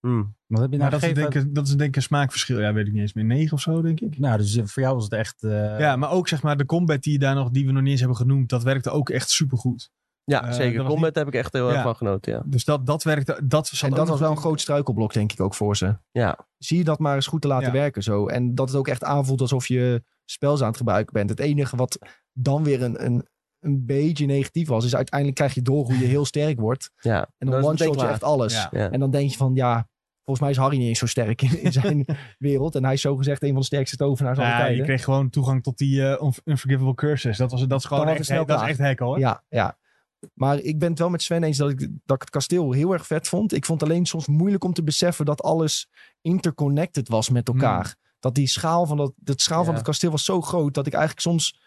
[0.00, 0.36] Hmm.
[0.46, 2.60] Wat heb je Maar nou dat is, denk ik, dat is denk ik een smaakverschil.
[2.60, 3.24] Ja, weet ik niet eens meer.
[3.24, 4.18] 9 of zo, denk ik.
[4.18, 5.42] Nou, dus eh, voor jou was het echt...
[5.42, 7.82] eh, ja, maar ook zeg maar de combat die, je daar nog, die we nog
[7.82, 9.90] niet eens hebben genoemd, dat werkte ook echt supergoed.
[10.30, 10.78] Ja, Eh, zeker.
[10.78, 11.74] dat Combat heb ik echt heel Ja.
[11.74, 12.42] erg van genoten, ja.
[12.46, 13.40] Dus dat, dat werkte.
[13.44, 15.96] Dat En dat was wel een groot struikelblok, denk ik ook voor ze.
[16.10, 17.72] Ja, Zie je dat maar eens goed te laten Ja.
[17.72, 18.26] werken zo.
[18.26, 21.30] En dat het ook echt aanvoelt alsof je spels aan het gebruiken bent.
[21.30, 21.98] Het enige wat
[22.32, 23.26] dan weer een, een,
[23.60, 26.90] een beetje negatief was, is uiteindelijk krijg je door hoe je heel sterk wordt.
[27.00, 27.18] ja.
[27.38, 28.52] En Dat dan one-shot je echt alles.
[28.54, 28.68] Ja.
[28.70, 28.90] Ja.
[28.90, 29.88] En dan denk je van, ja,
[30.24, 32.04] volgens mij is Harry niet eens zo sterk in, in zijn
[32.38, 32.74] wereld.
[32.74, 34.84] En hij is zogezegd een van de sterkste tovenaars aller Ja, je tijden.
[34.84, 37.36] kreeg gewoon toegang tot die eh, un- unforgivable curses.
[37.36, 39.18] Dat, was, dat is gewoon was echt, dat is echt hek hoor.
[39.18, 39.78] Ja, ja.
[40.34, 42.92] Maar ik ben het wel met Sven eens dat ik, dat ik het kasteel heel
[42.92, 43.52] erg vet vond.
[43.54, 45.88] Ik vond het alleen soms moeilijk om te beseffen dat alles
[46.20, 47.96] interconnected was met elkaar.
[48.20, 50.92] Dat die schaal van dat, de schaal van het kasteel was zo groot dat ik
[50.92, 51.64] eigenlijk soms...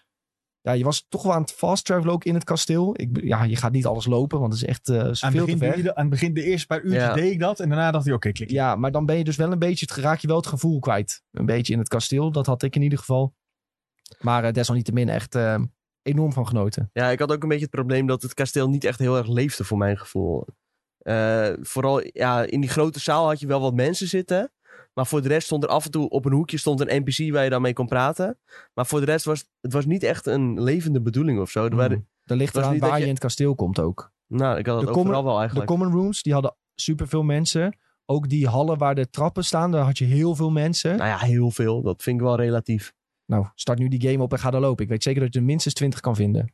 [0.62, 2.94] Ja, je was toch wel aan het fast travelen ook in het kasteel.
[3.00, 5.38] Ik, ja, je gaat niet alles lopen, want het is echt eh, is Aan, het
[5.38, 5.78] veel te begin, ver.
[5.78, 7.14] je dat- aan het begin, de eerste paar uurtjes Ja.
[7.14, 7.60] deed ik dat.
[7.60, 8.50] En daarna dacht ik, oké, klik.
[8.50, 10.80] Ja, maar dan ben je dus wel een beetje, het raak je wel het gevoel
[10.80, 11.24] kwijt.
[11.32, 13.34] Een beetje in het kasteel, dat had ik in ieder geval.
[14.20, 15.62] Maar eh, desalniettemin echt eh,
[16.02, 16.90] enorm van genoten.
[16.94, 19.28] ja, ik had ook een beetje het probleem dat het kasteel niet echt heel erg
[19.28, 20.46] leefde voor mijn gevoel.
[20.98, 24.52] Eh, vooral ja, in die grote zaal had je wel wat mensen zitten.
[24.94, 27.34] Maar voor de rest stond er af en toe op een hoekje stond een NPC
[27.34, 28.38] waar je dan mee kon praten.
[28.74, 31.66] Maar voor de rest was het was niet echt een levende bedoeling of zo.
[31.66, 34.12] Er waren, Er ligt eraan waar je in het kasteel komt ook.
[34.28, 35.68] nou, ik had het De common- wel De eigenlijk.
[35.70, 37.78] common rooms, die hadden superveel mensen.
[38.06, 40.98] Ook die hallen waar de trappen staan, daar had je heel veel mensen.
[40.98, 41.82] Nou ja, heel veel.
[41.82, 42.94] Dat vind ik wel relatief.
[43.30, 44.84] Nou, start nu die game op en ga daar lopen.
[44.84, 46.54] Ik weet zeker dat je er minstens 20 kan vinden.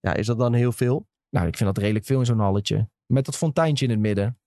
[0.00, 1.08] Ja, is dat dan heel veel?
[1.28, 2.88] Nou, ik vind dat redelijk veel in zo'n halletje.
[3.06, 4.38] Met dat fonteintje in het midden.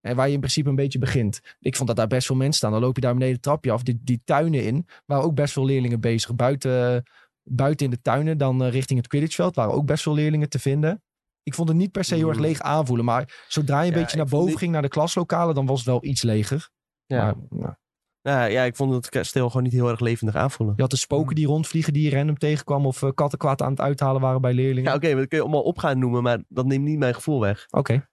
[0.00, 1.40] En waar je in principe een beetje begint.
[1.60, 2.70] Ik vond dat daar best veel mensen staan.
[2.72, 3.82] Dan loop je daar beneden het trapje af.
[3.82, 4.86] Die, die tuinen in.
[5.06, 6.34] Waren ook best veel leerlingen bezig.
[6.34, 7.02] Buiten,
[7.42, 8.38] buiten in de tuinen.
[8.38, 9.54] Dan eh, richting het Quidditchveld.
[9.54, 11.02] Waren ook best veel leerlingen te vinden.
[11.42, 12.42] Ik vond het niet per se heel erg Mm.
[12.42, 13.04] leeg aanvoelen.
[13.04, 14.72] Maar zodra je een Ja, beetje naar boven ging.
[14.72, 15.54] Naar de klaslokalen.
[15.54, 16.70] Dan was het wel iets leger.
[17.06, 17.24] Ja.
[17.24, 17.74] Maar, nou,
[18.28, 20.76] Nou ja, ik vond het kasteel gewoon niet heel erg levendig aanvoelen.
[20.76, 21.92] je had de spoken die rondvliegen.
[21.92, 22.86] Die je random tegenkwam.
[22.86, 24.90] Of eh, katten kwaad aan het uithalen waren bij leerlingen.
[24.90, 27.14] Ja, oké, maar dat kun je allemaal op gaan noemen, maar dat neemt niet mijn
[27.14, 27.66] gevoel weg.
[27.70, 28.08] Oké.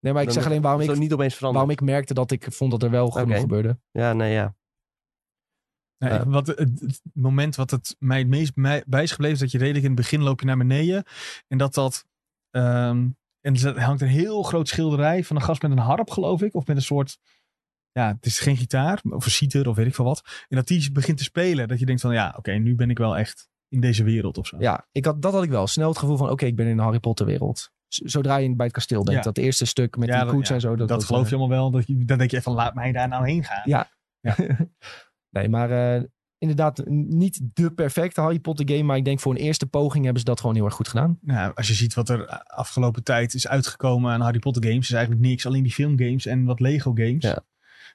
[0.00, 1.66] Nee, maar ik Dan zeg alleen waarom ik, niet opeens veranderd.
[1.66, 3.78] waarom ik merkte dat ik vond dat er wel genoeg gebeurde.
[3.90, 4.54] Ja, nee, ja.
[5.98, 8.54] Nee, wat, het, het moment wat het mij het meest
[8.86, 9.34] bij is gebleven...
[9.34, 11.04] is dat je redelijk in het begin loop je naar beneden.
[11.48, 12.06] En dat dat...
[12.50, 13.08] ehm,
[13.40, 16.54] en er hangt een heel groot schilderij van een gast met een harp, geloof ik.
[16.54, 17.18] Of met een soort...
[17.92, 19.00] Ja, het is geen gitaar.
[19.10, 20.22] Of een citer, of weet ik veel wat.
[20.48, 21.68] En dat die begint te spelen.
[21.68, 24.46] Dat je denkt van, ja, oké, nu ben ik wel echt in deze wereld of
[24.46, 24.56] zo.
[24.60, 25.66] Ja, ik had, dat had ik wel.
[25.66, 27.70] Snel het gevoel van, oké, ik ben in de Harry Potter wereld.
[27.88, 29.16] Zodra je bij het kasteel bent.
[29.16, 29.22] Ja.
[29.22, 30.76] Dat eerste stuk met Ja, die koets ja, en zo.
[30.76, 31.70] Dat, Dat, geloof eh, je allemaal wel.
[31.70, 33.62] Dat je, dan denk je even, laat mij daar nou heen gaan.
[33.64, 33.90] Ja.
[34.20, 34.36] Ja.
[35.36, 36.02] nee, maar eh,
[36.38, 38.82] inderdaad niet de perfecte Harry Potter game.
[38.82, 41.18] Maar ik denk voor een eerste poging hebben ze dat gewoon heel erg goed gedaan.
[41.20, 44.92] Nou, als je ziet wat er afgelopen tijd is uitgekomen aan Harry Potter games, is
[44.92, 45.46] eigenlijk niks.
[45.46, 47.22] Alleen die filmgames en wat Lego games.
[47.22, 47.44] Ja.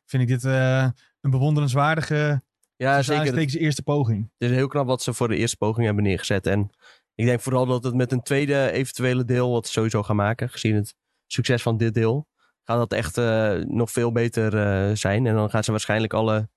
[0.07, 0.89] Vind ik dit eh,
[1.21, 2.43] een bewonderenswaardige,
[2.75, 3.37] Ja, zeker.
[3.37, 4.31] Het eerste poging.
[4.37, 6.45] is heel knap wat ze voor de eerste poging hebben neergezet.
[6.45, 6.69] En
[7.15, 10.49] ik denk vooral dat het met een tweede eventuele deel, wat ze sowieso gaan maken,
[10.49, 10.95] gezien het
[11.27, 12.27] succes van dit deel,
[12.63, 15.25] gaat dat echt eh, nog veel beter eh, zijn.
[15.25, 16.49] En dan gaan ze waarschijnlijk alle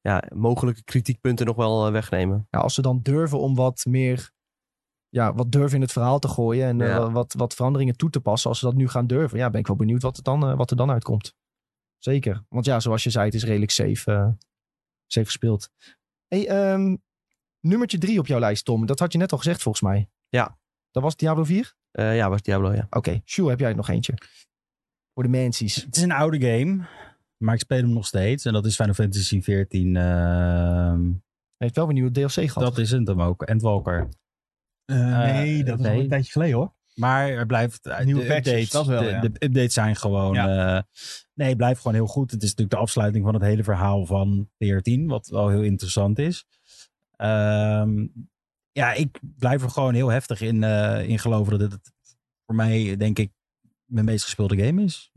[0.00, 2.46] ja, mogelijke kritiekpunten nog wel wegnemen.
[2.50, 4.30] Ja, als ze dan durven om wat meer...
[5.10, 6.80] Ja, wat durven in het verhaal te gooien.
[6.80, 8.50] En wat, wat veranderingen toe te passen.
[8.50, 9.38] Als ze dat nu gaan durven.
[9.38, 11.34] Ja, ben ik wel benieuwd wat, het dan, wat er dan uitkomt.
[11.98, 12.44] Zeker.
[12.48, 14.36] Want ja, zoals je zei, het is redelijk safe,
[15.06, 15.70] safe gespeeld.
[16.28, 16.96] Hey, ehm,
[17.60, 18.86] nummertje drie op jouw lijst, Tom.
[18.86, 20.10] Dat had je net al gezegd, volgens mij.
[20.28, 20.58] Ja.
[20.90, 21.76] Dat was Diablo 4?
[21.90, 22.86] Eh, ja, was Diablo, ja.
[22.90, 23.20] Oké.
[23.24, 24.14] Sjoe, heb jij er nog eentje?
[25.14, 25.74] Voor de mensies.
[25.74, 26.86] Het is een oude game,
[27.36, 28.44] maar ik speel hem nog steeds.
[28.44, 29.72] En dat is Final Fantasy XIV.
[29.72, 29.94] ehm,
[31.56, 32.54] Hij heeft wel weer een nieuwe DLC gehad.
[32.74, 33.42] dat is het hem ook.
[33.42, 34.08] Endwalker.
[34.84, 35.94] Eh, nee, dat is nee.
[35.96, 36.74] al een tijdje geleden hoor.
[36.98, 39.20] Maar er blijft eh, Nieuwe de patches, updates, dat wel, de, ja.
[39.20, 40.36] de updates zijn gewoon.
[40.36, 40.82] eh,
[41.34, 42.30] nee, het blijft gewoon heel goed.
[42.30, 46.18] Het is natuurlijk de afsluiting van het hele verhaal van 14, wat wel heel interessant
[46.18, 46.44] is.
[47.16, 48.06] Ehm,
[48.72, 51.92] ja, ik blijf er gewoon heel heftig in, eh, in geloven dat het
[52.46, 53.32] voor mij, denk ik,
[53.84, 55.10] mijn meest gespeelde game is.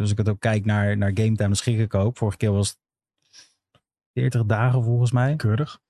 [0.00, 2.16] Als ik het ook kijk naar, naar Game Time, dan schrik ik ook.
[2.16, 2.78] Vorige keer was het
[4.12, 5.36] 40 dagen volgens mij.
[5.36, 5.80] Keurig.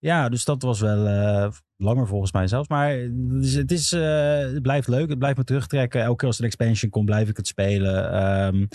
[0.00, 2.68] Ja, dus dat was wel eh, langer volgens mij zelfs.
[2.68, 5.08] Maar dus het, is, eh, het blijft leuk.
[5.08, 6.02] Het blijft me terugtrekken.
[6.02, 8.12] Elke keer als er een expansion komt, blijf ik het spelen.
[8.12, 8.66] Ehm,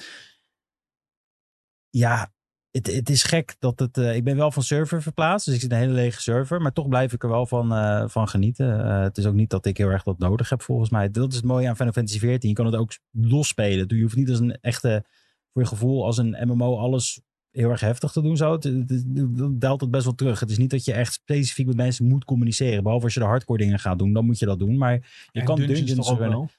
[1.90, 2.34] ja,
[2.72, 3.98] het, het is gek dat het...
[3.98, 5.46] eh, ik ben wel van server verplaatst.
[5.46, 6.62] Dus ik zit een hele lege server.
[6.62, 7.70] Maar toch blijf ik er wel van,
[8.10, 8.88] van genieten.
[9.02, 11.12] Het is ook niet dat ik heel erg dat nodig heb volgens mij.
[11.12, 12.42] Dat is het mooie aan Final Fantasy XIV.
[12.42, 13.86] Je kan het ook losspelen.
[13.88, 15.06] Je hoeft niet als een echte...
[15.54, 17.22] Voor je gevoel als een MMO alles
[17.56, 18.52] heel erg heftig te doen zo.
[18.52, 19.04] Het, het, het-
[19.40, 20.40] het daalt het best wel terug.
[20.40, 22.84] Het is niet dat je echt specifiek met mensen moet communiceren.
[22.84, 24.78] Behalve als je de hardcore dingen gaat doen, dan moet je dat doen.
[24.78, 26.38] Maar je En kan dungeons, ook runnen.
[26.38, 26.50] wel.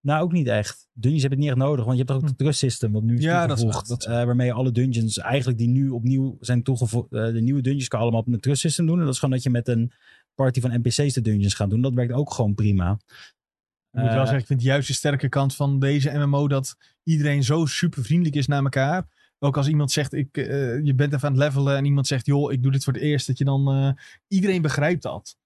[0.00, 0.88] Nou, ook niet echt.
[0.92, 2.92] Dungeons heb je het niet echt nodig, want je hebt toch ook het trust system
[2.92, 3.26] wat nu is Hm.
[3.30, 3.88] Ja, dat is toegevoegd.
[3.88, 7.12] dat is eh, waarmee je alle dungeons eigenlijk die nu opnieuw zijn toegevoegd.
[7.12, 8.98] eh, de nieuwe dungeons kan allemaal op een trust system doen.
[8.98, 9.92] En dat is gewoon dat je met een
[10.34, 11.80] party van NPC's de dungeons gaat doen.
[11.80, 12.90] Dat werkt ook gewoon prima.
[12.92, 16.76] Ik moet wel Eh, zeggen, ik vind juist de sterke kant van deze MMO dat
[17.02, 19.06] iedereen zo super vriendelijk is naar elkaar.
[19.38, 22.26] Ook als iemand zegt, ik, eh, je bent even aan het levelen en iemand zegt,
[22.26, 23.26] joh, ik doe dit voor het eerst.
[23.26, 23.90] Dat je dan, eh,
[24.28, 25.36] iedereen begrijpt dat.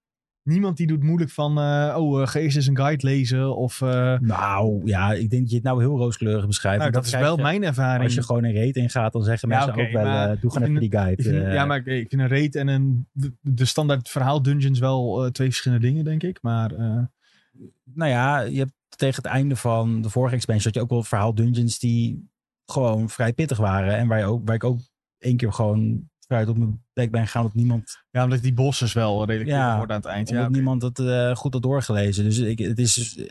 [0.42, 3.56] Niemand die doet moeilijk van, eh, oh, ga eerst eens een guide lezen.
[3.56, 3.80] Of,
[4.20, 6.78] Nou, ja, ik denk dat je het nou heel rooskleurig beschrijft.
[6.78, 8.04] nou, dat is wel je- mijn ervaring.
[8.04, 10.68] Als je gewoon een raid ingaat, dan zeggen Ja, mensen ook wel, maar doe gewoon
[10.68, 11.22] even die guide.
[11.22, 14.78] Vind- ja, maar ik, ik vind een raid en een, de, de standaard verhaal dungeons
[14.78, 16.38] wel twee verschillende dingen, denk ik.
[16.42, 16.70] Maar
[17.94, 21.02] nou ja, je hebt tegen het einde van de vorige expansion had je ook wel
[21.02, 22.30] verhaal dungeons die
[22.66, 23.96] gewoon vrij pittig waren.
[23.96, 24.80] En waar, je ook, waar ik ook
[25.18, 28.92] één keer gewoon vooruit op mijn bek ben gegaan dat niemand, ja, omdat die bosses
[28.92, 30.28] wel redelijk Ja, worden aan het eind.
[30.28, 30.50] Ja, oké.
[30.50, 32.24] niemand het eh, goed had doorgelezen.
[32.24, 33.24] Dus ik, het is, eh,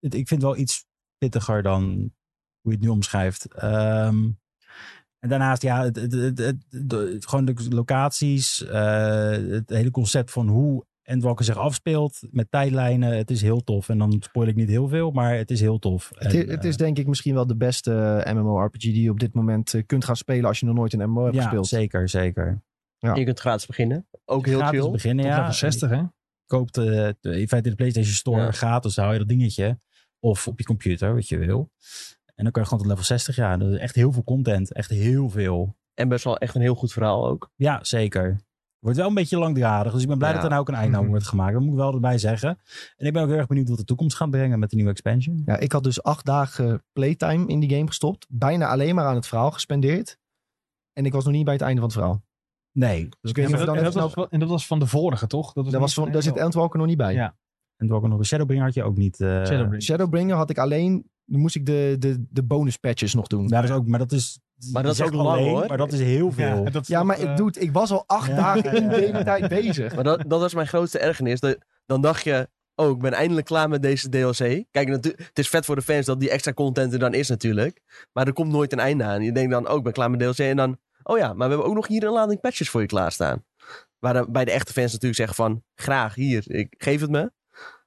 [0.00, 0.86] het, ik vind het wel iets
[1.18, 1.84] pittiger dan
[2.60, 3.54] hoe je het nu omschrijft.
[3.54, 4.30] Ehm,
[5.18, 11.44] en daarnaast, ja, het, het, gewoon de locaties, eh, het hele concept van hoe Endwalker
[11.44, 13.16] zich afspeelt met tijdlijnen.
[13.16, 13.88] Het is heel tof.
[13.88, 16.08] En dan spoil ik niet heel veel, maar het is heel tof.
[16.14, 19.02] Het, En, is, het eh, is denk ik misschien wel de beste eh, MMORPG die
[19.02, 21.34] je op dit moment eh, kunt gaan spelen als je nog nooit een MMO hebt
[21.36, 21.66] ja, gespeeld.
[21.66, 22.62] zeker, zeker.
[22.98, 23.14] Ja.
[23.14, 24.08] Je kunt gratis beginnen.
[24.24, 24.90] Ook heel gratis chill.
[24.90, 25.38] beginnen, Tot ja.
[25.40, 26.02] level 60, hè?
[26.46, 26.84] koopt eh,
[27.20, 28.50] de- in feite de PlayStation Store Ja.
[28.50, 29.80] gratis, dan hou je dat dingetje.
[30.20, 31.70] Of op je computer, wat je wil.
[32.34, 33.56] En dan kan je gewoon tot level 60, ja.
[33.56, 34.72] Dat is echt heel veel content.
[34.72, 35.76] Echt heel veel.
[35.94, 37.50] En best wel echt een heel goed verhaal ook.
[37.56, 38.40] Ja, zeker.
[38.78, 39.92] Wordt wel een beetje langdradig.
[39.92, 40.34] Dus ik ben blij Ja.
[40.34, 41.10] dat er nou ook een einde aan Mhm.
[41.10, 41.52] wordt gemaakt.
[41.52, 42.58] Dat moet ik wel erbij zeggen.
[42.96, 44.90] En ik ben ook heel erg benieuwd wat de toekomst gaat brengen met de nieuwe
[44.90, 45.42] expansion.
[45.46, 48.26] Ja, ik had dus acht dagen playtime in die game gestopt.
[48.28, 50.18] Bijna alleen maar aan het verhaal gespendeerd.
[50.92, 52.24] En ik was nog niet bij het einde van het verhaal.
[52.72, 53.08] Nee.
[53.20, 54.24] Dus ik weet Ja, niet maar of dat, dan en, even dat snel...
[54.24, 55.52] was, en dat was van de vorige, toch?
[55.52, 57.12] Dat was Daar, was van, daar zit Endwalker nog niet bij.
[57.14, 57.36] Ja.
[57.76, 59.20] En welke nog een Shadowbringer had je ook niet.
[59.20, 59.82] eh, Shadowbring.
[59.82, 61.10] Shadowbringer had ik alleen...
[61.24, 63.42] Dan moest ik de, de, de bonus patches nog doen.
[63.48, 64.40] Ja, dat is ook, maar dat is.
[64.72, 65.66] Maar dat is ook lang, alleen, hoor.
[65.66, 66.66] Maar dat is heel veel.
[66.82, 68.34] Ja, maar eh, ik, doe het, ik was al acht Ja.
[68.36, 68.74] dagen
[69.06, 69.94] in de tijd bezig.
[69.94, 71.40] Maar dat, dat was mijn grootste ergernis.
[71.40, 74.64] Dat, dan dacht je, oh, ik ben eindelijk klaar met deze DLC.
[74.70, 77.80] Kijk, het is vet voor de fans dat die extra content er dan is natuurlijk.
[78.12, 79.22] Maar er komt nooit een einde aan.
[79.22, 80.38] Je denkt dan, oh, ik ben klaar met DLC.
[80.38, 82.86] En dan, oh ja, maar we hebben ook nog hier een lading patches voor je
[82.86, 83.44] klaarstaan.
[83.98, 87.30] Waar de- bij de echte fans natuurlijk zeggen van, graag hier, ik geef het me.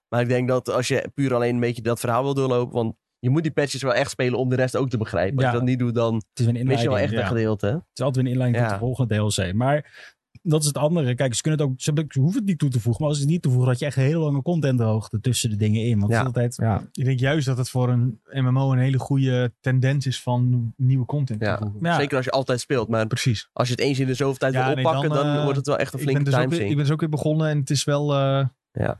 [0.07, 2.95] Maar ik denk dat als je puur alleen een beetje dat verhaal wil doorlopen, want
[3.20, 5.36] je moet die patches wel echt spelen om de rest ook te begrijpen.
[5.36, 5.51] Als Ja.
[5.51, 7.22] je dat niet doet, dan Het is een mis je wel echt ja.
[7.22, 7.65] een gedeelte.
[7.67, 9.53] Het is altijd weer een inleiding tot de volgende DLC.
[9.53, 10.07] Maar
[10.41, 11.15] dat is het andere.
[11.15, 13.01] Kijk, ze, kunnen het ook, ze, hoeven het niet toe te voegen.
[13.01, 15.55] Maar als ze het niet toevoegen, dat je echt een hele lange contenthoogte tussen de
[15.55, 15.99] dingen in.
[15.99, 16.17] Want Ja.
[16.17, 16.55] het is altijd...
[16.55, 20.74] Ja, Ik denk juist dat het voor een MMO een hele goede tendens is van
[20.78, 21.55] nieuwe content Ja.
[21.57, 21.80] te voegen.
[21.84, 21.95] Ja.
[21.95, 22.88] Zeker als je altijd speelt.
[22.89, 23.49] Maar Precies.
[23.53, 25.41] als je het eens in de zoveel tijd Ja, wil nee, oppakken, dan, dan, eh,
[25.43, 27.47] wordt het wel echt een flinke dus time weer, ik ben dus ook weer begonnen
[27.49, 28.13] en het is wel...
[28.13, 28.97] eh, Ja,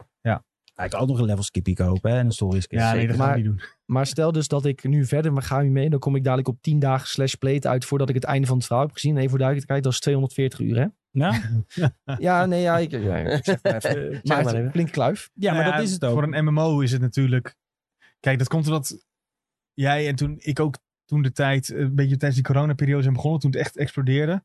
[0.86, 2.80] ik kan ook nog een level skippy kopen hè, en een story skip.
[2.80, 3.61] ja, nee, dat gaan Maar- we niet doen.
[3.86, 5.89] maar stel dus dat ik nu verder maar ga je mee.
[5.89, 8.57] Dan kom ik dadelijk op 10 dagen slash plate uit voordat ik het einde van
[8.57, 9.17] het verhaal heb gezien.
[9.17, 10.86] Even voor duidelijkheid, dat is 240 uur hè?
[11.11, 11.41] Ja,
[12.19, 13.91] Ja, nee, ja, ik, ja, ik zeg maar even.
[14.13, 14.71] Zeg maar maar het even.
[14.71, 15.30] klinkt kluif.
[15.34, 16.13] ja maar dat is het ook.
[16.13, 17.55] Voor een MMO is het natuurlijk...
[18.19, 19.05] Kijk, dat komt omdat
[19.73, 20.75] jij en toen ik ook
[21.05, 24.43] toen de tijd, een beetje tijdens die coronaperiode zijn begonnen, toen het echt explodeerde,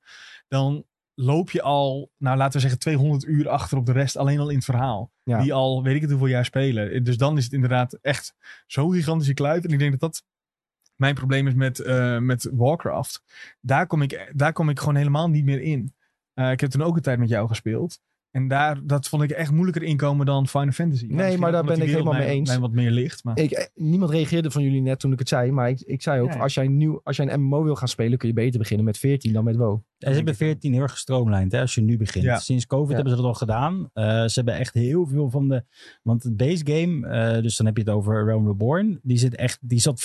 [0.49, 0.85] dan
[1.15, 4.49] loop je al, nou laten we zeggen 200 uur achter op de rest, alleen al
[4.49, 5.13] in het verhaal.
[5.23, 5.43] Ja.
[5.43, 7.05] Die al, weet ik het hoeveel jaar spelen.
[7.05, 8.35] Dus dan is het inderdaad echt
[8.67, 9.65] zo'n gigantische kluif.
[9.65, 10.25] En ik denk dat dat
[10.97, 13.23] mijn probleem is met, eh, met Warcraft.
[13.61, 15.95] Daar kom, ik, daar kom ik gewoon helemaal niet meer in.
[16.35, 18.01] Eh, ik heb toen ook een tijd met jou gespeeld.
[18.35, 21.07] En daar, dat vond ik echt moeilijker inkomen dan Final Fantasy.
[21.09, 22.49] Nee, maar daar ben ik helemaal mee eens.
[22.49, 23.25] mij wat meer ligt.
[23.25, 23.39] Maar...
[23.39, 25.51] Ik, eh, niemand reageerde van jullie net toen ik het zei.
[25.51, 26.39] Maar ik, ik zei ook, Ja.
[26.39, 28.99] Als, jij nieuw, als jij een MMO wil gaan spelen, kun je beter beginnen met
[28.99, 29.79] 14 dan met WoW.
[29.99, 32.25] Ja, ze hebben 14 heel erg gestroomlijnd hè, als je nu begint.
[32.25, 32.39] Ja.
[32.39, 32.95] Sinds COVID Ja.
[32.95, 33.91] hebben ze dat al gedaan.
[33.93, 35.65] Eh, ze hebben echt heel veel van de...
[36.03, 39.01] Want het base game, eh, dus dan heb je het over Realm Reborn.
[39.03, 40.01] Die, zit echt, die zat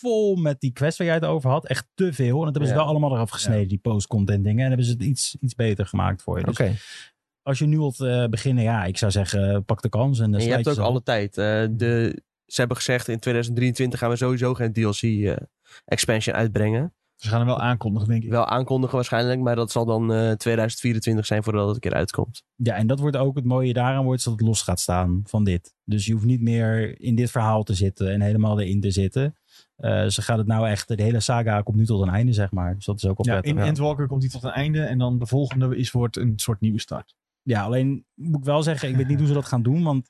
[0.00, 1.66] vol met die quest waar jij het over had.
[1.66, 2.38] Echt te veel.
[2.38, 4.62] En dat hebben ze wel allemaal eraf gesneden, die post-content dingen.
[4.62, 6.46] En hebben ze het iets, iets beter gemaakt voor je.
[6.46, 6.66] Oké.
[6.66, 7.09] Dus
[7.42, 10.18] als je nu wilt eh, beginnen, ja, ik zou zeggen, pak de kans.
[10.18, 11.38] En, En je hebt ook alle tijd.
[11.38, 15.36] eh, de, ze hebben gezegd in 2023 gaan we sowieso geen DLC eh,
[15.84, 16.94] expansion uitbrengen.
[17.16, 18.30] Ze gaan hem wel aankondigen, denk ik.
[18.30, 22.42] Wel aankondigen waarschijnlijk, maar dat zal dan eh 2024 zijn voordat het een keer uitkomt.
[22.56, 25.44] Ja, en dat wordt ook het mooie daaraan wordt, dat het los gaat staan van
[25.44, 25.74] dit.
[25.84, 29.34] Dus je hoeft niet meer in dit verhaal te zitten en helemaal erin te zitten.
[29.76, 32.50] Eh, ze gaat het nou echt, de hele saga komt nu tot een einde, zeg
[32.50, 32.74] maar.
[32.74, 33.62] Dus dat is ook wel Ja, prettig.
[33.62, 34.80] in Endwalker komt hij tot een einde.
[34.82, 37.14] En dan de volgende is wordt een soort nieuwe start.
[37.50, 40.08] Ja, alleen moet ik wel zeggen, ik weet niet hoe ze dat gaan doen, want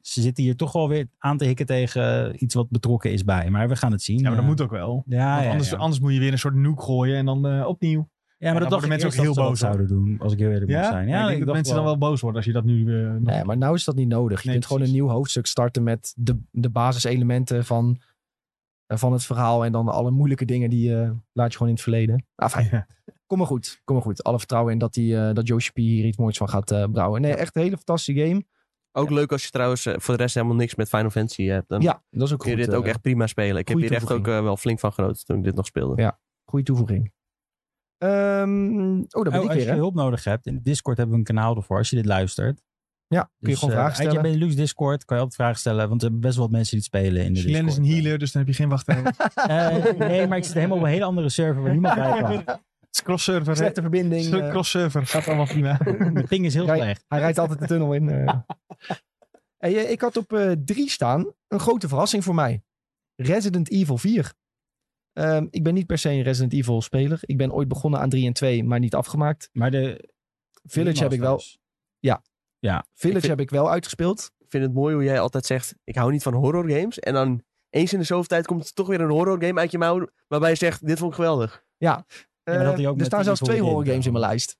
[0.00, 3.50] ze zitten hier toch wel weer aan te hikken tegen iets wat betrokken is bij.
[3.50, 4.16] Maar we gaan het zien.
[4.16, 5.02] Ja, maar dat Eh, moet ook wel.
[5.06, 5.76] Ja, anders, ja.
[5.76, 8.08] anders moet je weer een soort nuke gooien en dan eh, opnieuw.
[8.38, 10.50] ja, maar dat dacht ik mensen ook heel dat boos, zouden doen, als ik heel
[10.50, 11.08] eerlijk moet zijn.
[11.08, 13.02] Ja, Ja, ik denk dat mensen wel- dan wel boos worden als je dat nu...
[13.04, 13.22] eh, nog...
[13.22, 14.38] Nee, maar nou is dat niet nodig.
[14.40, 18.00] Je Nee, kunt gewoon een nieuw hoofdstuk starten met de, de basiselementen van,
[18.86, 19.64] eh, van het verhaal.
[19.64, 22.24] En dan alle moeilijke dingen die eh, laat je gewoon in het verleden.
[22.34, 22.68] Ah, fijn.
[22.70, 22.86] Ja.
[23.28, 23.80] Kom maar goed.
[23.84, 24.22] Kom maar goed.
[24.24, 26.84] Alle vertrouwen in dat, die, eh, dat Yoshi P hier iets moois van gaat eh,
[26.92, 27.20] brouwen.
[27.20, 28.44] Nee, echt een hele fantastische game.
[28.92, 31.68] Ook leuk als je trouwens eh, voor de rest helemaal niks met Final Fantasy hebt.
[31.68, 32.66] Dan Ja, dat is ook kun je goed.
[32.66, 33.56] dit ook echt prima spelen.
[33.56, 36.02] Ik heb hier echt ook wel flink van genoten toen ik dit nog speelde.
[36.02, 36.18] Ja.
[36.44, 37.12] Goede toevoeging.
[37.98, 39.76] Ehm, oh, daar ben Oh, ik als weer, je hè?
[39.76, 42.62] hulp nodig hebt, in Discord hebben we een kanaal ervoor als je dit luistert.
[43.06, 44.14] Ja, kun je Dus, gewoon vragen uit stellen.
[44.14, 46.76] je Benelux Discord kan je altijd vragen stellen, want er hebben best wel wat mensen
[46.76, 47.86] die het spelen in de Glenn is Discord.
[47.86, 49.16] een healer, dus dan heb je geen wachttijd.
[49.34, 52.58] Eh, nee, maar ik zit helemaal op een hele andere server waar niemand bij kan.
[53.02, 53.56] Cross-server.
[53.56, 54.34] Slechte verbinding.
[54.34, 55.76] Eh, Cross-server, gaat allemaal prima.
[56.12, 57.04] De ping is heel Rij- slecht.
[57.08, 58.08] Hij rijdt altijd de tunnel in.
[58.08, 58.34] eh.
[59.58, 62.62] Hey, eh, ik had op drie staan een grote verrassing voor mij.
[63.14, 64.32] Resident Evil 4.
[65.12, 67.18] Ehm, ik ben niet per se een Resident Evil speler.
[67.20, 69.48] Ik ben ooit begonnen aan 3 en 2, maar niet afgemaakt.
[69.52, 70.10] Maar de
[70.64, 71.58] Village heb ik wel, remasters.
[72.94, 74.30] Village vind- heb ik wel uitgespeeld.
[74.38, 76.98] Ik vind het mooi hoe jij altijd zegt, ik hou niet van horror games.
[76.98, 79.70] En dan eens in de zoveel tijd komt er toch weer een horror game uit
[79.70, 80.06] je mouw.
[80.28, 81.64] Waarbij je zegt, dit vond ik geweldig.
[81.76, 82.06] Ja,
[82.56, 84.56] maar dat Eh, er staan zelfs twee horror games in mijn lijst.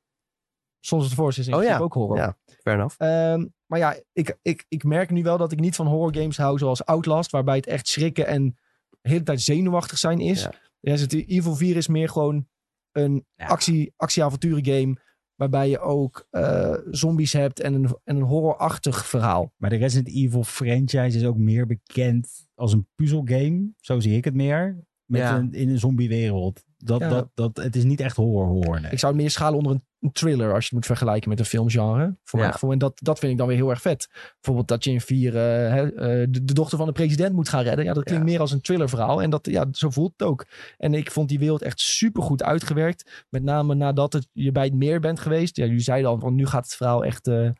[0.80, 1.78] Soms het Force is in Oh ja.
[1.78, 2.16] ook horror.
[2.16, 2.36] Ja.
[2.62, 2.94] Fair enough.
[2.98, 6.36] Ehm, maar ja, ik, ik, ik merk nu wel dat ik niet van horror games
[6.36, 8.58] hou zoals Outlast, waarbij het echt schrikken en
[9.00, 10.42] de hele tijd zenuwachtig zijn is.
[10.42, 10.52] Ja.
[10.80, 12.48] Resident Evil 4 is meer gewoon
[12.92, 13.46] een Ja.
[13.46, 14.96] actie, actie-avonturen game,
[15.34, 19.52] waarbij je ook eh, zombies hebt en een, en een horrorachtig verhaal.
[19.56, 23.72] Maar de Resident Evil franchise is ook meer bekend als een puzzelgame.
[23.76, 24.86] Zo zie ik het meer.
[25.04, 25.36] Met Ja.
[25.36, 26.64] een, in een zombiewereld.
[26.84, 27.08] Dat, Ja.
[27.08, 28.80] dat, dat, het is niet echt horror horror.
[28.80, 28.90] Nee.
[28.92, 31.38] Ik zou het meer schalen onder een, een thriller als je het moet vergelijken met
[31.38, 32.16] een filmgenre.
[32.24, 32.72] Voor mijn gevoel.
[32.72, 34.08] En dat, dat vind ik dan weer heel erg vet.
[34.34, 35.90] Bijvoorbeeld dat je in vier eh, hè,
[36.30, 37.84] de, de dochter van de president moet gaan redden.
[37.84, 38.30] Ja, dat klinkt Ja.
[38.30, 39.22] meer als een thriller verhaal.
[39.22, 40.46] En dat, ja, zo voelt het ook.
[40.76, 43.26] En ik vond die wereld echt super goed uitgewerkt.
[43.30, 45.56] Met name nadat het, je bij het meer bent geweest.
[45.56, 47.50] Ja, jullie zeiden al, van nu gaat het verhaal echt, eh,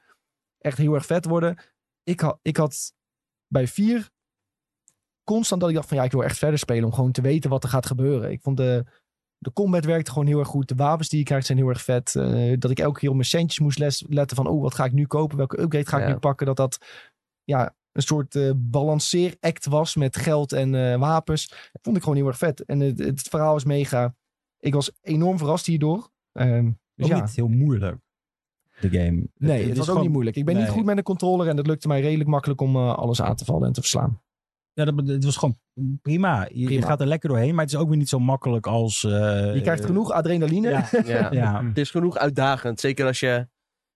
[0.59, 1.59] echt heel erg vet worden.
[2.03, 2.93] Ik had, ik had
[3.47, 4.11] bij vier
[5.25, 6.85] constant dat ik dacht van ja, ik wil echt verder spelen.
[6.85, 8.31] Om gewoon te weten wat er gaat gebeuren.
[8.31, 8.85] Ik vond de,
[9.39, 10.69] de combat werkte gewoon heel erg goed.
[10.69, 12.15] De wapens die je krijgt zijn heel erg vet.
[12.17, 14.47] Eh, dat ik elke keer op mijn centjes moest les, letten van...
[14.47, 15.37] oh, wat ga ik nu kopen?
[15.37, 16.13] Welke upgrade ga ik Ja.
[16.13, 16.47] nu pakken?
[16.47, 16.79] Dat dat
[17.45, 21.71] ja, een soort eh balanceeract was met geld en eh, wapens.
[21.83, 22.65] Vond ik gewoon heel erg vet.
[22.65, 24.15] En het, het verhaal is mega...
[24.61, 26.11] Ik was enorm verrast hierdoor.
[26.33, 27.21] Ehm, dus ook ja.
[27.21, 27.97] niet heel moeilijk,
[28.81, 29.29] de game.
[29.35, 30.37] Nee, het, was ook gewoon- niet moeilijk.
[30.37, 32.95] Ik ben niet goed met een controller en het lukte mij redelijk makkelijk om eh,
[32.95, 34.21] alles aan te vallen en te verslaan.
[34.79, 35.59] Ja, dat, het was gewoon
[36.03, 36.49] prima.
[36.53, 39.05] Je, gaat er lekker doorheen, maar het is ook weer niet zo makkelijk als...
[39.05, 39.11] eh,
[39.55, 40.69] Je krijgt genoeg adrenaline.
[40.71, 41.29] Ja, Ja.
[41.31, 41.65] ja.
[41.65, 42.81] Het is genoeg uitdagend.
[42.81, 43.49] Zeker als je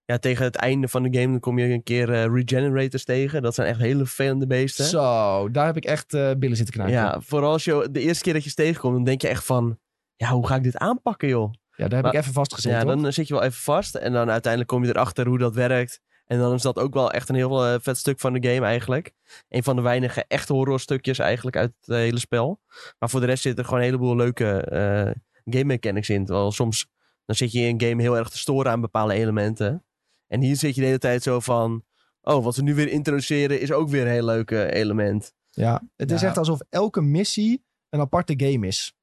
[0.05, 1.31] ja, tegen het einde van de game...
[1.31, 3.43] dan kom je een keer eh, regenerators tegen.
[3.43, 4.85] Dat zijn echt hele vervelende beesten.
[4.85, 6.95] Zo, daar heb ik echt eh billen zitten knijpen.
[6.97, 8.95] Ja, vooral als je de eerste keer dat je ze tegenkomt...
[8.95, 9.79] dan denk je echt van...
[10.17, 11.53] ja, hoe ga ik dit aanpakken, joh?
[11.77, 12.79] Ja, daar heb Maar- ik even vastgezeten.
[12.79, 13.95] ja, dan zit je wel even vast.
[13.95, 16.01] En dan uiteindelijk kom je erachter hoe dat werkt.
[16.27, 18.67] En dan is dat ook wel echt een heel eh, vet stuk van de game
[18.67, 19.13] eigenlijk.
[19.49, 22.61] Een van de weinige echte horrorstukjes eigenlijk uit het hele spel.
[22.99, 25.11] Maar voor de rest zitten er gewoon een heleboel leuke eh,
[25.45, 26.25] game mechanics in.
[26.25, 26.87] Terwijl soms
[27.25, 29.85] dan zit je in een game heel erg te storen aan bepaalde elementen.
[30.27, 31.85] En hier zit je de hele tijd zo van...
[32.23, 35.33] Oh, wat we nu weer introduceren is ook weer een heel leuk element.
[35.51, 36.27] Ja, het is Ja.
[36.27, 38.95] echt alsof elke missie een aparte game is.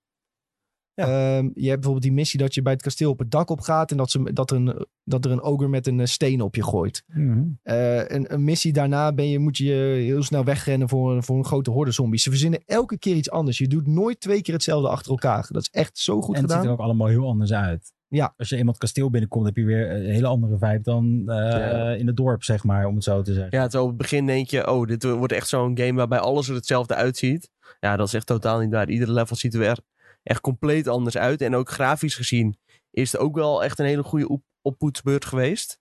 [0.99, 1.37] Ja.
[1.37, 3.59] Ehm, je hebt bijvoorbeeld die missie dat je bij het kasteel op het dak op
[3.59, 6.41] gaat en dat, ze, dat, er, een, dat er een ogre met een eh, steen
[6.41, 7.03] op je gooit.
[7.07, 7.43] Mhm.
[7.63, 9.71] Eh, een, een missie daarna ben je, moet je
[10.05, 12.23] heel snel wegrennen voor, een- voor een grote horde zombies.
[12.23, 13.57] Ze verzinnen elke keer iets anders.
[13.57, 15.47] Je doet nooit twee keer hetzelfde achter elkaar.
[15.51, 16.57] Dat is echt zo goed en het gedaan.
[16.57, 17.93] ziet er ook allemaal heel anders uit.
[18.07, 18.33] Ja.
[18.37, 21.35] Als je eenmaal het kasteel binnenkomt, heb je weer een hele andere vibe dan eh,
[21.35, 21.89] Ja.
[21.91, 23.57] in het dorp, zeg maar, om het zo te zeggen.
[23.59, 24.71] Ja, zo op het begin denk je...
[24.71, 27.49] Oh, dit wordt echt zo'n game waarbij alles er hetzelfde uitziet.
[27.79, 28.89] Ja, dat is echt totaal niet waar.
[28.89, 29.79] Iedere level ziet er weer
[30.23, 31.41] echt compleet anders uit.
[31.41, 32.57] En ook grafisch gezien
[32.91, 35.79] is het ook wel echt een hele goede op oppoetsbeurt geweest.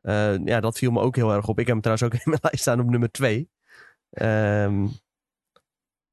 [0.00, 1.58] Eh, ja, dat viel me ook heel erg op.
[1.58, 3.50] Ik heb hem trouwens ook in mijn lijst staan op nummer 2.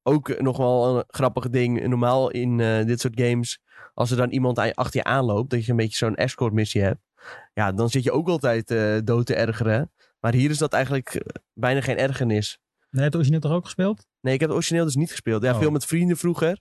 [0.02, 1.86] ook nog wel een grappig ding.
[1.86, 3.60] Normaal in eh, dit soort games,
[3.94, 7.00] als er dan iemand achter je aanloopt, dat je een beetje zo'n escort missie hebt.
[7.54, 9.92] Ja, dan zit je ook altijd eh, dood te ergeren.
[10.20, 12.58] Maar hier is dat eigenlijk bijna geen ergernis.
[12.90, 14.06] Nee, het origineel toch ook gespeeld?
[14.20, 15.42] Nee, ik heb het origineel dus niet gespeeld.
[15.42, 15.58] Ja, Oh.
[15.58, 16.60] veel met vrienden vroeger.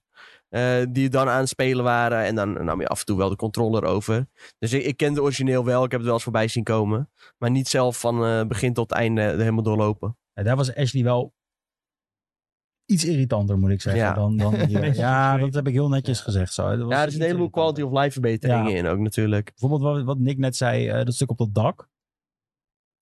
[0.50, 2.24] Eh, die dan aan het spelen waren.
[2.26, 4.28] En dan nam je af en toe wel de controller over.
[4.60, 5.84] Dus ik, ik ken de origineel wel.
[5.84, 7.10] Ik heb het wel eens voorbij zien komen.
[7.38, 10.18] Maar niet zelf van eh, begin tot einde er helemaal doorlopen.
[10.34, 11.34] Ja, daar was Ashley wel
[12.86, 14.02] iets irritanter, moet ik zeggen.
[14.02, 14.14] Ja.
[14.14, 14.56] Dan, dan
[14.93, 16.54] ja, dat heb ik heel netjes gezegd.
[16.54, 16.70] Zo.
[16.70, 18.78] Dat was Ja, er is een heleboel quality of life verbeteringen Ja.
[18.78, 19.45] in ook natuurlijk.
[19.60, 21.89] Bijvoorbeeld wat, wat Nick net zei, eh, dat stuk op dat dak.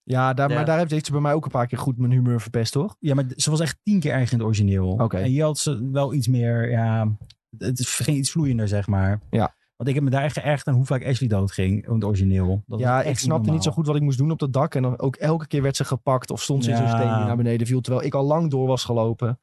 [0.04, 0.56] Ja, daar, Ja.
[0.56, 2.96] maar daar heeft ze bij mij ook een paar keer goed mijn humeur verpest, toch?
[3.00, 4.90] Ja, maar ze was echt tien keer erg in het origineel.
[4.90, 5.18] Oké.
[5.18, 7.18] En hier had ze wel iets meer, ja,
[7.58, 9.22] het ging iets vloeiender, zeg maar.
[9.30, 9.56] Ja.
[9.76, 12.64] Want ik heb me daar echt geërgerd aan hoe vaak Ashley doodging in het origineel.
[12.68, 14.76] Dat ja, ik snapte niet zo goed wat ik moest doen op dat dak.
[14.76, 17.26] En dan ook elke keer werd ze gepakt of stond ze in zo'n steen die
[17.26, 17.82] naar beneden viel.
[17.82, 19.40] Terwijl ik al lang door was gelopen.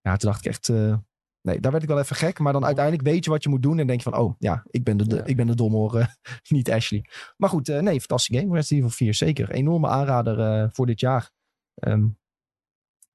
[0.00, 0.68] Ja, toen dacht ik echt...
[0.68, 0.96] eh,
[1.42, 2.38] nee, daar werd ik wel even gek.
[2.38, 3.78] Maar dan uiteindelijk weet je wat je moet doen.
[3.78, 5.24] En denk je van, oh ja, ik ben de, de- Ja.
[5.24, 6.06] ik ben de domme, eh,
[6.56, 7.04] niet Ashley.
[7.36, 8.54] Maar goed, eh, nee, fantastische game.
[8.54, 9.50] Resident Evil 4, zeker.
[9.50, 11.30] Enorme aanrader voor dit jaar.
[11.74, 12.06] Ehm,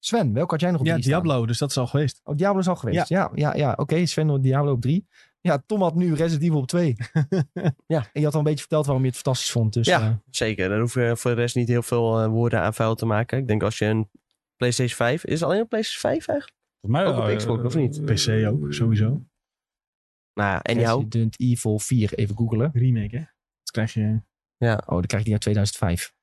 [0.04, 1.22] Sven, welke had jij nog op Ja, drie staan?
[1.24, 2.22] Diablo, dus dat is al geweest.
[2.24, 3.08] Oh, Diablo is al geweest.
[3.10, 3.74] Ja, ja, ja.
[3.78, 5.08] Oké, Sven Diablo op 3.
[5.42, 6.96] Ja, Tom had nu Resident Evil op 2.
[7.88, 8.00] Ja.
[8.14, 9.74] En je had al een beetje verteld waarom je het fantastisch vond.
[9.74, 10.02] Dus, Ja.
[10.02, 12.96] eh, Zeker, daar hoef je voor de rest niet heel veel eh, woorden aan vuil
[12.96, 13.38] te maken.
[13.38, 14.10] Ik denk als je een
[14.56, 15.26] PlayStation 5...
[15.26, 16.60] Is het alleen een PlayStation 5 eigenlijk?
[16.82, 18.06] Volgens mij, Ook op eh, Xbox, of niet?
[18.06, 19.06] PC ook, sowieso.
[20.34, 20.98] Nou ja, anyhow.
[20.98, 22.70] Resident Evil 4, even googelen.
[22.74, 23.24] Remake, hè?
[23.64, 24.22] Dat krijg je...
[24.58, 26.14] Oh, dan krijg je die uit 2005.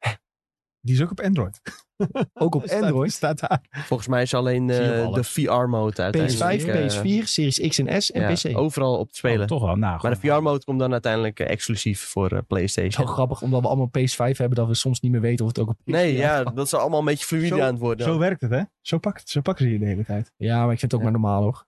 [0.89, 1.61] Die is ook op Android.
[2.35, 3.13] Ook op Android.
[3.13, 3.61] Staat daar.
[3.71, 6.63] Volgens mij is alleen eh, de VR-mode uiteindelijk.
[6.63, 8.59] PS5, eh, PS4, Series X en S en ja, PC.
[8.59, 9.41] overal op te spelen.
[9.41, 9.77] Oh, toch wel.
[9.77, 13.07] Nou, maar de VR-mode komt dan uiteindelijk eh, exclusief voor eh, PlayStation.
[13.07, 15.61] Zo grappig, omdat we allemaal PS5 hebben, dat we soms niet meer weten of het
[15.61, 18.07] ook op Nee, PS4 ja, dat is allemaal een beetje fluide Zo- aan het worden.
[18.07, 18.63] Zo werkt het, hè?
[18.81, 20.33] Zo, pakt, zo pakken ze je de hele tijd.
[20.37, 21.11] Ja, maar ik vind het ook Ja.
[21.13, 21.67] maar normaal hoor.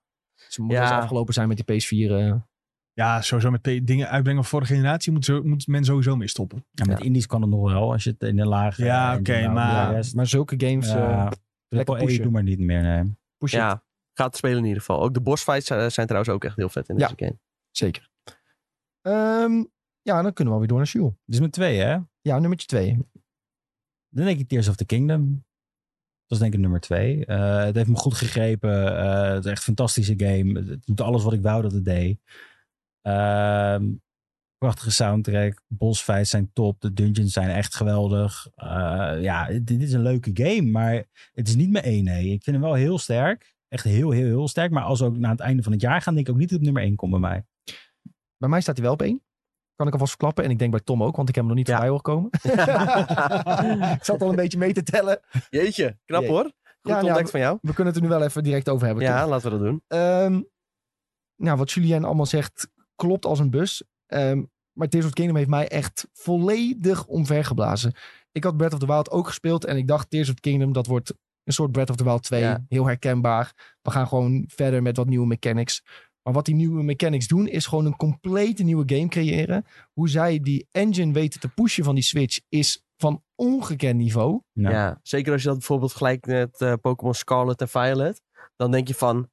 [0.48, 0.98] Ze moet wel eens Ja.
[0.98, 2.48] afgelopen zijn met die PS4.
[2.94, 3.04] Eh.
[3.04, 6.64] Ja, sowieso met dingen uitbrengen van vorige generatie moet, zo, moet men sowieso mee stoppen.
[6.70, 7.04] Ja, met Ja.
[7.04, 8.84] indies kan het nog wel, als je het in de lage...
[8.84, 11.34] Ja, engine oké, maar- maar zulke games, eh ja, lekker
[11.68, 12.22] Triple A pushen.
[12.22, 13.16] doe maar niet meer, nee.
[13.38, 13.58] push it.
[13.58, 15.02] Ja, gaat spelen in ieder geval.
[15.02, 17.08] Ook de boss fights eh, zijn trouwens ook echt heel vet in Ja.
[17.08, 17.38] deze game.
[17.70, 18.08] Zeker.
[19.00, 19.64] Ehm,
[20.02, 21.10] ja, dan kunnen we alweer door naar Jules.
[21.24, 21.98] Dit is met twee, hè?
[22.20, 22.98] Ja, nummertje twee.
[24.08, 25.44] Dan denk ik Tears of the Kingdom.
[26.26, 27.26] Dat is denk ik nummer twee.
[27.26, 28.96] Eh, het heeft me goed gegrepen.
[28.98, 30.60] Eh, het is echt een fantastische game.
[30.64, 32.20] Het doet alles wat ik wou dat het deed.
[33.14, 33.90] Ehm,
[34.58, 35.62] prachtige soundtrack.
[35.66, 36.80] Boss fights zijn top.
[36.80, 38.48] De dungeons zijn echt geweldig.
[38.54, 40.62] Eh, ja, dit is een leuke game.
[40.70, 42.24] Maar het is niet mijn één, nee.
[42.24, 43.54] Ik vind hem wel heel sterk.
[43.68, 44.70] Echt heel, heel, heel sterk.
[44.70, 46.50] Maar als we ook naar het einde van het jaar gaan, denk ik ook niet
[46.50, 47.44] dat het op nummer één komt bij mij.
[48.38, 49.22] Bij mij staat hij wel op één.
[49.74, 50.44] Kan ik alvast verklappen.
[50.44, 51.72] En ik denk bij Tom ook, want ik heb hem nog niet Ja.
[51.72, 52.30] voorbij horen komen.
[53.96, 55.20] ik zat al een beetje mee te tellen.
[55.50, 56.42] Jeetje, knap hoor.
[56.42, 57.58] Goed Ja, ja, ontdekt van jou.
[57.62, 59.04] We kunnen het er nu wel even direct over hebben.
[59.04, 59.30] Ja, toch?
[59.30, 59.82] laten we dat doen.
[59.86, 60.42] Ehm,
[61.36, 62.68] nou, wat Julien allemaal zegt,
[63.01, 63.82] klopt als een bus.
[64.06, 67.94] Ehm, maar Tears of the Kingdom heeft mij echt volledig omvergeblazen.
[68.32, 69.64] Ik had Breath of the Wild ook gespeeld.
[69.64, 71.14] En ik dacht, Tears of the Kingdom, dat wordt
[71.44, 72.40] een soort Breath of the Wild 2.
[72.40, 72.64] Ja.
[72.68, 73.77] Heel herkenbaar.
[73.82, 75.82] We gaan gewoon verder met wat nieuwe mechanics.
[76.22, 79.64] Maar wat die nieuwe mechanics doen, is gewoon een complete nieuwe game creëren.
[79.93, 84.40] Hoe zij die engine weten te pushen van die Switch, is van ongekend niveau.
[84.52, 88.22] Ja, zeker als je dat bijvoorbeeld vergelijkt met eh, Pokémon Scarlet en Violet.
[88.56, 89.31] Dan denk je van,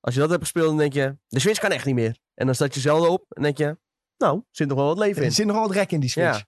[0.00, 2.18] als je dat hebt gespeeld, dan denk je, de Switch kan echt niet meer.
[2.34, 3.78] En dan staat je zelden op en denk je,
[4.18, 5.32] nou, zit nog wel wat leven Er in.
[5.32, 6.44] zit nogal wat rek in die Switch.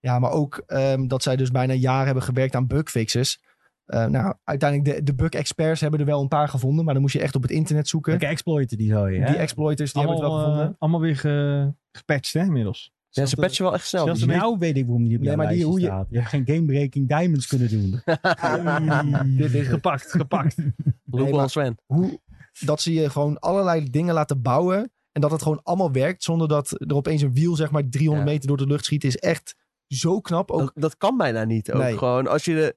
[0.00, 3.42] Ja, maar ook ehm, dat zij dus bijna een jaar hebben gewerkt aan bugfixes.
[3.84, 6.84] Eh, nou, uiteindelijk de, de bug-experts hebben er wel een paar gevonden.
[6.84, 8.10] Maar dan moest je echt op het internet zoeken.
[8.12, 9.10] Lekker exploiten die zo, hè?
[9.10, 10.66] Die exploiters, die hebben het wel gevonden.
[10.68, 12.92] eh, allemaal weer ge, gepatcht hè, inmiddels.
[13.12, 14.04] Ja, ze patchen wel echt snel.
[14.04, 16.06] zelfs die een Nou weet ik waarom die op jouw maar die- hoe je- staat.
[16.10, 18.02] Je hebt geen game-breaking diamonds kunnen doen.
[19.36, 19.66] Dit is.
[19.68, 20.56] Gepakt, gepakt.
[21.04, 21.76] Loophole maar- Sven.
[21.86, 22.20] Hoe,
[22.60, 24.92] dat ze je gewoon allerlei dingen laten bouwen.
[25.12, 26.22] En dat het gewoon allemaal werkt.
[26.22, 28.32] Zonder dat er opeens een wiel zeg maar 300 Ja.
[28.32, 29.04] meter door de lucht schiet.
[29.04, 29.54] Is echt
[29.86, 30.50] zo knap.
[30.50, 31.72] Ook, Dat, dat kan bijna niet.
[31.72, 31.98] Ook Nee.
[31.98, 32.76] gewoon, als je de,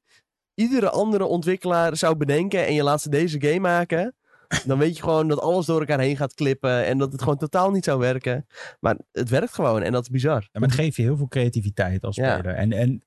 [0.54, 4.16] iedere andere ontwikkelaar zou bedenken en je laat ze deze game maken,
[4.66, 7.38] dan weet je gewoon dat alles door elkaar heen gaat klippen en dat het gewoon
[7.38, 8.46] totaal niet zou werken.
[8.80, 10.42] Maar het werkt gewoon en dat is bizar.
[10.52, 12.34] Ja, maar het geeft je heel veel creativiteit als Ja.
[12.38, 12.56] speler.
[12.56, 13.04] En, en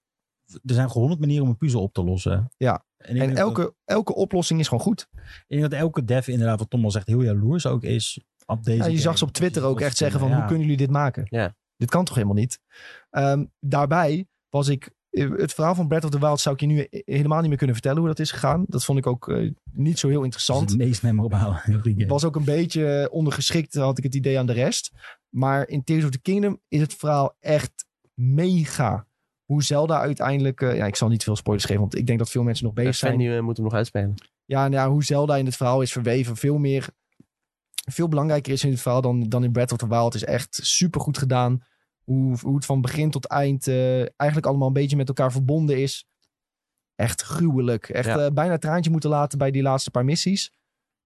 [0.47, 2.51] er zijn gewoon honderd manieren om een puzzel op te lossen.
[2.57, 2.85] Ja.
[2.97, 5.09] En, elke, Dat, elke oplossing is gewoon goed.
[5.13, 8.65] ik denk dat elke dev inderdaad, wat Tom al zegt, heel jaloers ook is op
[8.65, 9.01] deze Ja, je game.
[9.03, 10.35] zag ze op Twitter ook echt zeggen van, ja.
[10.37, 11.27] hoe kunnen jullie dit maken?
[11.31, 11.55] Ja.
[11.77, 12.59] Dit kan toch helemaal niet?
[13.11, 14.91] Ehm, daarbij was ik...
[15.11, 17.57] eh, Het verhaal van Breath of the Wild zou ik je nu helemaal niet meer
[17.57, 18.65] kunnen vertellen hoe dat is gegaan.
[18.69, 20.69] Dat vond ik ook eh, niet zo heel interessant.
[20.71, 24.93] het meest memorabele was ook een beetje ondergeschikt, had ik het idee aan de rest.
[25.29, 29.07] Maar in Tears of the Kingdom is het verhaal echt mega.
[29.45, 30.61] Hoe Zelda uiteindelijk...
[30.61, 32.75] eh, ja, ik zal niet veel spoilers geven, want ik denk dat veel mensen nog
[32.75, 33.19] bezig zijn.
[33.19, 34.15] die, eh, moet hem nog uitspelen.
[34.45, 36.37] Ja, nou ja, hoe Zelda in het verhaal is verweven.
[36.37, 36.89] Veel meer...
[37.91, 40.13] Veel belangrijker is in het verhaal dan, dan in Breath of the Wild.
[40.13, 41.63] Het is echt super goed gedaan.
[42.05, 45.83] Hoe, hoe het van begin tot eind eh, eigenlijk allemaal een beetje met elkaar verbonden
[45.83, 46.07] is.
[46.95, 47.89] Echt gruwelijk.
[47.89, 48.25] Echt Ja.
[48.25, 50.53] eh, bijna een traantje moeten laten bij die laatste paar missies.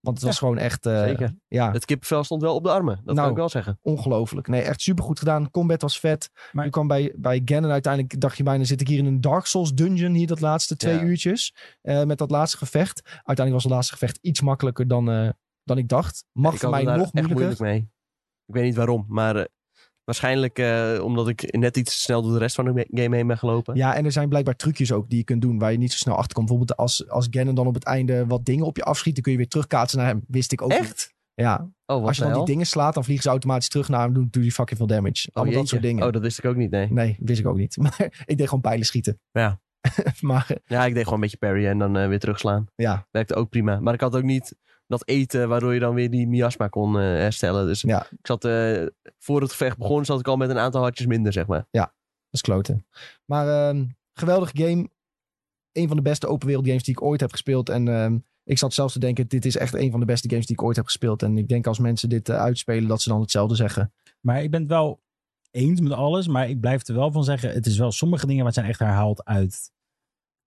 [0.01, 0.87] Want het was gewoon echt...
[0.87, 1.37] eh, Zeker.
[1.49, 2.95] Ja, Het kippenvel stond wel op de armen.
[2.97, 3.17] Dat Nou.
[3.21, 3.79] kan ik wel zeggen.
[3.83, 4.49] ongelooflijk.
[4.49, 5.51] Nee, echt super goed gedaan.
[5.51, 6.31] Combat was vet.
[6.53, 9.21] Maar- je kwam bij, bij Ganon uiteindelijk, dacht je bijna, zit ik hier in een
[9.21, 11.03] Dark Souls dungeon hier dat laatste twee Ja.
[11.03, 11.55] uurtjes.
[11.83, 13.03] eh, met dat laatste gevecht.
[13.05, 15.29] Uiteindelijk was het laatste gevecht iets makkelijker dan, eh,
[15.65, 16.25] dan ik dacht.
[16.33, 17.37] Mag voor mij daar nog echt moeilijker.
[17.45, 17.79] moeilijk mee.
[18.47, 19.45] Ik weet niet waarom, maar eh,
[20.05, 23.39] waarschijnlijk eh, omdat ik net iets snel door de rest van de game heen ben
[23.39, 23.77] gelopen.
[23.77, 25.99] Ja, en er zijn blijkbaar trucjes ook die je kunt doen waar je niet zo
[25.99, 26.47] snel achter komt.
[26.49, 29.33] Bijvoorbeeld als, als Ganon dan op het einde wat dingen op je afschiet, dan kun
[29.33, 30.25] je weer terugkaatsen naar hem.
[30.29, 30.79] Wist ik ook niet.
[30.79, 31.15] Echt?
[31.35, 34.13] Ja, Oh, als je dan die dingen slaat, dan vliegen ze automatisch terug naar hem.
[34.13, 35.29] Doen, doen die fucking veel damage.
[35.29, 36.07] Oh, Allemaal dat soort dingen.
[36.07, 36.93] Oh, dat wist ik ook niet, nee.
[36.93, 37.77] Nee, wist ik ook niet.
[37.83, 39.21] Maar ik deed gewoon pijlen schieten.
[39.31, 39.61] Ja.
[40.21, 42.67] maar eh, Ja, ik deed gewoon een beetje parry en dan eh, weer terugslaan.
[42.75, 43.81] ja, Werkte ook prima.
[43.81, 44.57] Maar ik had ook niet
[44.91, 47.67] dat eten waardoor je dan weer die miasma kon eh, herstellen.
[47.67, 48.07] Dus Ja.
[48.11, 48.87] ik zat, eh,
[49.19, 51.67] voor het gevecht begon, zat ik al met een aantal hartjes minder, zeg maar.
[51.71, 51.91] Dat
[52.31, 52.87] is kloten.
[53.25, 54.89] Maar ehm geweldige game.
[55.73, 57.69] Een van de beste open wereld games die ik ooit heb gespeeld.
[57.69, 60.47] En ehm, ik zat zelfs te denken, dit is echt een van de beste games
[60.47, 61.23] die ik ooit heb gespeeld.
[61.23, 63.93] En ik denk als mensen dit eh, uitspelen, dat ze dan hetzelfde zeggen.
[64.21, 65.01] Maar ik ben het wel
[65.51, 66.29] eens met alles.
[66.29, 67.51] Maar ik blijf er wel van zeggen.
[67.53, 69.73] Het is wel sommige dingen wat zijn echt herhaald uit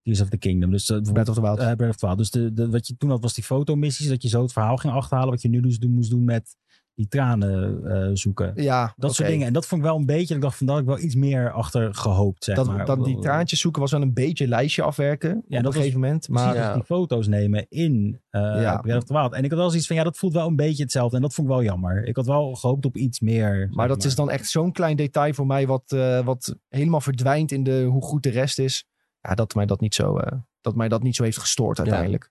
[0.04, 0.70] Tears of the Kingdom.
[0.70, 1.56] Dus uh, Breath of the Wild.
[1.76, 2.18] Breath of the Wild.
[2.18, 4.08] Dus de, de, wat je toen had was die fotomissies.
[4.08, 5.30] Dat je zo het verhaal ging achterhalen.
[5.30, 6.56] Wat je nu dus doen, moest doen met
[6.94, 8.52] die tranen eh, zoeken.
[8.54, 9.46] ja, Dat soort dingen.
[9.46, 10.34] En dat vond ik wel een beetje.
[10.34, 12.44] Ik dacht van dat ik wel iets meer achter gehoopt.
[12.44, 12.84] Zeg Dat, maar.
[12.86, 15.44] dat die traantjes zoeken was wel een beetje lijstje afwerken.
[15.48, 16.28] Ja, op dat een gegeven moment.
[16.28, 16.74] Maar Ja.
[16.74, 18.76] die foto's nemen in eh Ja.
[18.76, 19.32] Breath of the Wild.
[19.32, 21.16] En ik had wel zoiets van, ja, dat voelt wel een beetje hetzelfde.
[21.16, 22.04] En dat vond ik wel jammer.
[22.06, 23.68] Ik had wel gehoopt op iets meer.
[23.70, 27.52] Maar dat is dan echt zo'n klein detail voor mij, wat, eh, wat helemaal verdwijnt
[27.52, 28.86] in de, hoe goed de rest is.
[29.28, 32.30] Ja, dat mij dat niet zo, eh, dat mij dat niet zo heeft gestoord uiteindelijk.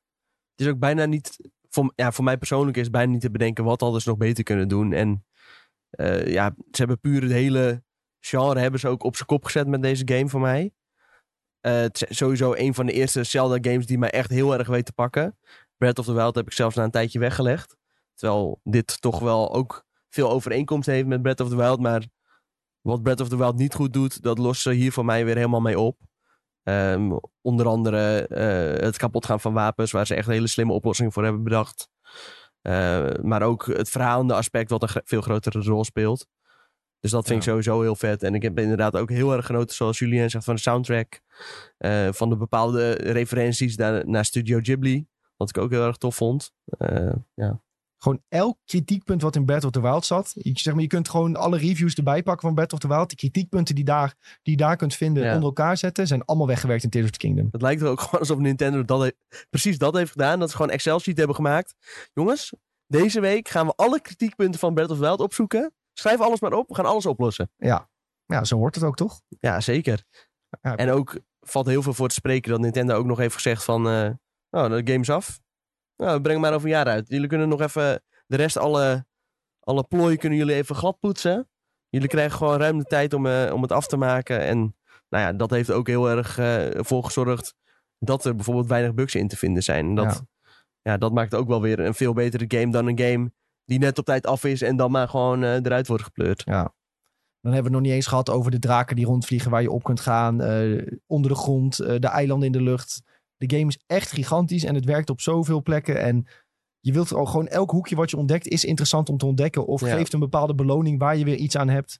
[0.55, 3.31] Het is ook bijna niet, voor, ja, voor mij persoonlijk is het bijna niet te
[3.31, 4.93] bedenken wat hadden ze nog beter kunnen doen.
[4.93, 5.25] En
[5.89, 7.83] eh, ja, ze hebben puur het hele
[8.19, 10.73] genre hebben ze ook op zijn kop gezet met deze game voor mij.
[11.59, 14.67] Eh, het is sowieso een van de eerste Zelda games die mij echt heel erg
[14.67, 15.37] weet te pakken.
[15.77, 17.77] Breath of the Wild heb ik zelfs na een tijdje weggelegd.
[18.13, 21.79] Terwijl dit toch wel ook veel overeenkomst heeft met Breath of the Wild.
[21.79, 22.07] Maar
[22.81, 25.35] wat Breath of the Wild niet goed doet, dat lost ze hier voor mij weer
[25.35, 25.97] helemaal mee op.
[26.63, 27.11] Ehm,
[27.41, 31.23] onder andere eh, het kapotgaan van wapens, waar ze echt een hele slimme oplossing voor
[31.23, 31.89] hebben bedacht.
[32.61, 36.27] Eh, maar ook het verhalende aspect, wat een gr- veel grotere rol speelt.
[36.99, 38.23] Dus dat vind ik sowieso heel vet.
[38.23, 41.21] En ik heb inderdaad ook heel erg genoten, zoals Julien zegt, van de soundtrack.
[41.77, 45.05] Eh, van de bepaalde referenties naar, naar Studio Ghibli.
[45.37, 46.53] Wat ik ook heel erg tof vond.
[46.65, 47.61] Eh, ja.
[48.03, 50.31] Gewoon elk kritiekpunt wat in Breath of the Wild zat.
[50.33, 53.07] Je, zeg maar, je kunt gewoon alle reviews erbij pakken van Breath of the Wild.
[53.09, 55.29] Die kritiekpunten die, daar, die je daar kunt vinden Ja.
[55.29, 56.07] onder elkaar zetten.
[56.07, 57.47] Zijn allemaal weggewerkt in Tears of the Kingdom.
[57.51, 59.13] Het lijkt er ook gewoon alsof Nintendo dat
[59.49, 60.39] precies dat heeft gedaan.
[60.39, 61.75] Dat ze gewoon Excel-sheet hebben gemaakt.
[62.13, 62.53] Jongens,
[62.87, 65.73] deze week gaan we alle kritiekpunten van Breath of the Wild opzoeken.
[65.93, 66.67] Schrijf alles maar op.
[66.67, 67.51] We gaan alles oplossen.
[68.25, 69.21] Ja, zo hoort het ook toch?
[69.39, 70.03] Ja, zeker.
[70.61, 70.75] Ja.
[70.75, 73.87] En ook valt heel veel voor te spreken dat Nintendo ook nog heeft gezegd van...
[73.89, 74.09] eh
[74.49, 75.41] oh, de game is af.
[75.97, 77.07] Nou, breng maar over een jaar uit.
[77.07, 79.05] Jullie kunnen nog even de rest, alle,
[79.59, 81.47] alle plooien kunnen jullie even glad poetsen.
[81.89, 84.39] Jullie krijgen gewoon ruim de tijd om, eh, om het af te maken.
[84.39, 84.57] En
[85.09, 87.55] nou ja, dat heeft ook heel erg eh, voor gezorgd
[87.99, 89.95] dat er bijvoorbeeld weinig bugs in te vinden zijn.
[89.95, 90.51] Dat, Ja.
[90.81, 90.97] ja.
[90.97, 93.31] dat maakt ook wel weer een veel betere game dan een game
[93.65, 96.43] die net op tijd af is en dan maar gewoon eh, eruit wordt gepleurd.
[96.45, 96.73] Ja.
[97.41, 99.71] Dan hebben we het nog niet eens gehad over de draken die rondvliegen waar je
[99.71, 100.41] op kunt gaan.
[101.07, 103.01] onder de grond, de eilanden in de lucht.
[103.47, 106.01] De game is echt gigantisch en het werkt op zoveel plekken.
[106.01, 106.27] En
[106.79, 109.65] je wilt er al gewoon elk hoekje wat je ontdekt is interessant om te ontdekken.
[109.67, 109.95] Of Ja.
[109.95, 111.99] geeft een bepaalde beloning waar je weer iets aan hebt.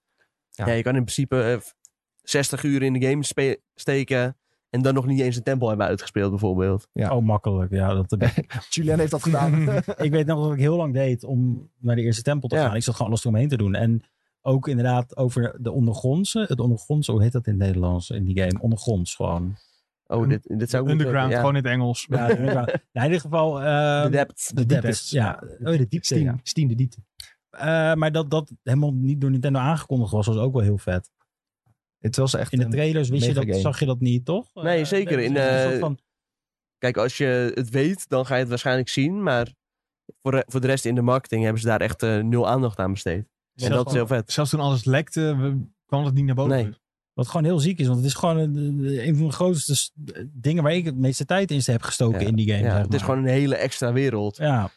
[0.50, 0.66] Ja.
[0.68, 0.74] Ja.
[0.74, 1.58] je kan in principe eh,
[2.22, 4.38] 60 uur in de game steken
[4.70, 6.88] en dan nog niet eens een tempel hebben uitgespeeld bijvoorbeeld.
[6.94, 7.16] Ja.
[7.16, 7.72] Oh, makkelijk.
[7.72, 8.16] Ja, dat,
[8.70, 9.70] Julien heeft dat gedaan.
[9.98, 12.66] ik weet nog dat ik heel lang deed om naar de eerste tempel te Ja.
[12.66, 12.76] gaan.
[12.76, 13.76] Ik zat gewoon alles eromheen te doen.
[13.76, 14.04] En
[14.42, 16.46] ook inderdaad over de ondergrondse.
[16.48, 18.62] Het ondergrondse, hoe heet dat in het Nederlands in die game?
[18.62, 19.56] Ondergronds gewoon.
[20.08, 22.06] Oh, dit, dit zou ik Underground, gewoon in het Engels.
[22.10, 23.54] Ja, nou, in ieder geval...
[23.54, 24.56] De depth.
[24.56, 24.82] de depths.
[24.86, 25.10] depths.
[25.10, 26.36] Ja, oh, de diepte.
[26.44, 26.98] Steam, de diepte.
[27.50, 31.12] Eh, maar dat dat helemaal niet door Nintendo aangekondigd was, was ook wel heel vet.
[32.00, 33.60] Het was echt In de trailers wist je dat, game.
[33.60, 34.50] zag je dat niet, toch?
[34.54, 35.20] Nee, Eh, zeker.
[35.20, 36.00] is In, eh, van,
[36.78, 39.24] Kijk, als je het weet, dan ga je het waarschijnlijk zien.
[39.24, 39.54] Maar
[40.22, 42.92] voor, de- voor de rest in de marketing hebben ze daar echt nul aandacht aan
[42.92, 43.18] besteed.
[43.20, 44.32] En Zelfs dat is heel vet.
[44.32, 45.56] Zelfs toen alles lekte,
[45.86, 46.52] kwam het niet naar boven.
[46.56, 46.74] Nee.
[47.14, 47.86] Wat gewoon heel ziek is.
[47.86, 49.90] Want het is gewoon een, een van de grootste
[50.34, 52.28] dingen waar ik het meeste tijd in heb gestoken Ja.
[52.28, 52.64] in die game.
[52.64, 54.38] Ja, zeg het is gewoon een hele extra wereld.
[54.38, 54.70] Ja,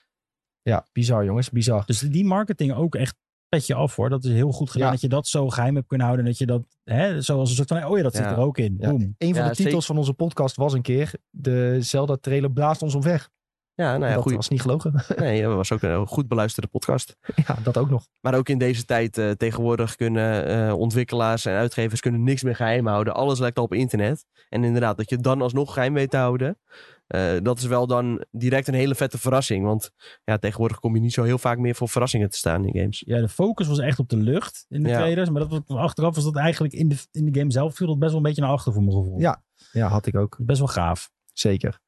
[0.62, 1.82] Ja, bizar jongens, bizar.
[1.86, 3.14] dus die marketing ook echt
[3.48, 4.08] petje af hoor.
[4.08, 4.92] Dat is heel goed gedaan Ja.
[4.92, 6.26] dat je dat zo geheim hebt kunnen houden.
[6.26, 8.30] Dat je dat, hè, zoals een soort van, oh ja, dat zit Ja.
[8.30, 8.76] er ook in.
[8.78, 8.88] Ja.
[8.88, 9.14] Boom.
[9.18, 9.82] Een van Ja, de titels zeker.
[9.82, 11.10] van onze podcast was een keer...
[11.30, 13.30] de Zelda-trailer blaast ons omweg.
[13.78, 14.35] Ja, nou ja, dat goed.
[14.35, 15.05] was niet gelogen.
[15.16, 17.16] Nee, dat was ook een goed beluisterde podcast.
[17.47, 18.07] ja, dat ook nog.
[18.20, 22.57] Maar ook in deze tijd eh, tegenwoordig kunnen eh, ontwikkelaars en uitgevers kunnen niks meer
[22.57, 23.15] geheim houden.
[23.15, 24.24] Alles lekt al op internet.
[24.48, 26.59] En inderdaad, dat je dan alsnog geheim weet te houden.
[27.07, 29.65] eh, dat is wel dan direct een hele vette verrassing.
[29.65, 29.90] Want
[30.24, 33.03] ja, tegenwoordig kom je niet zo heel vaak meer voor verrassingen te staan in games.
[33.07, 34.97] Ja, de focus was echt op de lucht in de Ja.
[34.97, 35.31] trailers.
[35.31, 37.98] Maar dat, was- achteraf was dat eigenlijk in de, in de game zelf viel dat
[37.98, 39.19] best wel een beetje naar achter voor mijn gevoel.
[39.20, 39.43] Ja.
[39.73, 40.36] Ja, had ik ook.
[40.40, 41.11] Best wel gaaf.
[41.32, 41.81] Zeker.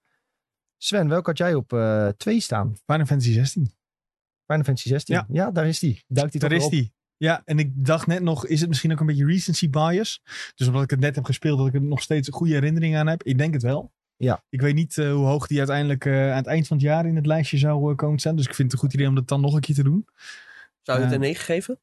[0.79, 2.75] Sven, welke had jij op eh, twee staan?
[2.87, 3.65] Final Fantasy 16.
[4.47, 5.15] Final Fantasy 16.
[5.15, 5.51] Ja, Ja.
[5.51, 6.05] daar is die.
[6.07, 6.71] Duikt die Daar toch is op?
[6.71, 6.93] die.
[7.17, 10.23] Ja, en ik dacht net nog, is het misschien ook een beetje recency bias?
[10.55, 12.97] Dus omdat ik het net heb gespeeld, dat ik er nog steeds een goede herinnering
[12.97, 13.23] aan heb.
[13.23, 13.93] Ik denk het wel.
[14.17, 14.45] Ja.
[14.49, 17.07] Ik weet niet eh, hoe hoog die uiteindelijk eh, aan het eind van het jaar
[17.07, 18.37] in het lijstje zou eh, komen te staan.
[18.37, 20.07] Dus ik vind het een goed idee om dat dan nog een keer te doen.
[20.83, 21.19] Zou je het Eh.
[21.21, 21.81] een 9 geven?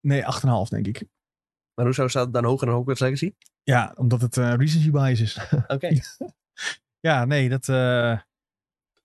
[0.00, 1.04] Nee, 8,5 denk ik.
[1.74, 3.34] Maar hoezo staat het dan hoger dan Hogwarts Legacy?
[3.62, 5.38] Ja, omdat het eh, recency bias is.
[5.66, 5.88] Oké.
[7.02, 7.68] Ja, nee, dat.
[7.68, 8.10] eh,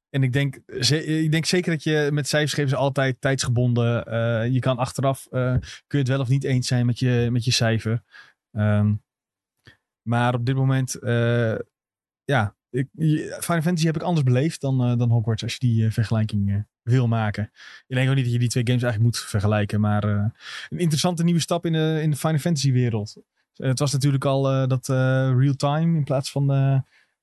[0.09, 0.55] en ik denk,
[1.25, 4.05] ik denk zeker dat je met cijfers altijd tijdsgebonden.
[4.05, 7.27] eh, je kan achteraf eh, kun je het wel of niet eens zijn met je,
[7.31, 8.03] met je cijfer.
[8.51, 8.93] Ehm,
[10.01, 10.97] maar op dit moment,
[12.23, 12.87] ja, ik,
[13.39, 17.51] Final Fantasy heb ik anders beleefd dan, dan Hogwarts als je die vergelijking wil maken.
[17.87, 21.23] Ik denk ook niet dat je die twee games eigenlijk moet vergelijken, maar een interessante
[21.23, 23.15] nieuwe stap in de, in de Final Fantasy wereld.
[23.53, 24.87] Het was natuurlijk al dat
[25.37, 26.47] real-time in plaats van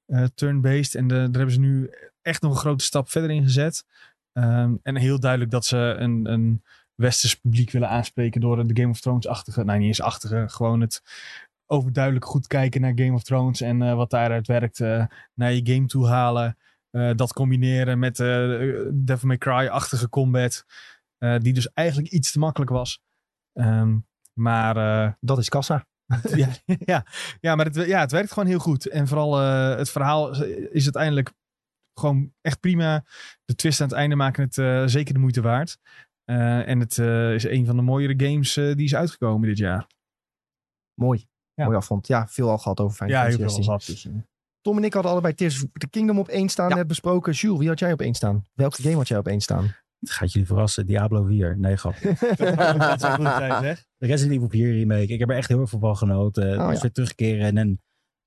[0.07, 0.95] eh, eh, turn-based.
[0.95, 1.91] En de, daar hebben ze nu
[2.23, 3.85] echt nog een grote stap verder in gezet.
[4.33, 6.63] Ehm, en heel duidelijk dat ze een, een
[6.95, 11.03] westers publiek willen aanspreken door de Game of Thrones-achtige, nou niet eens achtige, gewoon het
[11.67, 15.73] overduidelijk goed kijken naar Game of Thrones en eh, wat daaruit werkt, eh, naar je
[15.73, 16.57] game toe halen.
[16.95, 20.65] Eh, dat combineren met de Devil May Cry-achtige combat,
[21.19, 23.01] eh, die dus eigenlijk iets te makkelijk was.
[23.53, 23.99] Ehm,
[24.33, 25.87] maar eh, Dat is kassa.
[26.35, 26.49] ja,
[26.85, 27.07] ja,
[27.41, 28.87] ja, maar het, ja, het werkt gewoon heel goed.
[28.89, 31.33] En vooral eh, het verhaal is uiteindelijk
[31.95, 33.05] gewoon echt prima.
[33.45, 35.79] De twist aan het einde maken het eh, zeker de moeite waard.
[36.25, 39.59] Eh, en het eh, is een van de mooiere games eh, die is uitgekomen dit
[39.59, 39.87] jaar.
[40.95, 41.27] Mooi.
[41.55, 41.65] Ja.
[41.65, 42.07] Mooi afvond.
[42.07, 43.97] Ja, veel al gehad over Final Ja, heel Fantasy veel 16.
[43.97, 44.17] gehad.
[44.17, 44.23] Eh.
[44.61, 46.69] Tom en ik hadden allebei Tears of the Kingdom op één staan.
[46.69, 46.75] Ja.
[46.75, 47.33] Net besproken.
[47.33, 48.45] Jules, wie had jij op één staan?
[48.55, 49.75] Welke game had jij op één staan?
[50.05, 50.87] Het gaat jullie verrassen.
[50.87, 51.59] Diablo 4.
[51.59, 51.95] Nee, grap.
[52.03, 53.85] dat is een goede tijd, zeg.
[53.97, 55.07] De Resident Evil 4 remake.
[55.13, 56.59] Ik heb er echt heel veel van genoten.
[56.59, 56.83] Oh, dus ja.
[56.83, 57.57] weer terugkeren.
[57.57, 57.81] En,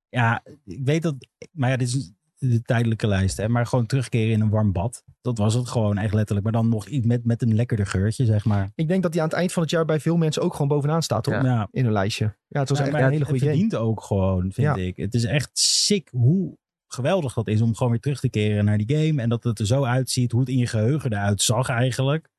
[0.09, 1.15] ja, ik weet dat...
[1.51, 3.37] Maar ja, dit is de tijdelijke lijst.
[3.37, 5.03] Hè, maar gewoon terugkeren in een warm bad.
[5.21, 6.43] Dat was het gewoon echt letterlijk.
[6.43, 8.71] Maar dan nog iets met, met een lekkerder geurtje, zeg maar.
[8.75, 10.67] Ik denk dat die aan het eind van het jaar bij veel mensen ook gewoon
[10.67, 11.25] bovenaan staat.
[11.25, 11.43] Ja.
[11.43, 12.35] Ja, In hun lijstje.
[12.47, 13.51] Ja, het was Ja, echt een hele goede Het game.
[13.51, 14.75] verdient ook gewoon, vind Ja.
[14.75, 14.97] ik.
[14.97, 16.57] Het is echt sick hoe
[16.97, 19.21] geweldig dat is om gewoon weer terug te keren naar die game.
[19.21, 22.29] En dat het er zo uitziet, hoe het in je geheugen eruit zag eigenlijk.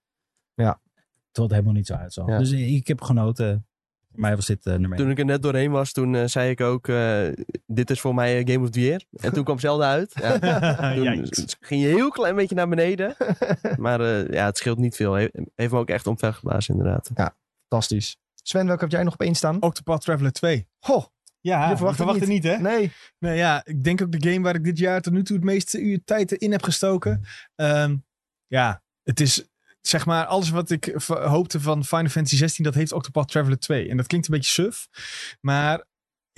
[0.55, 0.81] Ja.
[1.31, 2.29] Terwijl het helemaal niet zo uitzag.
[2.29, 2.39] Ja.
[2.39, 3.67] Dus ik heb genoten.
[4.11, 6.51] Voor mij was dit eh, nummer Toen ik er net doorheen was, toen eh, zei
[6.51, 7.23] ik ook, eh,
[7.67, 9.05] dit is voor mij eh, Game of the Year.
[9.11, 10.13] En toen kwam Zelda uit.
[10.15, 10.39] Ja,
[10.95, 11.29] toen
[11.61, 13.15] ging je een heel klein beetje naar beneden.
[13.77, 15.13] Maar eh, ja, het scheelt niet veel.
[15.13, 17.11] He- heeft me ook echt omvergeblazen inderdaad.
[17.69, 18.17] Fantastisch.
[18.35, 19.63] Sven, welke heb jij nog op één staan?
[19.63, 20.69] Octopath Traveler 2.
[20.79, 21.05] Goh,
[21.41, 22.59] Ja, Je je verwacht het het niet, hè?
[22.59, 22.93] nee.
[23.19, 25.45] Nee, ja, ik denk ook de game waar ik dit jaar tot nu toe het
[25.45, 27.25] meeste uur tijd in heb gestoken.
[27.55, 27.97] Ehm,
[28.47, 29.49] ja, het is
[29.81, 33.89] zeg maar alles wat ik hoopte van Final Fantasy 16, dat heeft Octopath Traveler 2.
[33.89, 34.89] En dat klinkt een beetje suf,
[35.41, 35.85] maar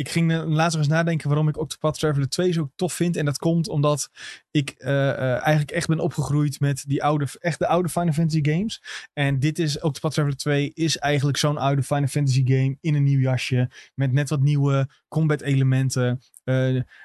[0.01, 3.17] ik ging eh, nog eens nadenken waarom ik Octopath Traveler 2 zo tof vind.
[3.17, 4.11] En dat komt omdat
[4.51, 8.41] ik eh, eh, eigenlijk echt ben opgegroeid met die oude, echt de oude Final Fantasy
[8.43, 8.83] games.
[9.13, 13.03] En dit is, Octopath Traveler 2 is eigenlijk zo'n oude Final Fantasy game in een
[13.03, 13.71] nieuw jasje.
[13.95, 16.21] Met net wat nieuwe combat elementen.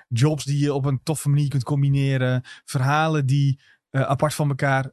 [0.07, 2.41] jobs die je op een toffe manier kunt combineren.
[2.65, 3.59] Verhalen die
[3.91, 4.91] apart van elkaar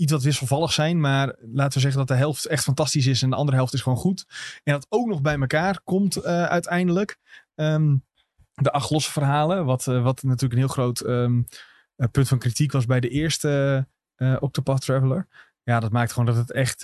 [0.00, 1.00] iets wat wisselvallig zijn.
[1.00, 3.82] Maar laten we zeggen dat de helft echt fantastisch is en de andere helft is
[3.82, 4.26] gewoon goed.
[4.62, 7.18] En dat ook nog bij elkaar komt eh, uiteindelijk.
[7.54, 7.96] Ehm,
[8.54, 11.42] de acht losse verhalen, wat, eh, wat natuurlijk een heel groot ehm,
[11.96, 13.86] eh, punt van kritiek was bij de eerste
[14.16, 15.26] eh Octopath Traveler.
[15.62, 16.82] Ja, dat maakt gewoon dat het echt...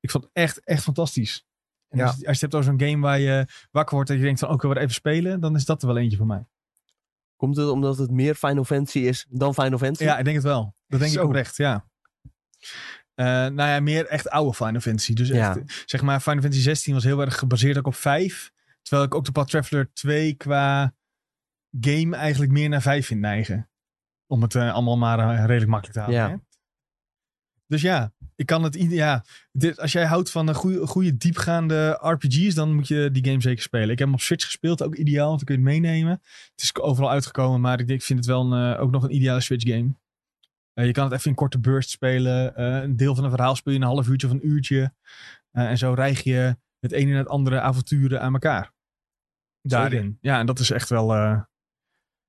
[0.00, 1.46] ik vond het echt, echt fantastisch.
[1.88, 2.06] En Ja.
[2.06, 4.60] als, je het hebt over zo'n game waar je wakker wordt en je denkt van,
[4.60, 6.46] wil weer even spelen, dan is dat er wel eentje voor mij.
[7.36, 10.04] Komt het omdat het meer Final Fantasy is dan Final Fantasy?
[10.04, 10.74] Ja, ik denk het wel.
[10.86, 11.20] Dat denk Zo.
[11.20, 11.86] ik oprecht, ja.
[13.14, 15.14] Eh, nou ja, meer echt oude Final Fantasy.
[15.14, 15.56] Dus Ja.
[15.56, 18.52] echt, zeg maar, Final Fantasy 16 was heel erg gebaseerd ook op 5.
[18.82, 20.94] Terwijl ik Octopath Traveler 2 qua
[21.80, 23.70] game eigenlijk meer naar 5 vind neigen.
[24.26, 26.20] Om het eh, allemaal maar eh, redelijk makkelijk te houden.
[26.20, 26.28] Ja.
[26.30, 26.36] Hè?
[27.66, 28.74] Dus ja, ik kan het...
[28.78, 33.24] Ja, dit, als jij houdt van een goede, goede diepgaande RPG's, dan moet je die
[33.24, 33.90] game zeker spelen.
[33.90, 36.20] Ik heb hem op Switch gespeeld, ook ideaal, want dan kun je het meenemen.
[36.50, 39.14] Het is overal uitgekomen, maar ik, ik vind het wel een, eh, ook nog een
[39.14, 39.94] ideale Switch game.
[40.76, 42.56] Eh, je kan het even in korte burst spelen.
[42.56, 44.94] Eh, een deel van een verhaal speel je in een half uurtje of een uurtje.
[45.50, 48.72] Eh, en zo rijg je het ene en het andere avonturen aan elkaar.
[49.60, 50.18] Daarin.
[50.20, 51.06] Ja, en dat is echt wel...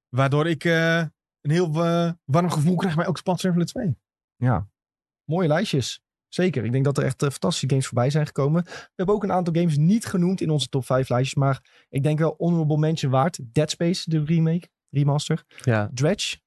[0.10, 1.12] waardoor ik een
[1.42, 1.72] heel
[2.26, 3.98] warm gevoel krijg bij Octopath Traveler 2.
[4.36, 4.68] Ja,
[5.24, 6.02] mooie lijstjes.
[6.28, 6.66] Zeker.
[6.66, 8.64] Ik denk dat er echt fantastische games voorbij zijn gekomen.
[8.64, 11.36] We hebben ook een aantal games niet genoemd in onze top 5 lijstjes.
[11.40, 13.40] Maar ik denk wel honorable mention waard.
[13.54, 15.44] Dead Space, de remake, remaster.
[15.64, 15.90] Ja.
[15.94, 16.38] Dredge.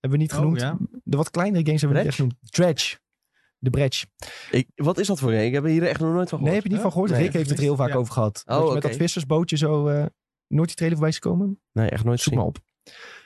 [0.00, 0.60] Hebben we niet Oh, genoemd.
[0.60, 0.78] ja.
[1.12, 2.52] De wat kleinere games hebben we niet echt genoemd.
[2.52, 2.96] Dredge.
[3.58, 4.06] De Dredge.
[4.50, 5.44] Ik, wat is dat voor een?
[5.44, 6.54] Ik heb er hier echt nog nooit van Nee, gehoord.
[6.54, 7.10] heb je niet van gehoord?
[7.10, 7.20] Nee.
[7.22, 7.94] Rick heeft het er heel vaak Ja.
[7.94, 8.42] over gehad.
[8.46, 9.88] Oh, dat je met dat vissersbootje zo...
[9.88, 10.04] eh,
[10.46, 11.60] nooit die trailer voorbij is gekomen?
[11.72, 12.58] Nee, echt nooit Zoek maar op.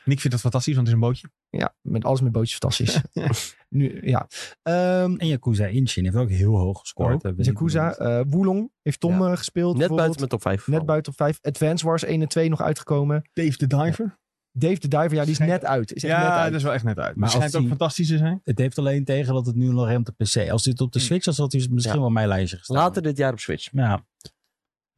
[0.05, 1.31] En ik vind dat fantastisch, want het is een bootje.
[1.51, 3.01] Ja, met alles met bootjes fantastisch.
[3.79, 4.29] nu, ja.
[4.63, 7.25] Ehm En Yakuza Inshin heeft ook heel hoog gescoord.
[7.25, 9.31] oh, Yakuza, eh Wulong heeft Tom Ja.
[9.31, 9.77] eh, gespeeld.
[9.77, 10.67] Net buiten mijn top 5.
[10.67, 11.39] Net buiten top 5.
[11.43, 13.31] Advance Wars 1 en 2 nog uitgekomen.
[13.33, 14.19] Dave the Diver.
[14.59, 15.93] Dave the Diver, ja, die is net uit.
[15.95, 16.47] Is echt Ja, net uit.
[16.51, 17.17] dat is wel echt net uit.
[17.17, 18.41] Maar het schijnt ook die- fantastisch te zijn.
[18.45, 20.51] Het heeft alleen tegen dat het nu nog helemaal op de PC.
[20.51, 21.09] Als dit op de Hmm.
[21.09, 22.01] Switch was, had hij misschien Ja.
[22.01, 22.77] wel mijn lijstje gestaan.
[22.77, 23.69] Later dit jaar op Switch.
[23.73, 24.05] Ja.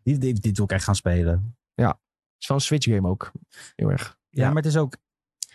[0.02, 1.56] Dit, dit, dit wil ik echt gaan spelen.
[1.74, 3.32] Het is wel een Switch game ook.
[3.76, 4.18] Heel erg.
[4.30, 4.46] Ja, Ja.
[4.48, 4.96] maar het is ook...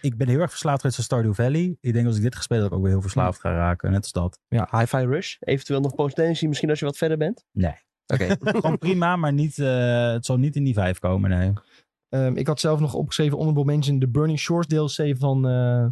[0.02, 1.78] Ik ben heel erg verslaafd geweest van Stardew Valley.
[1.82, 3.92] Ik denk als ik dit ga spelen, dat ik ook weer heel verslaafd ga raken.
[3.92, 4.40] Net als dat.
[4.50, 5.36] Hi-Fi Rush.
[5.40, 7.46] Eventueel nog potentie misschien als je wat verder bent.
[7.52, 7.76] Nee.
[8.08, 8.36] Oké.
[8.40, 11.54] Gewoon prima, maar niet, eh, het zal niet in die vijf komen, nee.
[12.14, 15.86] Ehm, ik had zelf nog opgeschreven honorable mention de Burning Shores DLC van, eh,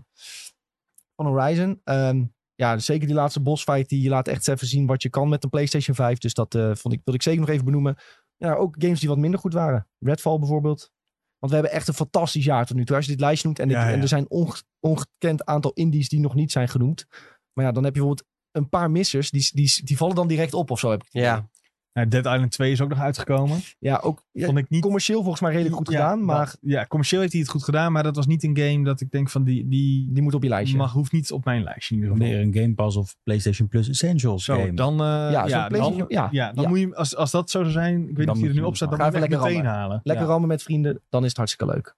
[1.15, 1.81] van Horizon.
[1.83, 2.23] Ehm,
[2.55, 5.43] ja, zeker die laatste boss fight, die laat echt even zien wat je kan met
[5.43, 6.17] een PlayStation 5.
[6.17, 7.95] Dus dat eh, vond ik, wilde ik zeker nog even benoemen.
[8.37, 9.87] Ja, ook games die wat minder goed waren.
[9.99, 10.91] Redfall bijvoorbeeld.
[11.39, 12.95] Want we hebben echt een fantastisch jaar tot nu toe.
[12.95, 13.93] Als je dit lijstje noemt en, dit- Ja, ja.
[13.93, 17.05] en er zijn onge- ongekend aantal indies die nog niet zijn genoemd.
[17.53, 19.31] Maar ja, dan heb je bijvoorbeeld een paar missers.
[19.31, 21.49] Die, die, die vallen dan direct op of zo heb ik ja.
[21.93, 23.59] Ja, Dead Island 2 is ook nog uitgekomen.
[23.79, 26.25] Ja, ook ja, Vond ik niet commercieel volgens mij redelijk goed Ja, gedaan.
[26.25, 28.83] Maar dat- ja, commercieel heeft hij het goed gedaan, maar dat was niet een game
[28.83, 30.77] dat ik denk van die, die die moet op je lijstje.
[30.77, 32.31] mag, hoeft niet op mijn lijstje in ieder geval.
[32.31, 34.73] Meer een Game Pass of PlayStation Plus Essentials Zo, game.
[34.73, 35.29] dan, eh, Ja,
[35.69, 36.69] dan, ja, ja, dan ja.
[36.69, 38.53] moet je, hem- als, als dat zo zou zijn, ik weet niet of hij er
[38.53, 39.99] nu je op staat, dan moet je even meteen lekker halen.
[40.03, 40.31] Lekker Ja.
[40.31, 41.95] rammen met vrienden, dan is het hartstikke leuk.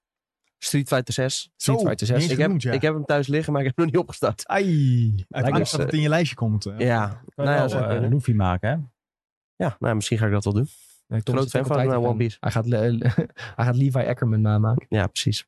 [0.57, 1.49] Street Fighter 6.
[1.55, 2.15] Street Zo, Fighter 6.
[2.15, 2.71] niet eens Ik heb, ja.
[2.71, 4.47] ik heb hem thuis liggen, maar ik heb hem nog niet opgestart.
[4.47, 6.65] Ai, Lijkt uiteindelijk me- dat het in je lijstje komt.
[6.65, 6.79] eh.
[6.79, 8.09] Ja, Kan je nou ja, wel zou eh.
[8.09, 8.75] Luffy maken, hè?
[9.55, 10.67] Ja nou, misschien ga ik dat wel doen.
[11.23, 12.37] Tom Groot fan van, eh, One Piece.
[12.39, 12.65] Hij gaat,
[13.55, 14.85] hij gaat Levi Ackerman namaken.
[14.89, 15.47] Ja, precies.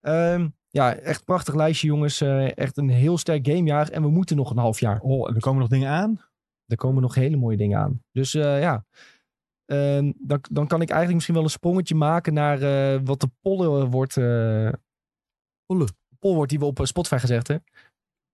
[0.00, 2.20] Ehm, ja, echt prachtig lijstje, jongens.
[2.20, 3.88] Eh, echt een heel sterk gamejaar.
[3.88, 5.00] En we moeten nog een half jaar.
[5.00, 6.20] Oh, en er komen nog dingen aan.
[6.66, 8.02] Er komen nog hele mooie dingen aan.
[8.12, 8.84] Dus eh, ja,
[9.66, 13.30] Ehm, dan, dan kan ik eigenlijk misschien wel een sprongetje maken naar eh, wat de
[13.40, 14.16] poll wordt.
[14.16, 14.72] eh
[16.18, 17.66] poll wordt die we op Spotify gezegd hebben.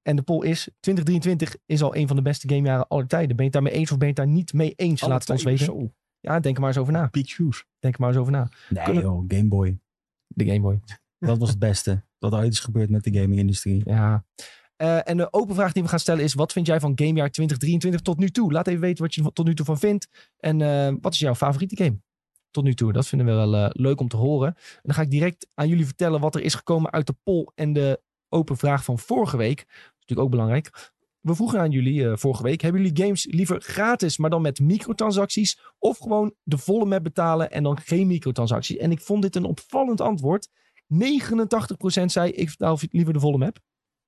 [0.02, 3.36] En de poll is: 2023 is al een van de beste gamejaren aller tijden.
[3.36, 5.00] Ben je het daarmee eens of ben je het daar niet mee eens?
[5.00, 5.64] Laat het ons weten.
[5.64, 5.92] Zo.
[6.20, 7.08] Ja, denk er maar eens over na.
[7.10, 7.64] Big shoes.
[7.78, 8.48] Denk er maar eens over na.
[8.68, 9.78] Nee Kunnen- joh, Game Boy.
[10.26, 10.80] De Game Boy.
[11.18, 12.04] Dat was het beste.
[12.18, 13.82] Wat ooit is gebeurd met de gaming-industrie.
[13.84, 14.24] Ja.
[14.76, 17.30] Eh, en de open vraag die we gaan stellen is: wat vind jij van gamejaar
[17.30, 18.52] 2023 tot nu toe?
[18.52, 20.32] Laat even weten wat je er tot nu toe van vindt.
[20.36, 22.00] En eh, wat is jouw favoriete game
[22.50, 22.92] tot nu toe?
[22.92, 24.48] Dat vinden we wel eh, leuk om te horen.
[24.56, 27.48] En dan ga ik direct aan jullie vertellen wat er is gekomen uit de poll
[27.54, 28.00] en de
[28.32, 29.56] open vraag van vorige week.
[29.56, 30.92] Dat is natuurlijk ook belangrijk.
[31.20, 34.60] We vroegen aan jullie eh, vorige week: hebben jullie games liever gratis, maar dan met
[34.60, 35.58] microtransacties?
[35.78, 38.76] Of gewoon de volle map betalen en dan geen microtransacties?
[38.76, 40.48] En ik vond dit een opvallend antwoord.
[40.48, 43.58] 89% zei: ik betaal liever de volle map.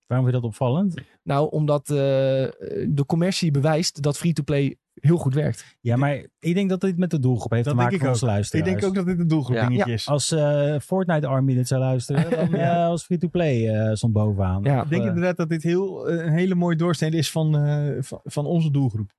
[0.07, 1.01] Waarom vind je dat opvallend?
[1.23, 5.77] Nou, omdat eh, de commercie bewijst dat free-to-play heel goed werkt.
[5.81, 8.09] Ja, maar ik denk dat dit met de doelgroep heeft Dat te maken ik van
[8.11, 8.71] onze Ik luisteraars.
[8.71, 9.67] denk ook dat dit een doelgroep Ja.
[9.67, 9.95] dingetje Ja.
[9.95, 10.09] is.
[10.09, 12.77] Als eh, Fortnite Army dit zou luisteren, dan Ja.
[12.83, 14.63] eh, als free-to-play eh stond bovenaan.
[14.63, 14.83] Ja.
[14.83, 18.47] Ik denk inderdaad dat dit heel, een hele mooie doorsnede is van, eh, van, van
[18.47, 19.13] onze doelgroep.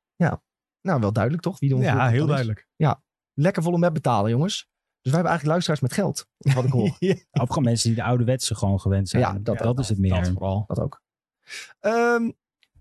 [0.81, 1.59] Nou, wel duidelijk toch?
[1.59, 2.27] Wie de Ja, heel is.
[2.27, 2.67] duidelijk.
[3.33, 4.55] Lekker volle map betalen, jongens.
[5.01, 6.27] Dus wij hebben eigenlijk luisteraars met geld.
[6.55, 6.95] Wat ik hoor.
[7.31, 9.21] Ja, Of gewoon mensen die de ouderwetse gewoon gewend zijn.
[9.23, 10.13] Ja, dat- dat is het meer.
[10.13, 10.63] dat vooral.
[10.67, 11.01] Dat ook.
[11.79, 12.31] Ehm,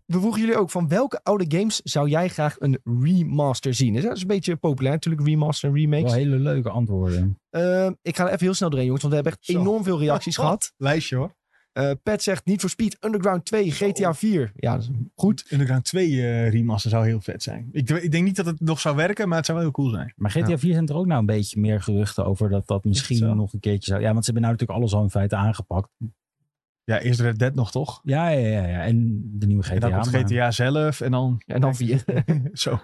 [0.06, 3.94] we vroegen jullie ook van welke oude games zou jij graag een remaster zien?
[4.02, 6.12] Dat is een beetje populair natuurlijk, remaster en remakes.
[6.12, 7.39] Wel hele leuke antwoorden.
[7.51, 9.60] Ehm, ik ga er even heel snel doorheen, jongens, want we hebben echt Zo.
[9.60, 10.72] enorm veel reacties gehad.
[10.76, 11.35] Lijstje hoor.
[11.72, 14.52] Eh Pat zegt niet voor Speed, Underground 2, GTA 4.
[14.56, 15.44] Ja, dat is goed.
[15.51, 17.68] Underground 2 eh, remaster zou heel vet zijn.
[17.72, 19.90] Ik, ik denk niet dat het nog zou werken, maar het zou wel heel cool
[19.90, 20.12] zijn.
[20.16, 20.59] Maar GTA Ja.
[20.59, 23.60] 4 zijn er ook nou een beetje meer geruchten over dat dat misschien nog een
[23.60, 24.02] keertje zou...
[24.02, 25.89] Ja, want ze hebben nou natuurlijk alles al in feite aangepakt.
[26.85, 28.01] Ja, eerst Red Dead nog toch?
[28.02, 28.66] Ja, ja, ja.
[28.66, 28.82] ja.
[28.85, 29.74] En de nieuwe GTA.
[29.74, 31.43] en dan komt maar- GTA zelf en dan...
[31.47, 32.05] En dan 4.
[32.52, 32.81] Zo.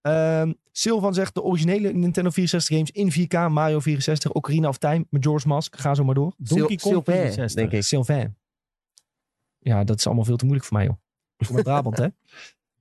[0.00, 5.06] Ehm Silvan zegt de originele Nintendo 64 games in 4K, Mario 64, Ocarina of Time,
[5.10, 5.76] Majora's Mask.
[5.76, 6.34] Ga zo maar door.
[6.36, 7.60] Donkey Sil- Kong Sylvain, 64.
[7.60, 7.82] denk ik.
[7.82, 8.36] Sylvain.
[9.58, 10.96] Ja, dat is allemaal veel te moeilijk voor mij, joh.
[11.36, 12.06] Voor mijn Brabant, hè?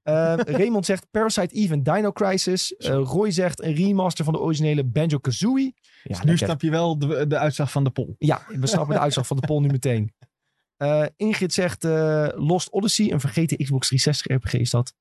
[0.03, 2.75] Ehm, Raymond zegt Parasite Eve en Dino Crisis.
[2.75, 5.73] Eh, Roy zegt een remaster van de originele Banjo-Kazooie.
[6.03, 8.15] Ja, nu snap je wel de, de uitslag van de poll.
[8.17, 10.13] Ja, we snappen de uitslag van de poll nu meteen.
[10.83, 14.93] Eh, Ingrid zegt eh, Lost Odyssey, een vergeten Xbox 360 RPG is dat.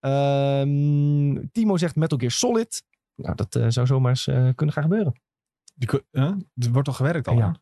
[0.00, 2.82] Ehm, Timo zegt Metal Gear Solid.
[3.14, 5.20] Nou, dat eh, zou zomaar eens eh, kunnen gaan gebeuren.
[5.74, 5.88] Die?
[6.10, 7.44] Er wordt al gewerkt al Ja.
[7.44, 7.60] aan?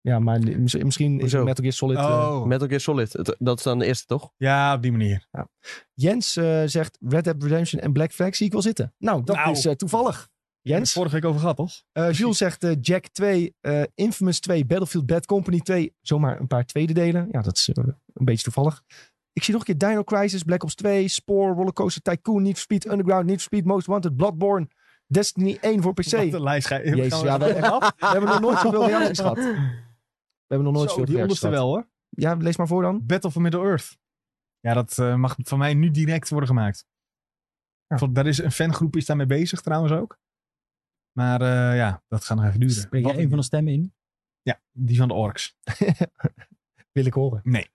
[0.00, 1.44] Ja, maar mis- misschien is Hoezo?
[1.44, 1.96] Metal Gear Solid...
[1.98, 2.44] Oh.
[2.44, 4.32] Metal Gear Solid, dat is dan de eerste toch?
[4.36, 5.26] Ja, op die manier.
[5.94, 8.94] Jens eh, zegt Red Dead Redemption en Black Flag zie ik wel zitten.
[8.98, 9.50] Nou, dat Nou.
[9.50, 10.29] is toevallig.
[10.62, 10.92] Jens.
[10.92, 11.82] Vorige week over gehad, toch?
[11.92, 15.94] Eh, Jules zegt eh, Jack 2, eh, Infamous 2, Battlefield Bad Company 2.
[16.00, 17.28] Zomaar een paar tweede delen.
[17.30, 18.82] Ja, dat is een beetje toevallig.
[19.32, 22.62] Ik zie nog een keer Dino Crisis, Black Ops 2, Spore, Rollercoaster Tycoon, Need for
[22.62, 24.68] Speed Underground, Need for Speed Most Wanted, Bloodborne,
[25.06, 26.10] Destiny 1 voor PC.
[26.10, 26.66] Wat een lijst.
[26.66, 29.36] ga- Jezus, gaan we ja, we, we hebben nog nooit zoveel reacties gehad.
[29.36, 31.60] We hebben nog nooit Zo, zoveel die onderste gehad.
[31.62, 31.88] wel hoor.
[32.08, 33.06] Ja, lees maar voor dan.
[33.06, 33.98] Battle for Middle-earth.
[34.60, 36.86] Ja, dat mag van mij nu direct worden gemaakt.
[37.86, 37.96] Ja.
[37.96, 40.18] Want Daar is een fangroep is daarmee bezig trouwens ook.
[41.12, 42.74] Maar eh, ja, dat gaat nog even duren.
[42.74, 43.94] Spreek jij een van de stemmen in?
[44.42, 45.56] Ja, die van de orks.
[46.92, 47.40] Wil ik horen.
[47.44, 47.70] Nee.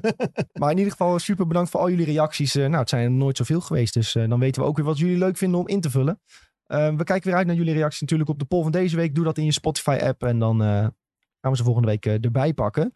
[0.60, 2.54] Maar in ieder geval super bedankt voor al jullie reacties.
[2.54, 3.94] Eh, nou, het zijn er nooit zoveel geweest.
[3.94, 6.20] Dus eh, dan weten we ook weer wat jullie leuk vinden om in te vullen.
[6.66, 9.14] We kijken weer uit naar jullie reacties natuurlijk op de poll van deze week.
[9.14, 12.94] Doe dat in je Spotify-app en dan gaan we ze volgende week erbij pakken.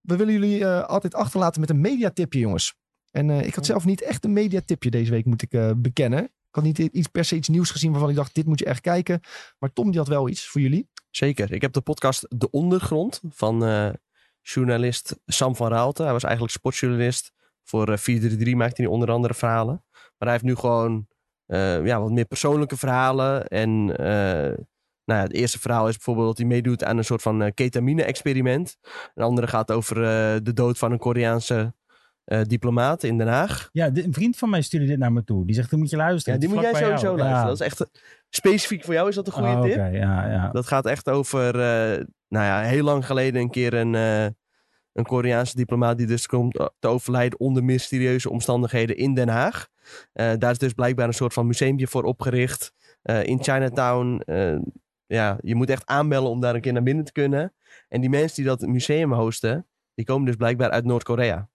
[0.00, 2.74] We willen jullie altijd achterlaten met een mediatipje, jongens.
[3.10, 6.30] En ik had zelf niet echt een mediatipje deze week, moet ik bekennen.
[6.62, 9.20] Niet iets, per se iets nieuws gezien waarvan ik dacht, dit moet je echt kijken.
[9.58, 10.88] Maar Tom, die had wel iets voor jullie.
[11.10, 11.52] Zeker.
[11.52, 13.90] Ik heb de podcast De Ondergrond van eh,
[14.42, 16.02] journalist Sam van Raalte.
[16.02, 17.32] Hij was eigenlijk sportjournalist.
[17.64, 19.84] Voor eh 433 maakte hij onder andere verhalen.
[19.92, 21.06] Maar hij heeft nu gewoon
[21.46, 23.46] eh, ja, wat meer persoonlijke verhalen.
[23.46, 23.84] En
[25.04, 28.76] nou ja, het eerste verhaal is bijvoorbeeld dat hij meedoet aan een soort van ketamine-experiment.
[29.14, 29.94] Een andere gaat over
[30.44, 31.74] de dood van een Koreaanse
[32.28, 33.68] eh, diplomaat in Den Haag.
[33.72, 35.46] Ja, een vriend van mij stuurde dit naar me toe.
[35.46, 36.40] Die zegt, dan moet je luisteren.
[36.40, 37.16] Ja, die moet jij sowieso jou.
[37.16, 37.40] luisteren.
[37.40, 37.44] Ja.
[37.44, 37.86] Dat is echt eh,
[38.28, 39.08] specifiek voor jou.
[39.08, 39.76] Is dat een goede Oh, tip?
[39.76, 40.50] Ja, ja.
[40.52, 43.94] Dat gaat echt over, eh, nou ja, heel lang geleden een keer een,
[44.92, 49.68] een Koreaanse diplomaat die dus komt te overlijden onder mysterieuze omstandigheden in Den Haag.
[50.12, 52.72] Daar is dus blijkbaar een soort van museumpje voor opgericht.
[53.02, 54.22] In Chinatown
[55.06, 57.54] ja, je moet echt aanbellen om daar een keer naar binnen te kunnen.
[57.88, 61.48] En die mensen die dat museum hosten, die komen dus blijkbaar uit Noord-Korea.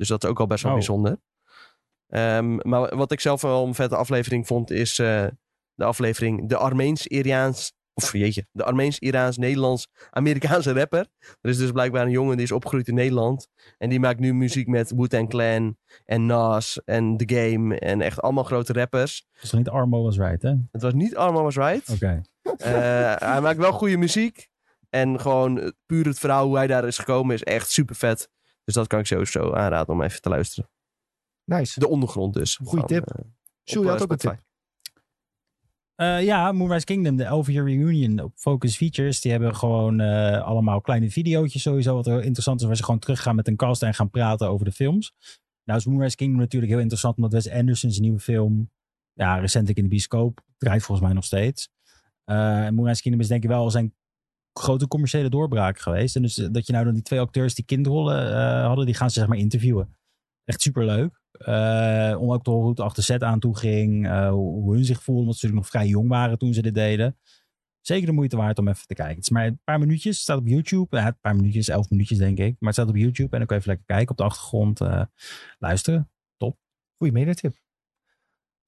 [0.00, 0.78] Dus dat is ook al best wel Oh.
[0.78, 1.16] bijzonder.
[2.08, 5.26] Ehm, maar wat ik zelf wel een vette aflevering vond, is eh,
[5.74, 7.72] de aflevering De Armeens-Iraans...
[7.94, 11.06] Of jeetje, de Armeens-Iraans-Nederlands-Amerikaanse rapper.
[11.40, 13.48] Er is dus blijkbaar een jongen die is opgegroeid in Nederland.
[13.78, 17.78] En die maakt nu muziek met Wu-Tang Clan en Nas en The Game.
[17.78, 19.26] En echt allemaal grote rappers.
[19.42, 20.50] Is toch niet Armo was right, hè?
[20.50, 20.68] Oké.
[20.72, 21.88] Het was niet Armo Was Right.
[22.56, 22.72] Eh,
[23.18, 24.48] hij maakt wel goede muziek.
[24.90, 28.30] En gewoon puur het verhaal hoe hij daar is gekomen is echt super vet.
[28.70, 30.70] Dus dat kan ik sowieso aanraden om even te luisteren.
[31.44, 31.80] Nice.
[31.80, 32.56] De ondergrond dus.
[32.56, 33.10] Goeie Van, tip.
[33.64, 34.42] eh, op, had ook een tip.
[35.94, 39.20] Eh, ja, Moonrise Kingdom, de 11 year reunion op Focus Features.
[39.20, 41.94] Die hebben gewoon eh, allemaal kleine video's sowieso.
[41.94, 44.64] Wat er interessant is, waar ze gewoon teruggaan met een cast en gaan praten over
[44.64, 45.14] de films.
[45.64, 48.70] Nou is Moonrise Kingdom natuurlijk heel interessant, omdat Wes Anderson's nieuwe film,
[49.12, 51.70] ja, recentelijk in de bioscoop, draait volgens mij nog steeds.
[52.24, 53.94] Eh en Moonrise Kingdom is denk ik wel zijn
[54.52, 56.16] grote commerciële doorbraak geweest.
[56.16, 58.94] En dus eh, dat je nou dan die twee acteurs die kindrollen eh, hadden, die
[58.94, 59.96] gaan ze zeg maar interviewen.
[60.44, 61.20] Echt superleuk.
[61.30, 64.08] Eh om ook te horen hoe het achter set aan toe ging.
[64.30, 65.22] hoe hun zich voelden.
[65.22, 67.16] Omdat ze natuurlijk nog vrij jong waren toen ze dit deden.
[67.80, 69.14] Zeker de moeite waard om even te kijken.
[69.14, 70.20] Het is maar een paar minuutjes.
[70.20, 70.96] Staat op YouTube.
[70.98, 72.56] Een paar minuutjes, elf minuutjes denk ik.
[72.58, 73.30] Maar het staat op YouTube.
[73.30, 74.80] En dan kun je even lekker kijken op de achtergrond.
[75.58, 76.10] luisteren.
[77.00, 77.69] Goeie mediatip.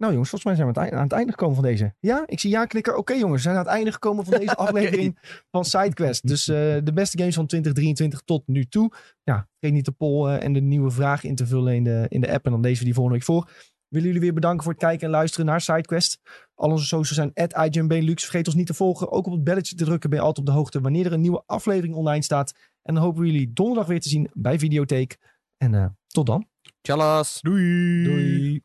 [0.02, 1.94] Nou jongens, volgens mij zijn we aan het, ei- aan het einde gekomen van deze.
[2.00, 2.96] Ja, ik zie ja klikken.
[2.96, 5.18] Oké jongens, we zijn aan het einde gekomen van deze aflevering
[5.50, 6.26] van SideQuest.
[6.26, 8.92] Dus eh, de beste games van 2023 tot nu toe.
[9.22, 12.06] Ja, vergeet niet de poll eh, en de nieuwe vragen in te vullen in de,
[12.08, 12.44] in de app.
[12.44, 13.50] En dan lezen we die volgende week voor.
[13.88, 16.20] Willen jullie weer bedanken voor het kijken en luisteren naar SideQuest.
[16.54, 18.22] Al onze socials zijn at IGNBenelux.
[18.22, 19.10] Vergeet ons niet te volgen.
[19.12, 21.20] Ook op het belletje te drukken ben je altijd op de hoogte wanneer er een
[21.20, 22.52] nieuwe aflevering online staat.
[22.82, 25.18] En dan hopen we jullie donderdag weer te zien bij Videotheek.
[25.56, 26.46] En eh, tot dan.
[26.80, 27.38] Tjallas!
[27.40, 28.04] Doei!
[28.04, 28.62] Doei.